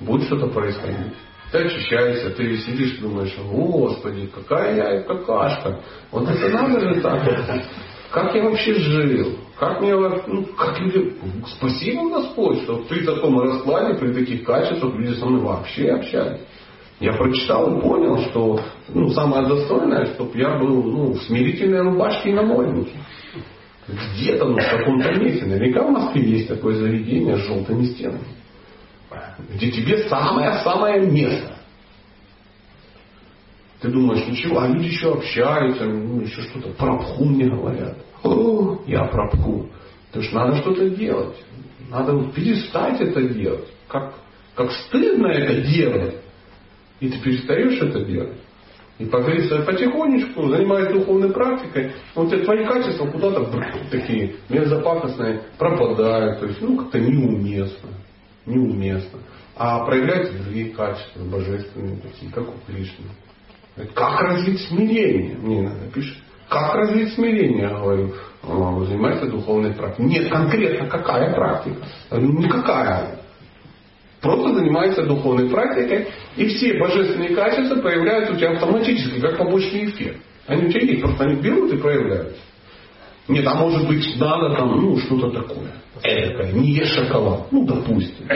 Будет 0.00 0.26
что-то 0.26 0.48
происходить. 0.48 1.12
Ты 1.52 1.58
очищаешься, 1.58 2.30
ты 2.30 2.56
сидишь 2.58 2.98
думаешь, 2.98 3.36
Господи, 3.38 4.28
какая 4.34 4.74
я 4.74 5.02
какашка. 5.02 5.80
Вот 6.10 6.28
это 6.28 6.48
надо 6.48 6.80
же 6.80 7.00
так. 7.00 7.22
Как 8.10 8.34
я 8.34 8.42
вообще 8.42 8.74
жил? 8.74 9.38
Как 9.58 9.80
мне, 9.80 9.94
ну, 9.94 10.44
как 10.58 10.80
люди, 10.80 11.14
спасибо 11.56 12.10
Господь, 12.10 12.62
что 12.62 12.78
при 12.88 13.04
таком 13.04 13.38
раскладе, 13.38 13.94
при 13.94 14.12
таких 14.12 14.44
качествах 14.44 14.94
люди 14.94 15.14
со 15.18 15.26
мной 15.26 15.42
вообще 15.42 15.92
общались. 15.92 16.40
Я 17.02 17.14
прочитал 17.14 17.76
и 17.76 17.80
понял, 17.80 18.16
что 18.30 18.60
ну, 18.90 19.10
самое 19.10 19.44
достойное, 19.48 20.14
чтобы 20.14 20.38
я 20.38 20.56
был 20.56 20.84
ну, 20.84 21.12
в 21.14 21.22
смирительной 21.24 21.80
рубашке 21.80 22.30
и 22.30 22.32
наморднике. 22.32 22.96
Где-то, 23.88 24.44
ну, 24.44 24.56
в 24.56 24.70
каком-то 24.70 25.12
месте. 25.18 25.44
Наверняка 25.44 25.82
в 25.82 25.90
Москве 25.90 26.22
есть 26.22 26.46
такое 26.46 26.76
заведение 26.76 27.38
с 27.38 27.40
желтыми 27.40 27.86
стенами. 27.86 28.22
Где 29.52 29.72
тебе 29.72 30.08
самое-самое 30.08 31.00
место. 31.10 31.56
Ты 33.80 33.88
думаешь, 33.88 34.24
ничего, 34.28 34.60
а 34.60 34.68
люди 34.68 34.86
еще 34.86 35.12
общаются, 35.12 35.84
ну, 35.84 36.20
еще 36.20 36.40
что-то. 36.42 36.68
Про 36.68 36.98
пху 36.98 37.24
мне 37.24 37.50
говорят. 37.50 37.96
О, 38.22 38.78
я 38.86 39.06
про 39.06 39.28
пху. 39.28 39.66
То 40.12 40.20
есть 40.20 40.32
надо 40.32 40.54
что-то 40.58 40.88
делать. 40.90 41.34
Надо 41.90 42.30
перестать 42.30 43.00
это 43.00 43.22
делать. 43.22 43.66
Как, 43.88 44.14
как 44.54 44.70
стыдно 44.70 45.26
это 45.26 45.62
делать. 45.62 46.21
И 47.02 47.08
ты 47.08 47.18
перестаешь 47.18 47.82
это 47.82 48.04
делать. 48.04 48.38
И 48.98 49.06
потихонечку, 49.06 50.48
занимаясь 50.48 50.92
духовной 50.92 51.32
практикой, 51.32 51.90
вот 52.14 52.30
твои 52.44 52.64
качества 52.64 53.06
куда-то 53.08 53.50
такие 53.90 54.36
мерзопакостные 54.48 55.42
пропадают. 55.58 56.38
То 56.38 56.46
есть, 56.46 56.60
ну, 56.60 56.76
как-то 56.76 57.00
неуместно. 57.00 57.88
Неуместно. 58.46 59.18
А 59.56 59.84
проявляются 59.84 60.32
другие 60.44 60.70
качества, 60.70 61.24
божественные 61.24 61.96
такие, 61.96 62.30
как 62.30 62.44
у 62.48 62.54
Кришны. 62.68 63.06
Как 63.94 64.20
развить 64.20 64.60
смирение? 64.68 65.36
Мне 65.38 65.60
иногда 65.60 65.86
пишет. 65.92 66.18
Как 66.48 66.74
развить 66.76 67.14
смирение? 67.14 67.62
Я 67.62 67.78
говорю, 67.80 68.14
занимается 68.86 69.26
духовной 69.26 69.72
практикой. 69.74 70.06
Нет, 70.06 70.30
конкретно 70.30 70.86
какая 70.86 71.34
практика? 71.34 71.78
Никакая. 72.12 73.21
Просто 74.22 74.54
занимается 74.54 75.02
духовной 75.02 75.50
практикой, 75.50 76.06
и 76.36 76.46
все 76.46 76.78
божественные 76.78 77.34
качества 77.34 77.80
появляются 77.80 78.32
у 78.32 78.36
тебя 78.36 78.52
автоматически, 78.52 79.20
как 79.20 79.36
побочный 79.36 79.86
эффект. 79.86 80.22
Они 80.46 80.66
у 80.66 80.70
тебя 80.70 80.80
есть, 80.80 81.02
просто 81.02 81.24
они 81.24 81.42
берут 81.42 81.72
и 81.72 81.76
проявляются. 81.76 82.40
Нет, 83.26 83.44
а 83.46 83.54
может 83.54 83.86
быть 83.88 84.04
надо 84.18 84.54
там, 84.56 84.80
ну, 84.80 84.96
что-то 84.98 85.30
такое. 85.30 85.72
Эдакое, 86.04 86.52
не 86.52 86.72
ешь 86.72 86.94
шоколад. 86.94 87.50
Ну, 87.50 87.64
допустим. 87.64 88.28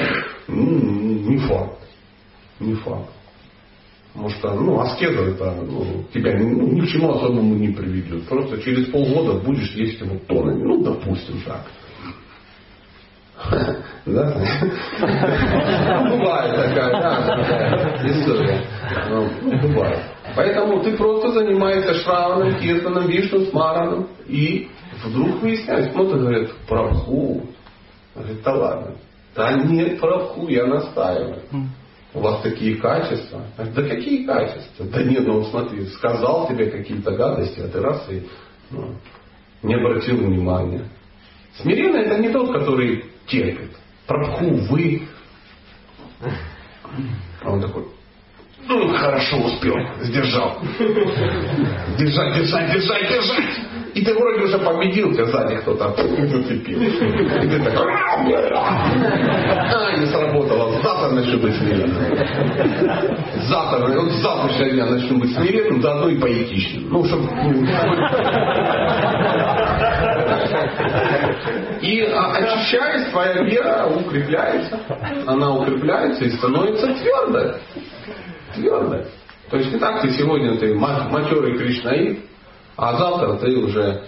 Ну, 0.48 1.30
не 1.30 1.38
факт. 1.38 1.78
Не 2.58 2.74
факт. 2.74 3.10
Потому 4.12 4.30
что 4.30 4.54
ну, 4.54 4.80
аскеза 4.80 5.20
это 5.20 5.54
ну, 5.62 6.04
тебя 6.12 6.36
ну, 6.38 6.68
ни 6.72 6.80
к 6.80 6.88
чему 6.88 7.12
особому 7.12 7.54
не 7.54 7.68
приведет. 7.68 8.26
Просто 8.28 8.60
через 8.62 8.88
полгода 8.88 9.38
будешь 9.40 9.72
есть 9.74 10.00
его 10.00 10.16
тонами. 10.26 10.62
Ну, 10.62 10.82
допустим, 10.82 11.42
так. 11.44 11.66
Да? 14.06 14.34
Ну, 14.98 16.16
бывает 16.16 16.54
такая, 16.54 16.90
да, 16.90 18.06
история. 18.06 18.60
Ну, 19.10 19.28
бывает. 19.62 20.00
Поэтому 20.34 20.82
ты 20.82 20.96
просто 20.96 21.32
занимаешься 21.32 21.94
шраваном, 21.94 22.56
киртаном, 22.58 23.08
вишну, 23.08 23.40
смараном. 23.46 24.08
И 24.26 24.68
вдруг 25.04 25.42
выясняется, 25.42 25.92
смотрят, 25.92 26.20
говорят, 26.20 26.50
прабху. 26.68 27.42
Говорит, 28.14 28.42
да 28.42 28.54
ладно. 28.54 28.96
Да 29.34 29.52
нет, 29.52 30.00
прабху, 30.00 30.48
я 30.48 30.66
настаиваю 30.66 31.42
у 32.16 32.20
вас 32.20 32.40
такие 32.42 32.76
качества. 32.76 33.42
Да 33.58 33.82
какие 33.82 34.24
качества? 34.24 34.86
Да 34.86 35.02
нет, 35.02 35.26
ну 35.26 35.44
смотри, 35.44 35.84
сказал 35.86 36.48
тебе 36.48 36.70
какие-то 36.70 37.12
гадости, 37.12 37.60
а 37.60 37.68
ты 37.68 37.80
раз 37.80 38.06
и 38.10 38.26
ну, 38.70 38.94
не 39.62 39.74
обратил 39.74 40.16
внимания. 40.16 40.88
Смиренный 41.60 42.02
это 42.02 42.18
не 42.18 42.30
тот, 42.30 42.52
который 42.52 43.04
терпит. 43.26 43.70
Прабху, 44.06 44.54
вы. 44.70 45.02
А 47.42 47.50
он 47.50 47.60
такой, 47.60 47.84
ну, 48.68 48.88
хорошо 48.94 49.36
успел, 49.36 49.74
сдержал. 50.02 50.58
Держать, 51.98 52.34
держать, 52.34 52.72
держать, 52.72 53.08
держать. 53.08 53.60
И 53.94 54.04
ты 54.04 54.12
вроде 54.12 54.42
уже 54.42 54.58
победил, 54.58 55.14
тебя 55.14 55.26
сзади 55.26 55.54
кто-то 55.56 55.94
зацепил. 55.96 56.82
И 56.82 57.48
ты 57.48 57.60
такой, 57.62 57.92
а, 57.94 58.22
не 59.96 60.06
сработало, 60.06 60.72
завтра 60.82 61.10
начну 61.12 61.38
быть 61.38 61.54
смиренным. 61.56 61.96
Завтра, 63.48 63.86
вот 63.86 64.12
с 64.12 64.20
завтрашнего 64.20 64.70
дня 64.70 64.86
начну 64.86 65.18
быть 65.18 65.32
смиренным, 65.34 65.80
заодно 65.80 66.08
и 66.10 66.18
поэтичным. 66.18 66.88
Ну, 66.90 67.04
чтобы... 67.04 67.26
И 71.80 72.00
очищаясь, 72.02 73.10
твоя 73.10 73.42
вера 73.42 73.86
укрепляется. 73.86 74.80
Она 75.26 75.54
укрепляется 75.54 76.24
и 76.24 76.30
становится 76.30 76.86
твердой. 76.94 77.54
Твердой. 78.54 79.04
То 79.50 79.56
есть 79.58 79.72
не 79.72 79.78
так 79.78 80.02
ты 80.02 80.10
сегодня 80.12 80.58
ты 80.58 80.74
матерый 80.74 81.56
кришнаит, 81.56 82.20
а 82.76 82.96
завтра 82.96 83.34
ты 83.34 83.56
уже, 83.56 84.04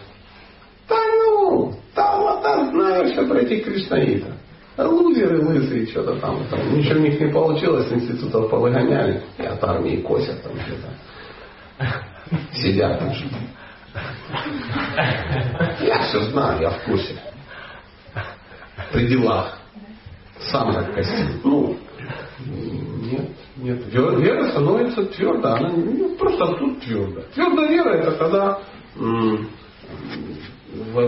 да 0.89 0.97
ну, 0.97 1.75
там 1.95 2.21
вот 2.21 2.43
там 2.43 2.71
знаешь, 2.71 3.13
что 3.13 3.27
про 3.27 3.39
этих 3.39 3.65
кришнаитов. 3.65 4.35
Лузеры 4.77 5.45
лысые, 5.45 5.87
что-то 5.87 6.17
там, 6.21 6.45
там. 6.49 6.77
Ничего 6.77 7.01
у 7.01 7.03
них 7.03 7.21
не 7.21 7.33
получилось, 7.33 7.91
институтов 7.91 8.49
повыгоняли. 8.49 9.25
И 9.37 9.43
от 9.43 9.63
армии 9.65 9.97
косят 9.97 10.41
там 10.43 10.53
что-то. 10.61 11.95
Сидят 12.53 13.01
там 13.01 13.13
что-то. 13.13 13.37
Я 15.81 16.03
все 16.03 16.23
знаю, 16.31 16.61
я 16.61 16.71
в 16.71 16.85
курсе. 16.85 17.15
При 18.93 19.07
делах. 19.07 19.59
Сам 20.51 20.73
как 20.73 20.95
костюм. 20.95 21.41
Ну, 21.45 21.77
нет, 22.47 23.31
нет. 23.57 23.93
Вера 23.93 24.51
становится 24.51 25.05
твердо. 25.07 25.55
Она 25.55 25.71
ну, 25.71 26.15
просто 26.17 26.47
тут 26.59 26.81
твердо. 26.81 27.23
Твердая 27.35 27.69
вера 27.69 27.95
это 27.95 28.13
когда 28.13 28.61
в, 28.95 29.47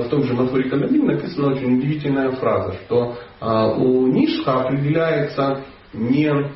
том 0.08 0.24
же 0.24 0.34
Матвури 0.34 0.68
Кандамин 0.68 1.06
написана 1.06 1.52
очень 1.52 1.78
удивительная 1.78 2.32
фраза, 2.32 2.74
что 2.84 3.16
а, 3.40 3.68
у 3.68 4.06
Нишха 4.06 4.62
определяется 4.62 5.62
не 5.92 6.28
а, 6.28 6.50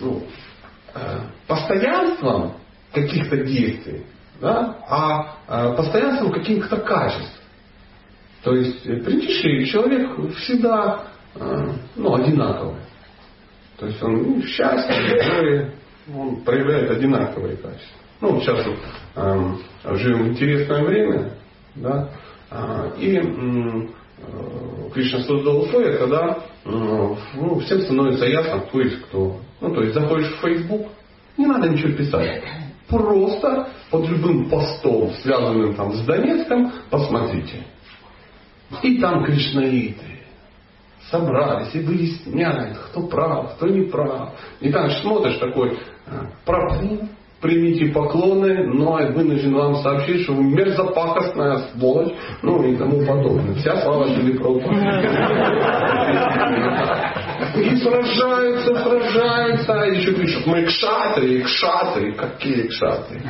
ну, 0.00 0.22
а, 0.94 1.26
постоянством 1.46 2.54
каких-то 2.94 3.36
действий, 3.38 4.04
да, 4.40 4.78
а, 4.88 5.36
а 5.48 5.72
постоянством 5.74 6.32
каких-то 6.32 6.76
качеств. 6.78 7.40
То 8.42 8.54
есть 8.54 8.82
при 8.82 9.14
Нише 9.16 9.64
человек 9.72 10.34
всегда 10.36 11.04
а, 11.34 11.74
ну, 11.96 12.14
одинаковые. 12.14 12.84
То 13.78 13.86
есть 13.86 14.02
он 14.02 14.12
ну, 14.22 14.42
горе, 14.42 15.74
он 16.14 16.36
проявляет 16.44 16.90
одинаковые 16.90 17.56
качества. 17.56 17.98
Ну, 18.20 18.40
сейчас 18.40 18.64
вот, 18.64 18.76
э, 19.16 19.96
живем 19.96 20.24
в 20.24 20.28
интересное 20.28 20.84
время, 20.84 21.32
да, 21.74 22.08
э, 22.50 22.90
и 22.98 23.16
э, 23.16 24.90
Кришна 24.92 25.20
создал 25.20 25.62
условия, 25.62 25.98
когда 25.98 26.38
э, 26.64 26.70
ну, 27.34 27.58
всем 27.60 27.80
становится 27.82 28.26
ясно, 28.26 28.60
кто 28.60 28.80
есть 28.80 29.02
кто. 29.02 29.40
Ну, 29.60 29.74
то 29.74 29.82
есть 29.82 29.94
заходишь 29.94 30.32
в 30.36 30.40
Facebook, 30.40 30.86
не 31.36 31.46
надо 31.46 31.68
ничего 31.68 31.92
писать. 31.92 32.42
Просто 32.88 33.68
под 33.90 34.08
любым 34.08 34.50
постом, 34.50 35.10
связанным 35.22 35.74
там 35.74 35.92
с 35.94 36.00
Донецком, 36.04 36.72
посмотрите. 36.90 37.64
И 38.82 38.98
там 38.98 39.24
кришнаиты 39.24 40.14
собрались 41.10 41.74
и 41.74 41.80
выясняют, 41.80 42.78
кто 42.78 43.02
прав, 43.06 43.54
кто 43.54 43.66
не 43.68 43.82
прав. 43.82 44.30
И 44.60 44.70
там 44.70 44.90
смотришь 44.90 45.38
такой, 45.38 45.78
пропу, 46.44 47.08
примите 47.40 47.92
поклоны, 47.92 48.66
но 48.74 49.00
я 49.00 49.08
вынужден 49.08 49.54
вам 49.54 49.76
сообщить, 49.76 50.22
что 50.22 50.32
вы 50.32 50.44
мерзопакостная 50.44 51.58
сволочь, 51.72 52.12
ну 52.42 52.62
и 52.62 52.76
тому 52.76 53.04
подобное. 53.06 53.54
Вся 53.54 53.82
слава 53.82 54.06
Шили 54.08 54.38
И 57.56 57.76
сражаются, 57.76 58.74
сражаются, 58.74 59.72
а 59.72 59.86
еще 59.86 60.12
пишут, 60.12 60.46
мы 60.46 60.64
кшаты, 60.64 61.42
кшаты, 61.42 62.12
какие 62.12 62.68
кшаты. 62.68 63.20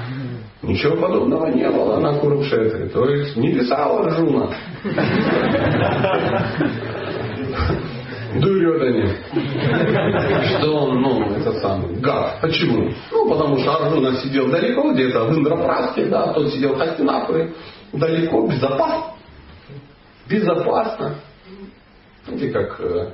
Ничего 0.62 0.96
подобного 0.96 1.46
не 1.48 1.68
было 1.70 2.00
на 2.00 2.14
Курукшетре. 2.14 2.88
То 2.88 3.04
есть 3.08 3.36
не 3.36 3.52
писала 3.52 4.04
Арджуна. 4.04 4.54
Дурёдане. 8.40 9.16
Что 10.58 10.74
он, 10.74 11.02
ну, 11.02 11.30
это 11.36 11.52
самый, 11.60 11.96
гад. 12.00 12.40
Почему? 12.40 12.90
Ну, 13.12 13.28
потому 13.28 13.58
что 13.58 13.76
Арджуна 13.76 14.16
сидел 14.16 14.50
далеко, 14.50 14.92
где-то 14.92 15.24
в 15.24 15.38
Индрапраске, 15.38 16.06
да, 16.06 16.32
тот 16.32 16.52
сидел 16.52 16.74
в 16.74 16.78
Хастинапуре, 16.78 17.52
далеко, 17.92 18.46
безопасно. 18.46 19.14
Безопасно. 20.28 21.14
Знаете, 22.26 22.50
как 22.50 22.80
э, 22.80 23.10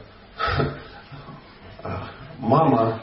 мама 2.39 3.03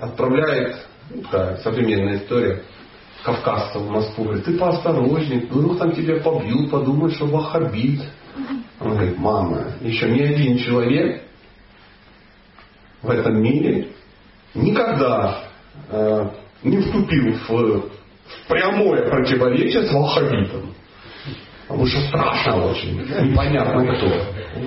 отправляет, 0.00 0.86
такая 1.24 1.56
современная 1.58 2.18
история, 2.18 2.62
кавказцев 3.24 3.82
в 3.82 3.90
Москву, 3.90 4.24
говорит, 4.24 4.44
ты 4.44 4.56
поосторожней, 4.56 5.40
вдруг 5.40 5.78
там 5.78 5.92
тебя 5.92 6.20
побьют, 6.20 6.70
подумают, 6.70 7.14
что 7.14 7.26
вахабит. 7.26 8.02
Он 8.80 8.90
говорит, 8.90 9.18
мама, 9.18 9.72
еще 9.80 10.10
ни 10.10 10.22
один 10.22 10.58
человек 10.58 11.22
в 13.02 13.10
этом 13.10 13.42
мире 13.42 13.88
никогда 14.54 15.44
э, 15.88 16.28
не 16.62 16.78
вступил 16.78 17.34
в, 17.34 17.48
в 17.48 17.90
прямое 18.48 19.08
противоречие 19.08 19.84
с 19.84 19.92
ваххабитом. 19.92 20.74
Потому 21.68 21.86
что 21.86 22.00
страшно 22.08 22.70
очень, 22.70 22.96
непонятно 23.30 23.84
кто. 23.96 24.06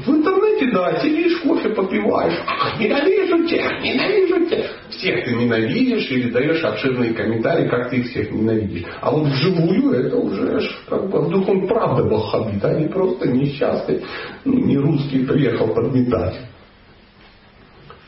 В 0.06 0.16
интернете, 0.16 0.70
да, 0.74 1.00
сидишь, 1.00 1.40
кофе 1.40 1.70
попиваешь, 1.70 2.38
ненавижу 2.78 3.48
тех, 3.48 3.82
ненавижу 3.82 4.50
тех. 4.50 4.66
Всех 4.90 5.24
ты 5.24 5.34
ненавидишь 5.34 6.12
или 6.12 6.30
даешь 6.30 6.62
обширные 6.62 7.14
комментарии, 7.14 7.70
как 7.70 7.90
ты 7.90 7.98
их 7.98 8.10
всех 8.10 8.32
ненавидишь. 8.32 8.84
А 9.00 9.12
вот 9.12 9.28
вживую 9.28 9.94
это 9.94 10.18
уже 10.18 10.60
как 10.90 11.10
бы 11.10 11.22
вдруг 11.22 11.48
он 11.48 11.68
правда 11.68 12.04
ваххабит, 12.04 12.64
а 12.66 12.74
не 12.74 12.88
просто 12.88 13.30
несчастный, 13.30 14.04
ну, 14.44 14.54
не 14.54 14.78
русский 14.78 15.26
приехал 15.26 15.68
подметать. 15.70 16.36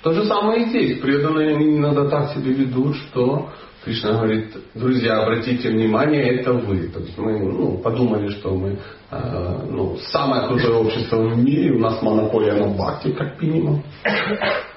То 0.04 0.12
же 0.12 0.26
самое 0.26 0.64
и 0.64 0.70
здесь. 0.70 1.00
Преданные 1.00 1.56
иногда 1.78 2.10
так 2.10 2.34
себя 2.34 2.52
ведут, 2.52 2.98
что 2.98 3.52
Кришна 3.84 4.14
говорит, 4.14 4.56
друзья, 4.76 5.24
обратите 5.24 5.70
внимание, 5.70 6.36
это 6.36 6.54
вы. 6.54 6.88
То 6.90 7.00
есть 7.00 7.18
мы 7.18 7.40
ну, 7.40 7.78
подумали, 7.80 8.30
что 8.30 8.56
мы 8.56 8.78
э, 9.10 9.66
ну, 9.72 9.98
самое 10.12 10.48
крутое 10.48 10.76
общество 10.76 11.18
в 11.18 11.38
мире, 11.38 11.72
у 11.72 11.80
нас 11.80 12.00
монополия 12.02 12.54
на 12.54 12.68
бхакти, 12.68 13.12
как 13.12 13.42
минимум. 13.42 13.84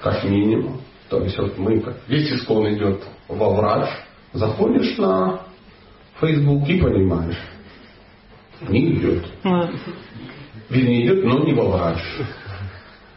Как 0.01 0.23
минимум. 0.23 0.81
То 1.09 1.21
есть 1.21 1.37
вот 1.37 1.55
мы, 1.57 1.81
как 1.81 1.97
весь 2.07 2.31
искон 2.31 2.73
идет 2.73 3.03
во 3.27 3.53
врач, 3.53 3.89
заходишь 4.33 4.97
на 4.97 5.41
Facebook 6.19 6.67
и 6.67 6.81
понимаешь, 6.81 7.37
не 8.67 8.93
идет. 8.93 9.25
Вернее, 10.69 11.05
идет, 11.05 11.23
но 11.25 11.43
не 11.43 11.53
во 11.53 11.69
врач. 11.69 11.99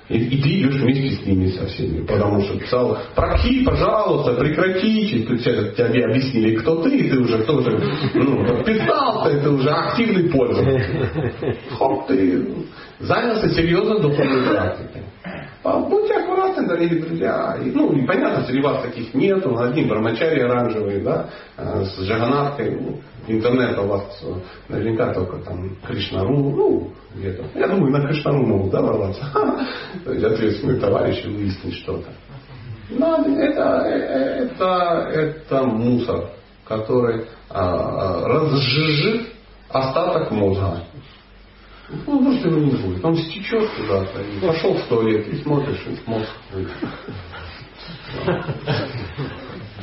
И, 0.09 0.17
и 0.17 0.43
ты 0.43 0.49
идешь 0.61 0.81
вместе 0.81 1.17
с 1.17 1.27
ними 1.27 1.49
со 1.49 1.67
всеми, 1.67 2.07
потому 2.07 2.41
что 2.41 2.59
писал, 2.59 2.97
прохи, 3.15 3.63
пожалуйста, 3.65 4.35
прекратите. 4.35 5.27
Тут 5.27 5.43
тебе 5.43 6.05
объяснили, 6.05 6.57
кто 6.57 6.83
ты, 6.83 6.97
и 6.97 7.11
ты 7.11 7.19
уже 7.19 7.43
тоже 7.45 7.79
ну, 8.15 8.47
подписался, 8.47 9.37
это 9.37 9.51
уже 9.51 9.69
активный 9.69 10.31
пользователь. 10.31 11.57
Хоп, 11.79 12.07
ты 12.07 12.43
занялся 13.01 13.51
серьезно 13.51 13.99
духовной 13.99 14.49
практикой. 14.49 15.03
А 15.63 15.81
будьте 15.81 16.15
аккуратны, 16.15 16.67
дорогие 16.67 17.03
друзья. 17.03 17.59
И, 17.63 17.71
ну, 17.71 17.93
и 17.93 18.07
понятно, 18.07 18.47
среди 18.47 18.63
вас 18.63 18.83
таких 18.83 19.13
нету. 19.13 19.59
Одни 19.59 19.85
брамачари 19.85 20.41
оранжевые, 20.41 21.01
да, 21.01 21.29
э, 21.57 21.85
с 21.85 22.01
джаганаткой. 22.01 22.79
Ну, 23.29 23.35
интернета 23.35 23.83
у 23.83 23.89
вас 23.89 24.03
э, 24.23 24.35
наверняка 24.69 25.13
только 25.13 25.37
там 25.39 25.77
Кришнару, 25.87 26.35
ну, 26.35 26.93
где-то. 27.15 27.45
Я 27.55 27.69
думаю, 27.69 27.93
на 27.93 28.09
Кришнару 28.09 28.47
могут, 28.47 28.71
да, 28.71 28.81
ворваться. 28.81 29.25
То 30.05 30.13
есть 30.13 30.25
ответственные 30.25 30.81
товарищи 30.81 31.27
выяснить 31.27 31.75
что-то. 31.77 32.09
Но 32.91 33.23
это, 33.25 33.83
это, 33.85 35.11
это 35.13 35.63
мусор, 35.65 36.31
который 36.65 37.27
а, 37.51 38.23
а 38.23 38.29
разжижит 38.29 39.29
остаток 39.69 40.31
мозга. 40.31 40.85
Ну, 42.07 42.21
может 42.21 42.45
его 42.45 42.59
не 42.59 42.71
будет. 42.73 43.05
Он 43.05 43.17
стечет 43.17 43.69
куда-то. 43.77 44.21
И 44.23 44.41
пошел 44.41 44.75
в 44.75 44.83
туалет 44.89 45.29
и 45.29 45.37
смотришь, 45.43 45.87
и 45.87 45.99
мозг 46.11 46.29